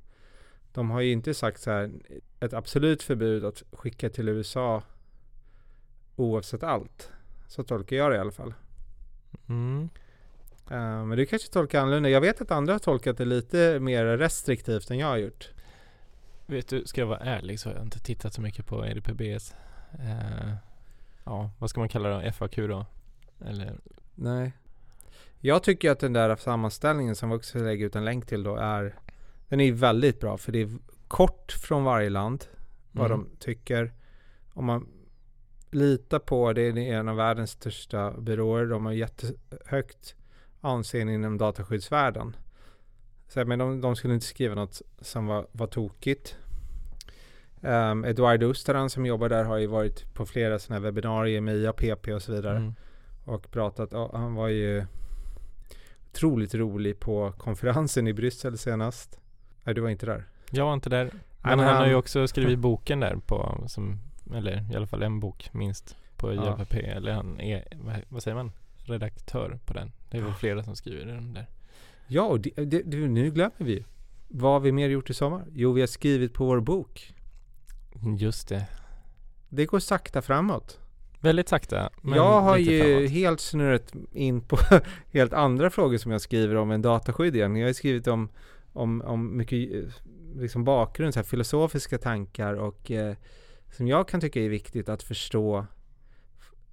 De 0.74 0.92
har 0.92 1.02
ju 1.02 1.12
inte 1.12 1.34
sagt 1.34 1.62
så 1.62 1.72
här 1.72 1.92
ett 2.40 2.54
absolut 2.54 3.04
förbud 3.04 3.46
att 3.46 3.64
skicka 3.72 4.10
till 4.10 4.30
USA 4.30 4.84
oavsett 6.16 6.64
allt. 6.64 7.12
Så 7.48 7.64
tolkar 7.64 7.96
jag 7.96 8.12
det 8.12 8.16
i 8.16 8.20
alla 8.20 8.32
fall. 8.32 8.54
Mm. 9.50 9.90
Eh, 10.70 11.06
men 11.06 11.18
du 11.18 11.26
kanske 11.26 11.50
tolkar 11.50 11.82
annorlunda. 11.82 12.10
Jag 12.10 12.22
vet 12.22 12.42
att 12.42 12.52
andra 12.52 12.74
har 12.74 12.80
tolkat 12.80 13.18
det 13.18 13.26
lite 13.26 13.80
mer 13.80 14.06
restriktivt 14.06 14.92
än 14.92 14.98
jag 14.98 15.08
har 15.08 15.18
gjort. 15.18 15.50
Vet 16.54 16.68
du, 16.68 16.86
ska 16.86 17.02
jag 17.02 17.08
vara 17.08 17.20
ärlig 17.20 17.60
så 17.60 17.70
har 17.70 17.76
jag 17.76 17.86
inte 17.86 18.00
tittat 18.00 18.34
så 18.34 18.42
mycket 18.42 18.66
på 18.66 18.86
EDPBs 18.86 19.56
eh, 20.00 20.54
Ja, 21.24 21.52
vad 21.60 21.70
ska 21.70 21.80
man 21.80 21.90
kalla 21.90 22.10
det 22.10 22.26
då? 22.26 22.32
FAQ 22.32 22.56
då? 22.56 22.86
Eller? 23.46 23.76
Nej. 24.16 24.54
Jag 25.40 25.64
tycker 25.64 25.92
att 25.92 26.00
den 26.00 26.14
där 26.14 26.36
sammanställningen 26.36 27.16
som 27.16 27.30
vi 27.30 27.36
också 27.36 27.58
lägger 27.60 27.86
ut 27.86 27.96
en 27.96 28.06
länk 28.06 28.26
till 28.26 28.44
då 28.44 28.56
är 28.56 28.96
Den 29.50 29.60
är 29.60 29.72
väldigt 29.72 30.20
bra 30.20 30.38
för 30.38 30.52
det 30.52 30.62
är 30.62 30.70
kort 31.08 31.52
från 31.52 31.84
varje 31.84 32.10
land 32.10 32.46
vad 32.92 33.12
Mm. 33.12 33.20
de 33.20 33.38
tycker. 33.40 33.94
Om 34.54 34.66
man 34.66 34.88
litar 35.72 36.20
på 36.20 36.54
det, 36.54 36.72
det 36.72 36.90
är 36.90 36.98
en 37.00 37.08
av 37.10 37.16
världens 37.16 37.52
största 37.52 38.12
byråer. 38.12 38.66
De 38.66 38.86
har 38.86 38.94
jättehögt 38.94 40.16
anseende 40.62 41.14
inom 41.14 41.38
dataskyddsvärlden. 41.38 42.36
Så, 43.28 43.46
men 43.46 43.60
de, 43.60 43.82
de 43.82 43.96
skulle 43.96 44.14
inte 44.14 44.26
skriva 44.26 44.56
något 44.56 44.82
som 45.02 45.26
var, 45.26 45.48
var 45.52 45.68
tokigt. 45.68 46.38
Um, 47.64 48.06
Eduardo 48.06 48.50
Ostaran 48.50 48.90
som 48.90 49.06
jobbar 49.06 49.30
där 49.30 49.44
har 49.44 49.58
ju 49.58 49.68
varit 49.68 50.14
på 50.14 50.26
flera 50.26 50.60
sådana 50.60 50.80
här 50.80 50.84
webbinarier 50.84 51.42
med 51.42 51.56
IAPP 51.56 52.08
och 52.08 52.22
så 52.22 52.32
vidare. 52.32 52.58
Mm. 52.58 52.74
Och 53.26 53.52
pratat, 53.52 53.94
och 53.94 54.20
han 54.20 54.36
var 54.36 54.48
ju 54.48 54.86
otroligt 56.12 56.56
rolig 56.56 57.00
på 57.00 57.32
konferensen 57.38 58.08
i 58.08 58.14
Bryssel 58.14 58.58
senast. 58.58 59.20
Nej, 59.64 59.76
du 59.76 59.82
var 59.82 59.90
inte 59.90 60.06
där. 60.06 60.24
Jag 60.50 60.66
var 60.66 60.74
inte 60.74 60.90
där. 60.90 61.04
Men 61.06 61.12
men 61.42 61.60
han 61.60 61.68
har 61.68 61.74
han- 61.76 61.90
ju 61.90 61.96
också 61.96 62.28
skrivit 62.28 62.60
boken 62.60 63.00
där 63.00 63.16
på, 63.26 63.64
som, 63.68 64.00
eller 64.36 64.72
i 64.74 64.76
alla 64.76 64.88
fall 64.88 65.04
en 65.04 65.20
bok 65.20 65.50
minst 65.54 65.96
på 66.18 66.34
Ja. 66.34 66.58
IFP. 66.62 66.76
Eller 66.82 67.12
han 67.14 67.40
är, 67.40 67.64
vad, 68.10 68.24
säger 68.24 68.36
man, 68.36 68.52
redaktör 68.78 69.60
på 69.66 69.74
den. 69.74 69.92
Det 70.10 70.18
är 70.18 70.22
väl 70.22 70.34
flera 70.34 70.64
som 70.64 70.76
skriver 70.76 71.06
den 71.06 71.34
där. 71.34 71.46
Ja, 72.08 72.24
och 72.24 72.40
det, 72.40 72.50
det, 72.66 72.86
nu 73.08 73.32
glömmer 73.32 73.52
vi. 73.58 73.86
Vad 74.28 74.52
har 74.52 74.60
vi 74.60 74.72
mer 74.72 74.90
gjort 74.90 75.10
i 75.10 75.14
sommar? 75.14 75.44
Jo, 75.54 75.72
vi 75.72 75.82
har 75.82 75.88
skrivit 75.88 76.34
på 76.34 76.46
vår 76.46 76.60
bok. 76.60 77.14
Just 78.20 78.48
det. 78.48 78.66
Det 79.50 79.66
går 79.66 79.80
sakta 79.80 80.22
framåt. 80.22 80.80
Väldigt 81.20 81.50
sakta. 81.50 81.90
Jag 82.04 82.42
har 82.42 82.58
ju 82.58 82.94
framåt. 82.94 83.12
helt 83.12 83.40
snurrat 83.40 83.94
in 84.12 84.42
på 84.42 84.58
helt 85.12 85.34
andra 85.34 85.70
frågor 85.70 85.98
som 85.98 86.12
jag 86.12 86.22
skriver 86.22 86.56
om 86.56 86.72
än 86.72 86.82
dataskydd 86.82 87.36
igen. 87.36 87.56
Jag 87.56 87.68
har 87.68 87.74
skrivit 87.74 88.08
om, 88.08 88.30
om, 88.74 89.02
om 89.02 89.38
mycket 89.38 89.74
eh, 89.74 89.94
liksom 90.36 90.64
bakgrund, 90.64 91.14
så 91.14 91.20
här 91.20 91.26
filosofiska 91.26 91.98
tankar 91.98 92.54
och 92.54 92.92
eh, 92.92 93.16
som 93.72 93.88
jag 93.88 94.08
kan 94.08 94.22
tycka 94.22 94.42
är 94.42 94.50
viktigt 94.50 94.90
att 94.90 95.04
förstå 95.04 95.66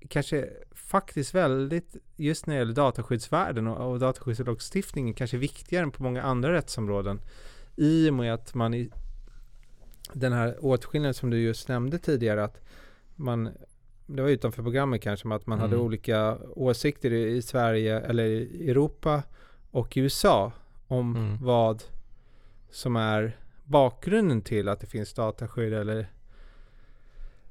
kanske 0.08 0.48
faktiskt 0.72 1.34
väldigt, 1.34 1.96
just 2.16 2.46
när 2.46 2.54
det 2.54 2.58
gäller 2.58 2.74
dataskyddsvärlden 2.74 3.66
och, 3.66 3.90
och 3.90 3.98
dataskyddslagstiftningen, 3.98 5.14
kanske 5.14 5.36
viktigare 5.36 5.84
än 5.84 5.90
på 5.90 6.02
många 6.02 6.22
andra 6.22 6.52
rättsområden. 6.52 7.20
I 7.76 8.10
och 8.10 8.14
med 8.14 8.34
att 8.34 8.54
man 8.54 8.74
i 8.74 8.90
den 10.14 10.32
här 10.32 10.56
åtskillnaden 10.64 11.14
som 11.14 11.30
du 11.30 11.38
just 11.38 11.68
nämnde 11.68 11.98
tidigare, 11.98 12.44
att 12.44 12.60
man, 13.16 13.48
det 14.06 14.22
var 14.22 14.28
utanför 14.28 14.62
programmet 14.62 15.02
kanske, 15.02 15.28
men 15.28 15.36
att 15.36 15.46
man 15.46 15.58
hade 15.58 15.74
Mm. 15.74 15.86
olika 15.86 16.38
åsikter 16.56 17.12
i, 17.12 17.36
i 17.36 17.42
Sverige 17.42 18.00
eller 18.00 18.24
i 18.24 18.70
Europa 18.70 19.22
och 19.70 19.96
i 19.96 20.00
USA 20.00 20.52
om 20.86 21.16
Mm. 21.16 21.38
vad 21.44 21.82
som 22.70 22.96
är 22.96 23.36
bakgrunden 23.64 24.42
till 24.42 24.68
att 24.68 24.80
det 24.80 24.86
finns 24.86 25.12
dataskydd 25.14 25.72
eller 25.74 26.06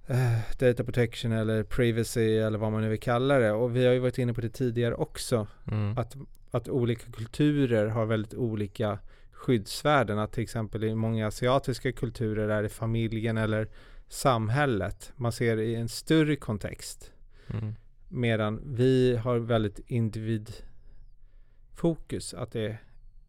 eh, 0.07 0.39
data 0.59 0.83
protection 0.83 1.31
eller 1.31 1.63
privacy 1.63 2.37
eller 2.37 2.57
vad 2.57 2.71
man 2.71 2.81
nu 2.81 2.89
vill 2.89 2.99
kalla 2.99 3.39
det. 3.39 3.51
Och 3.51 3.75
vi 3.75 3.85
har 3.85 3.93
ju 3.93 3.99
varit 3.99 4.17
inne 4.17 4.33
på 4.33 4.41
det 4.41 4.49
tidigare 4.49 4.95
också. 4.95 5.47
Mm. 5.71 5.97
Att, 5.97 6.17
att 6.51 6.69
olika 6.69 7.11
kulturer 7.11 7.87
har 7.87 8.05
väldigt 8.05 8.33
olika 8.33 8.99
skyddsvärden. 9.39 10.19
Att 10.19 10.31
till 10.31 10.43
exempel 10.43 10.83
i 10.83 10.95
många 10.95 11.27
asiatiska 11.27 11.91
kulturer 11.91 12.49
är 12.49 12.63
det 12.63 12.69
familjen 12.69 13.37
eller 13.37 13.67
samhället. 14.07 15.11
Man 15.15 15.31
ser 15.31 15.57
det 15.57 15.63
i 15.63 15.75
en 15.75 15.89
större 15.89 16.35
kontext. 16.35 17.11
Mm. 17.47 17.75
Medan 18.07 18.61
vi 18.65 19.15
har 19.15 19.39
väldigt 19.39 19.79
individfokus. 19.79 22.33
Att 22.33 22.51
det 22.51 22.77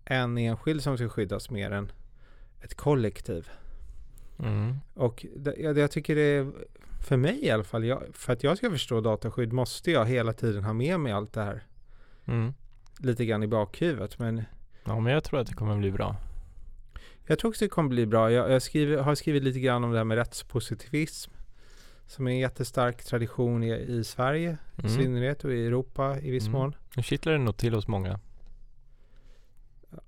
är 0.05 0.15
en 0.23 0.39
enskild 0.39 0.83
som 0.83 0.97
ska 0.97 1.09
skyddas 1.09 1.51
mer 1.51 1.71
än 1.71 1.93
ett 2.61 2.75
kollektiv. 2.75 3.49
Mm. 4.39 4.77
Och 4.95 5.27
det, 5.37 5.55
jag, 5.59 5.79
jag 5.79 5.91
tycker 5.91 6.15
det 6.15 6.23
är, 6.23 6.53
för 7.01 7.17
mig 7.17 7.45
i 7.45 7.51
alla 7.51 7.65
fall, 7.65 7.85
jag, 7.85 8.03
för 8.13 8.33
att 8.33 8.45
jag 8.45 8.57
ska 8.57 8.71
förstå 8.71 9.01
dataskydd 9.01 9.53
måste 9.53 9.91
jag 9.91 10.07
hela 10.07 10.33
tiden 10.33 10.65
ha 10.65 10.73
med 10.73 11.01
mig 11.01 11.13
allt 11.13 11.33
det 11.33 11.43
här 11.43 11.63
Mm. 12.25 12.53
lite 12.99 13.25
grann 13.25 13.43
i 13.43 13.47
bakhuvudet. 13.47 14.19
Men 14.19 14.43
Ja, 14.85 15.01
men 15.01 15.13
jag 15.13 15.25
tror 15.25 15.41
att 15.41 15.47
det 15.47 15.55
kommer 15.55 15.77
bli 15.77 15.91
bra. 15.93 16.17
jag 17.27 17.39
tror 17.39 17.49
också 17.51 17.65
det 17.65 17.69
kommer 17.69 17.89
bli 17.89 18.07
bra. 18.07 18.33
Jag, 18.33 18.51
jag 18.51 18.63
skriver, 18.63 18.99
har 19.03 19.15
skrivit 19.15 19.43
lite 19.43 19.61
grann 19.61 19.85
om 19.85 19.91
det 19.93 19.99
här 19.99 20.05
med 20.05 20.17
rättspositivism. 20.17 21.31
Som 22.07 22.27
är 22.27 22.31
en 22.31 22.39
jättestark 22.39 23.05
tradition 23.05 23.63
i, 23.65 23.73
i 23.75 24.05
Sverige 24.05 24.59
i 24.77 24.81
Mm. 24.87 24.97
synnerhet 24.97 25.45
och 25.45 25.53
i 25.53 25.67
Europa 25.67 26.19
i 26.21 26.31
viss 26.31 26.47
Mm. 26.47 26.61
mån. 26.61 26.75
Nu 26.97 27.03
kittlar 27.03 27.33
det 27.33 27.39
nog 27.39 27.57
till 27.57 27.75
hos 27.75 27.89
många. 27.89 28.21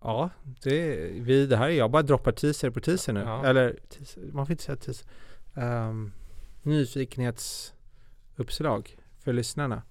Ja, 0.01 0.31
det, 0.63 0.97
vi, 1.13 1.47
det 1.47 1.57
här 1.57 1.67
är 1.69 1.73
jag 1.73 1.91
bara 1.91 2.03
droppar 2.03 2.33
teaser 2.33 2.71
på 2.71 2.81
teaser 2.81 3.13
nu. 3.13 3.21
Ja. 3.21 3.47
Eller, 3.47 3.77
teaser, 3.89 4.23
man 4.33 4.47
får 4.47 4.53
inte 4.53 4.65
säga 4.65 4.77
teaser. 4.77 5.07
Um, 5.55 6.13
nyfikenhetsuppslag 6.63 8.97
för 9.19 9.33
lyssnarna. 9.33 9.83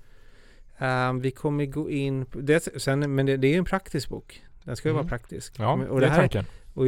Ehm, 0.78 1.20
vi 1.20 1.32
kommer 1.32 1.66
gå 1.66 1.90
in 1.90 2.26
på, 2.26 2.40
det, 2.40 2.82
sen, 2.82 3.16
men 3.16 3.26
det, 3.26 3.38
det 3.38 3.48
är 3.48 3.52
ju 3.52 3.58
en 3.58 3.66
praktisk 3.66 4.10
bok. 4.10 4.44
Den 4.64 4.76
ska 4.76 4.88
ju 4.90 4.92
Mm. 4.92 5.04
vara 5.04 5.10
praktisk. 5.10 5.54
Ja, 5.60 5.72
och 5.74 6.00
det 6.00 6.06
det 6.06 6.06
är 6.06 6.10
här, 6.10 6.18
tanken. 6.20 6.46
och 6.74 6.88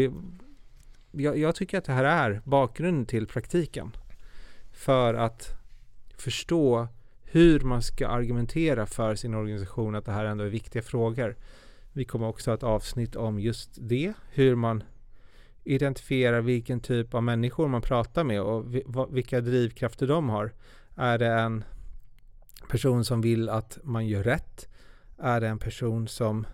jag, 1.11 1.37
jag 1.37 1.55
tycker 1.55 1.77
att 1.77 1.85
det 1.85 1.93
här 1.93 2.03
är 2.03 2.41
bakgrunden 2.43 3.05
till 3.05 3.27
praktiken. 3.27 3.95
För 4.71 5.13
att 5.13 5.49
förstå 6.17 6.87
hur 7.23 7.59
man 7.59 7.81
ska 7.81 8.07
argumentera 8.07 8.85
för 8.85 9.15
sin 9.15 9.33
organisation 9.33 9.95
att 9.95 10.05
det 10.05 10.11
här 10.11 10.25
ändå 10.25 10.43
är 10.43 10.49
viktiga 10.49 10.81
frågor. 10.81 11.35
Vi 11.93 12.05
kommer 12.05 12.27
också 12.27 12.51
ha 12.51 12.55
ett 12.55 12.63
avsnitt 12.63 13.15
om 13.15 13.39
just 13.39 13.69
det. 13.81 14.13
Hur 14.31 14.55
man 14.55 14.83
identifierar 15.63 16.41
vilken 16.41 16.79
typ 16.79 17.13
av 17.13 17.23
människor 17.23 17.67
man 17.67 17.81
pratar 17.81 18.23
med 18.23 18.41
och 18.41 18.65
vilka 19.09 19.41
drivkrafter 19.41 20.07
de 20.07 20.29
har. 20.29 20.53
Är 20.95 21.17
det 21.17 21.27
en 21.27 21.63
person 22.69 23.05
som 23.05 23.21
vill 23.21 23.49
att 23.49 23.77
man 23.83 24.07
gör 24.07 24.23
rätt? 24.23 24.67
Är 25.17 25.41
det 25.41 25.47
en 25.47 25.59
person 25.59 26.07
som 26.07 26.45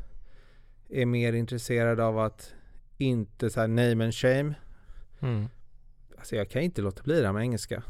är 0.90 1.06
mer 1.06 1.34
intresserad 1.34 2.00
av 2.00 2.20
att 2.20 2.54
inte 2.98 3.50
så 3.50 3.60
här 3.60 3.68
name 3.68 4.04
and 4.04 4.14
shame? 4.16 4.54
Mm. 5.20 5.48
Alltså 6.18 6.36
jag 6.36 6.50
kan 6.50 6.62
inte 6.62 6.82
låta 6.82 7.04
bli 7.04 7.20
det 7.20 7.26
här 7.26 7.34
med 7.34 7.42
engelska. 7.44 7.84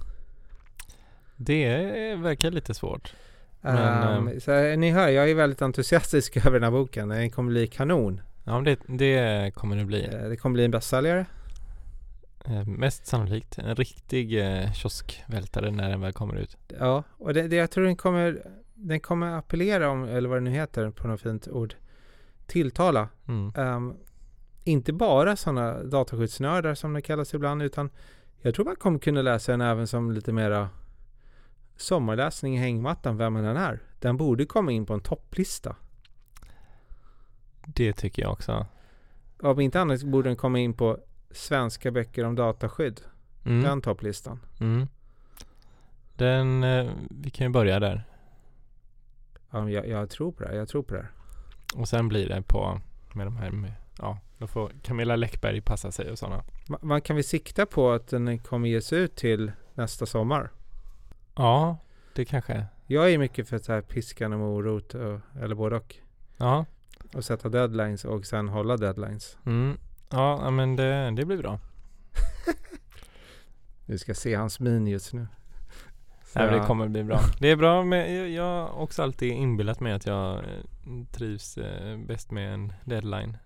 Det 1.36 2.16
verkar 2.16 2.52
lite 2.52 2.74
svårt. 2.74 3.14
Men, 3.62 4.28
Ehm, 4.28 4.40
så 4.40 4.76
ni 4.76 4.92
hör, 4.92 5.08
jag 5.08 5.30
är 5.30 5.36
väldigt 5.36 5.62
entusiastisk 5.62 6.38
över 6.46 6.52
den 6.52 6.64
här 6.64 6.72
boken. 6.72 7.10
Den 7.10 7.30
kommer 7.32 7.50
bli 7.50 7.68
kanon. 7.68 8.22
Ja, 8.44 8.62
det, 8.66 8.80
det 8.88 9.52
kommer 9.56 9.76
det 9.76 9.86
bli. 9.86 10.06
Eh, 10.06 10.30
Det 10.30 10.38
kommer 10.38 10.54
bli 10.54 10.66
en 10.66 10.72
bästsäljare. 10.72 11.26
Eh, 12.46 12.66
mest 12.66 13.08
sannolikt 13.08 13.58
en 13.58 13.76
riktig 13.76 14.40
eh, 14.40 14.72
kioskvältare 14.74 15.72
när 15.72 15.90
den 15.90 16.02
väl 16.02 16.14
kommer 16.14 16.36
ut. 16.36 16.58
Ja, 16.80 17.04
och 17.18 17.34
det, 17.34 17.48
det, 17.48 17.56
jag 17.56 17.72
tror 17.72 17.86
den 17.86 17.96
kommer, 17.96 18.44
den 18.74 19.00
kommer 19.00 19.38
appellera 19.38 19.90
om, 19.90 20.04
eller 20.04 20.30
vad 20.30 20.38
det 20.38 20.42
nu 20.42 20.52
heter 20.52 20.90
på 20.90 21.08
något 21.08 21.22
fint 21.22 21.48
ord, 21.48 21.76
tilltala. 22.50 23.10
Mm. 23.28 23.54
Ehm, 23.56 23.94
inte 24.64 24.94
bara 24.94 25.36
sådana 25.36 25.84
dataskyddsnördar 25.84 26.74
som 26.74 26.94
det 26.94 27.02
kallas 27.02 27.34
ibland, 27.34 27.64
utan 27.64 27.90
jag 28.42 28.56
tror 28.56 28.66
man 28.66 28.76
kommer 28.76 29.00
kunna 29.00 29.22
läsa 29.22 29.52
den 29.52 29.62
även 29.62 29.88
som 29.88 30.12
lite 30.12 30.34
mera 30.34 30.70
sommarläsning 31.76 32.56
i 32.56 32.60
hängmattan, 32.60 33.18
vem 33.18 33.34
den 33.34 33.58
är. 33.58 33.80
Den 34.00 34.18
borde 34.18 34.46
komma 34.46 34.72
in 34.72 34.86
på 34.86 34.94
en 34.94 35.02
topplista. 35.02 35.76
Det 37.66 37.94
tycker 37.94 38.22
jag 38.22 38.32
också. 38.32 38.66
Om 39.42 39.60
inte 39.60 39.82
annat 39.82 40.04
borde 40.04 40.30
den 40.30 40.36
komma 40.36 40.60
in 40.60 40.74
på 40.74 40.98
svenska 41.32 41.92
böcker 41.92 42.26
om 42.26 42.36
dataskydd. 42.36 43.02
Mm. 43.46 43.64
Den 43.64 43.82
topplistan. 43.82 44.40
Mm. 44.60 44.88
Den, 46.16 46.64
eh, 46.64 46.92
vi 47.10 47.30
kan 47.30 47.48
ju 47.48 47.54
börja 47.54 47.80
där. 47.80 48.04
Ja, 49.50 49.70
jag, 49.70 49.88
jag 49.88 50.10
tror 50.10 50.32
på 50.32 50.44
det 50.44 50.50
här, 50.50 50.56
jag 50.56 50.68
tror 50.68 50.84
på 50.84 50.94
det 50.94 51.02
här. 51.02 51.12
Och 51.76 51.88
sen 51.88 52.08
blir 52.08 52.30
det 52.30 52.42
på 52.42 52.82
med 53.14 53.28
de 53.28 53.38
här 53.38 53.52
med, 53.52 53.74
ja, 53.98 54.20
då 54.38 54.48
får 54.48 54.72
Camilla 54.84 55.16
Läckberg 55.16 55.62
passa 55.62 55.92
sig 55.92 56.12
och 56.12 56.20
sådana. 56.20 56.44
Ma- 56.68 56.80
Man 56.86 57.02
kan 57.02 57.16
vi 57.16 57.24
sikta 57.24 57.66
på 57.66 57.92
att 57.92 58.08
den 58.08 58.40
kommer 58.40 58.70
ges 58.70 58.94
ut 58.94 59.16
till 59.16 59.52
nästa 59.74 60.06
sommar? 60.06 60.52
Ja, 61.36 61.78
det 62.16 62.26
kanske. 62.26 62.66
Jag 62.86 63.12
är 63.12 63.18
mycket 63.18 63.50
för 63.50 63.58
så 63.58 63.74
här 63.74 63.82
piskan 63.82 64.34
och 64.34 64.40
morot, 64.40 64.94
och, 64.94 65.20
eller 65.42 65.56
både 65.56 65.76
och. 65.76 65.96
Ja, 66.38 66.66
Och 67.14 67.26
sätta 67.26 67.50
deadlines 67.50 68.06
och 68.06 68.26
sen 68.26 68.50
hålla 68.50 68.78
deadlines. 68.78 69.38
mm. 69.46 69.78
ja 70.10 70.50
men 70.52 70.76
det, 70.76 71.12
det 71.12 71.26
blir 71.26 71.38
bra. 71.38 71.60
Du 73.86 73.98
ska 73.98 74.14
se 74.14 74.36
hans 74.36 74.60
min 74.60 74.88
just 74.88 75.14
nu. 75.14 75.28
Så 76.34 76.40
Nej, 76.40 76.60
det 76.60 76.66
kommer 76.66 76.88
bli 76.88 77.04
bra. 77.04 77.20
Det 77.40 77.48
är 77.52 77.56
bra 77.56 77.84
med, 77.84 78.30
jag- 78.32 78.44
har 78.68 78.70
också 78.82 79.04
alltid 79.04 79.32
inbillat 79.32 79.80
mig 79.80 79.94
att 79.94 80.06
jag 80.06 80.38
eh, 80.38 80.44
trivs 81.12 81.58
eh, 81.58 81.98
bäst 81.98 82.32
med 82.32 82.54
en 82.54 82.74
deadline. 82.86 83.38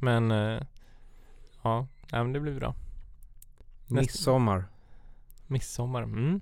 Men 0.00 0.30
eh, 0.30 0.62
ja, 1.62 1.86
men 2.10 2.32
det 2.32 2.40
blir 2.40 2.54
bra. 2.54 2.74
nästa- 3.86 4.00
Midsommar. 4.00 4.64
Midsommar, 5.46 6.02
mm. 6.02 6.40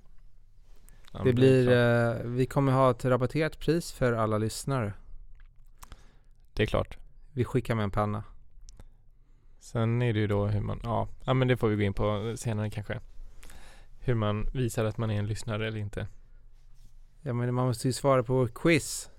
Ja, 1.13 1.19
Det 1.23 1.33
blir, 1.33 1.69
eh, 1.69 2.13
vi 2.23 2.45
kommer 2.45 2.71
ha 2.71 2.91
ett 2.91 3.05
rabatterat 3.05 3.59
pris 3.59 3.91
för 3.91 4.13
alla 4.13 4.37
lyssnare. 4.37 4.93
Det 6.53 6.63
är 6.63 6.67
klart. 6.67 6.97
Vi 7.31 7.45
skickar 7.45 7.75
med 7.75 7.83
en 7.83 7.91
penna. 7.91 8.23
Sen 9.59 10.01
är 10.01 10.13
det 10.13 10.19
ju 10.19 10.27
då 10.27 10.45
hur 10.47 10.61
man, 10.61 10.79
ja, 10.83 11.07
ja 11.23 11.33
men 11.33 11.47
det 11.47 11.57
får 11.57 11.67
vi 11.69 11.75
gå 11.75 11.81
in 11.81 11.93
på 11.93 12.33
senare 12.37 12.69
kanske. 12.69 12.99
Hur 14.05 14.15
man 14.15 14.47
visar 14.53 14.85
att 14.85 14.97
man 14.97 15.11
är 15.11 15.19
en 15.19 15.27
lyssnare 15.27 15.67
eller 15.67 15.77
inte. 15.79 16.07
Ja 17.21 17.33
men 17.33 17.53
man 17.53 17.67
måste 17.67 17.87
ju 17.87 17.93
svara 17.93 18.23
på 18.23 18.33
vår 18.33 18.47
quiz. 18.47 19.09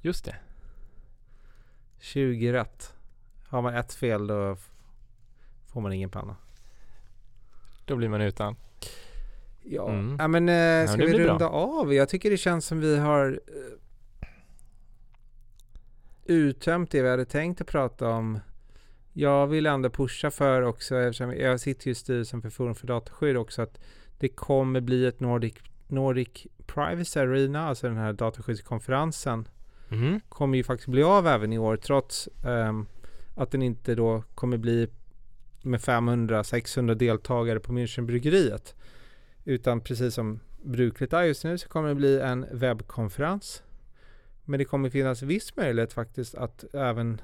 Just 0.00 0.24
det. 0.24 0.36
20 1.98 2.52
rätt. 2.52 2.94
Har 3.48 3.62
man 3.62 3.74
ett 3.74 3.94
fel 3.94 4.26
då 4.26 4.56
får 5.66 5.80
man 5.80 5.92
ingen 5.92 6.10
panna. 6.10 6.36
Då 7.84 7.96
blir 7.96 8.08
man 8.08 8.20
utan. 8.20 8.56
Ja, 9.62 9.88
Mm. 9.90 10.16
ja 10.18 10.28
men 10.28 10.48
eh, 10.48 10.86
ska 10.88 10.96
det 10.96 11.06
vi 11.06 11.12
blir 11.14 11.24
bra. 11.24 11.32
runda 11.32 11.48
av? 11.48 11.94
Jag 11.94 12.08
tycker 12.08 12.30
det 12.30 12.36
känns 12.36 12.66
som 12.66 12.80
vi 12.80 12.98
har 12.98 13.40
eh, 13.46 14.28
uttömt 16.24 16.90
det 16.90 17.02
vi 17.02 17.08
hade 17.10 17.24
tänkt 17.24 17.60
att 17.60 17.66
prata 17.66 18.08
om. 18.08 18.40
Jag 19.20 19.46
vill 19.46 19.66
ändå 19.66 19.90
pusha 19.90 20.30
för 20.30 20.62
också, 20.62 20.96
eftersom 20.96 21.34
jag 21.36 21.60
sitter 21.60 21.86
ju 21.86 21.92
i 21.92 21.94
styrelsen 21.94 22.42
för 22.42 22.50
Forum 22.50 22.74
för 22.74 22.86
dataskydd 22.86 23.36
också, 23.36 23.62
att 23.62 23.80
det 24.18 24.28
kommer 24.28 24.80
bli 24.80 25.06
ett 25.06 25.20
Nordic, 25.20 25.54
Nordic 25.86 26.46
Privacy 26.66 27.20
Arena, 27.20 27.68
alltså 27.68 27.88
den 27.88 27.96
här 27.96 28.12
dataskyddskonferensen, 28.12 29.48
Mm. 29.90 30.20
kommer 30.28 30.56
ju 30.56 30.64
faktiskt 30.64 30.88
bli 30.88 31.02
av 31.02 31.26
även 31.26 31.52
i 31.52 31.58
år 31.58 31.76
trots 31.76 32.28
ehm, 32.44 32.86
att 33.36 33.50
den 33.50 33.62
inte 33.62 33.94
då 33.94 34.22
kommer 34.34 34.56
bli 34.56 34.88
med 35.62 35.80
500-600 35.80 36.94
deltagare 36.94 37.60
på 37.60 37.72
Münchenbryggeriet. 37.72 38.74
Utan 39.44 39.80
precis 39.80 40.14
som 40.14 40.40
brukligt 40.62 41.12
är 41.12 41.22
just 41.22 41.44
nu 41.44 41.58
så 41.58 41.68
kommer 41.68 41.88
det 41.88 41.94
bli 41.94 42.20
en 42.20 42.46
webbkonferens. 42.52 43.62
Men 44.44 44.58
det 44.58 44.64
kommer 44.64 44.90
finnas 44.90 45.22
viss 45.22 45.56
möjlighet 45.56 45.92
faktiskt 45.92 46.34
att 46.34 46.74
även 46.74 47.20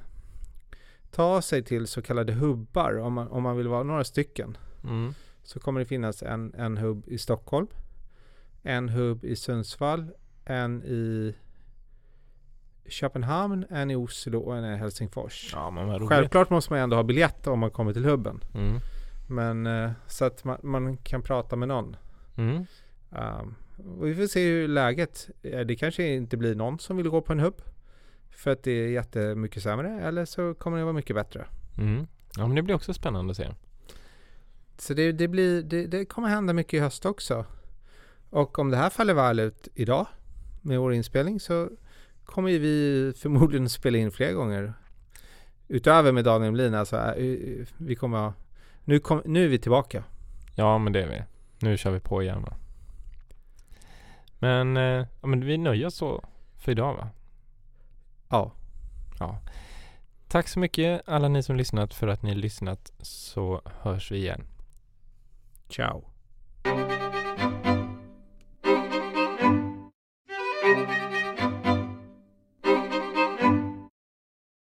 ta 1.14 1.42
sig 1.42 1.62
till 1.62 1.86
så 1.86 2.02
kallade 2.02 2.32
hubbar 2.32 2.98
om 2.98 3.12
man, 3.12 3.28
om 3.28 3.42
man 3.42 3.56
vill 3.56 3.68
vara 3.68 3.82
några 3.82 4.04
stycken. 4.04 4.56
Mm. 4.84 5.14
Så 5.42 5.60
kommer 5.60 5.80
det 5.80 5.86
finnas 5.86 6.22
en, 6.22 6.54
en 6.54 6.76
hubb 6.76 7.04
i 7.08 7.18
Stockholm, 7.18 7.66
en 8.62 8.88
hubb 8.88 9.24
i 9.24 9.36
Sundsvall, 9.36 10.06
en 10.44 10.82
i 10.82 11.34
Köpenhamn, 12.86 13.66
en 13.70 13.90
i 13.90 13.96
Oslo 13.96 14.40
och 14.40 14.56
en 14.56 14.64
i 14.64 14.76
Helsingfors. 14.76 15.50
Ja. 15.52 15.98
Självklart 16.08 16.50
måste 16.50 16.72
man 16.72 16.80
ändå 16.80 16.96
ha 16.96 17.02
biljett 17.02 17.46
om 17.46 17.58
man 17.58 17.70
kommer 17.70 17.92
till 17.92 18.04
hubben. 18.04 18.40
Mm. 18.54 18.78
Men 19.28 19.66
eh, 19.66 19.90
så 20.06 20.24
att 20.24 20.44
man, 20.44 20.58
man 20.62 20.96
kan 20.96 21.22
prata 21.22 21.56
med 21.56 21.68
någon. 21.68 21.96
Mm. 22.36 22.66
Um, 23.10 23.54
vi 24.00 24.14
får 24.14 24.26
se 24.26 24.48
hur 24.48 24.68
läget 24.68 25.30
är. 25.42 25.64
Det 25.64 25.76
kanske 25.76 26.06
inte 26.06 26.36
blir 26.36 26.54
någon 26.54 26.78
som 26.78 26.96
vill 26.96 27.08
gå 27.08 27.20
på 27.20 27.32
en 27.32 27.40
hubb. 27.40 27.62
För 28.36 28.50
att 28.50 28.62
det 28.62 28.70
är 28.70 28.88
jättemycket 28.88 29.62
sämre. 29.62 30.00
Eller 30.00 30.24
så 30.24 30.54
kommer 30.54 30.78
det 30.78 30.84
vara 30.84 30.92
mycket 30.92 31.16
bättre. 31.16 31.46
Mm. 31.78 32.06
Ja, 32.36 32.46
men 32.46 32.56
det 32.56 32.62
blir 32.62 32.74
också 32.74 32.94
spännande 32.94 33.30
att 33.30 33.36
se. 33.36 33.48
Så 34.78 34.94
det, 34.94 35.12
det, 35.12 35.28
blir, 35.28 35.62
det, 35.62 35.86
det 35.86 36.04
kommer 36.04 36.28
hända 36.28 36.52
mycket 36.52 36.74
i 36.74 36.78
höst 36.78 37.06
också. 37.06 37.44
Och 38.30 38.58
om 38.58 38.70
det 38.70 38.76
här 38.76 38.90
faller 38.90 39.14
väl 39.14 39.40
ut 39.40 39.68
idag 39.74 40.06
med 40.62 40.80
vår 40.80 40.94
inspelning 40.94 41.40
så 41.40 41.70
kommer 42.24 42.50
vi 42.50 43.12
förmodligen 43.16 43.68
spela 43.68 43.98
in 43.98 44.10
fler 44.10 44.32
gånger. 44.32 44.74
Utöver 45.68 46.12
med 46.12 46.24
Daniel 46.24 46.52
Melin. 46.52 46.74
Alltså, 46.74 47.14
vi 47.76 47.96
kommer 47.98 48.32
nu, 48.84 48.98
kom, 48.98 49.22
nu 49.24 49.44
är 49.44 49.48
vi 49.48 49.58
tillbaka. 49.58 50.04
Ja, 50.54 50.78
men 50.78 50.92
det 50.92 51.02
är 51.02 51.08
vi. 51.08 51.22
Nu 51.58 51.76
kör 51.76 51.90
vi 51.90 52.00
på 52.00 52.22
igen 52.22 52.42
va. 52.42 52.56
Men, 54.38 54.76
eh, 54.76 55.06
ja, 55.20 55.26
men 55.26 55.44
vi 55.44 55.58
nöjer 55.58 55.86
oss 55.86 55.94
så 55.94 56.24
för 56.56 56.72
idag 56.72 56.94
va? 56.94 57.08
Ja. 58.28 58.52
Ja. 59.18 59.38
Tack 60.28 60.48
så 60.48 60.58
mycket 60.58 61.02
alla 61.06 61.28
ni 61.28 61.42
som 61.42 61.56
lyssnat 61.56 61.94
för 61.94 62.08
att 62.08 62.22
ni 62.22 62.34
lyssnat 62.34 62.92
så 63.00 63.60
hörs 63.80 64.12
vi 64.12 64.16
igen. 64.16 64.46
Ciao. 65.68 66.04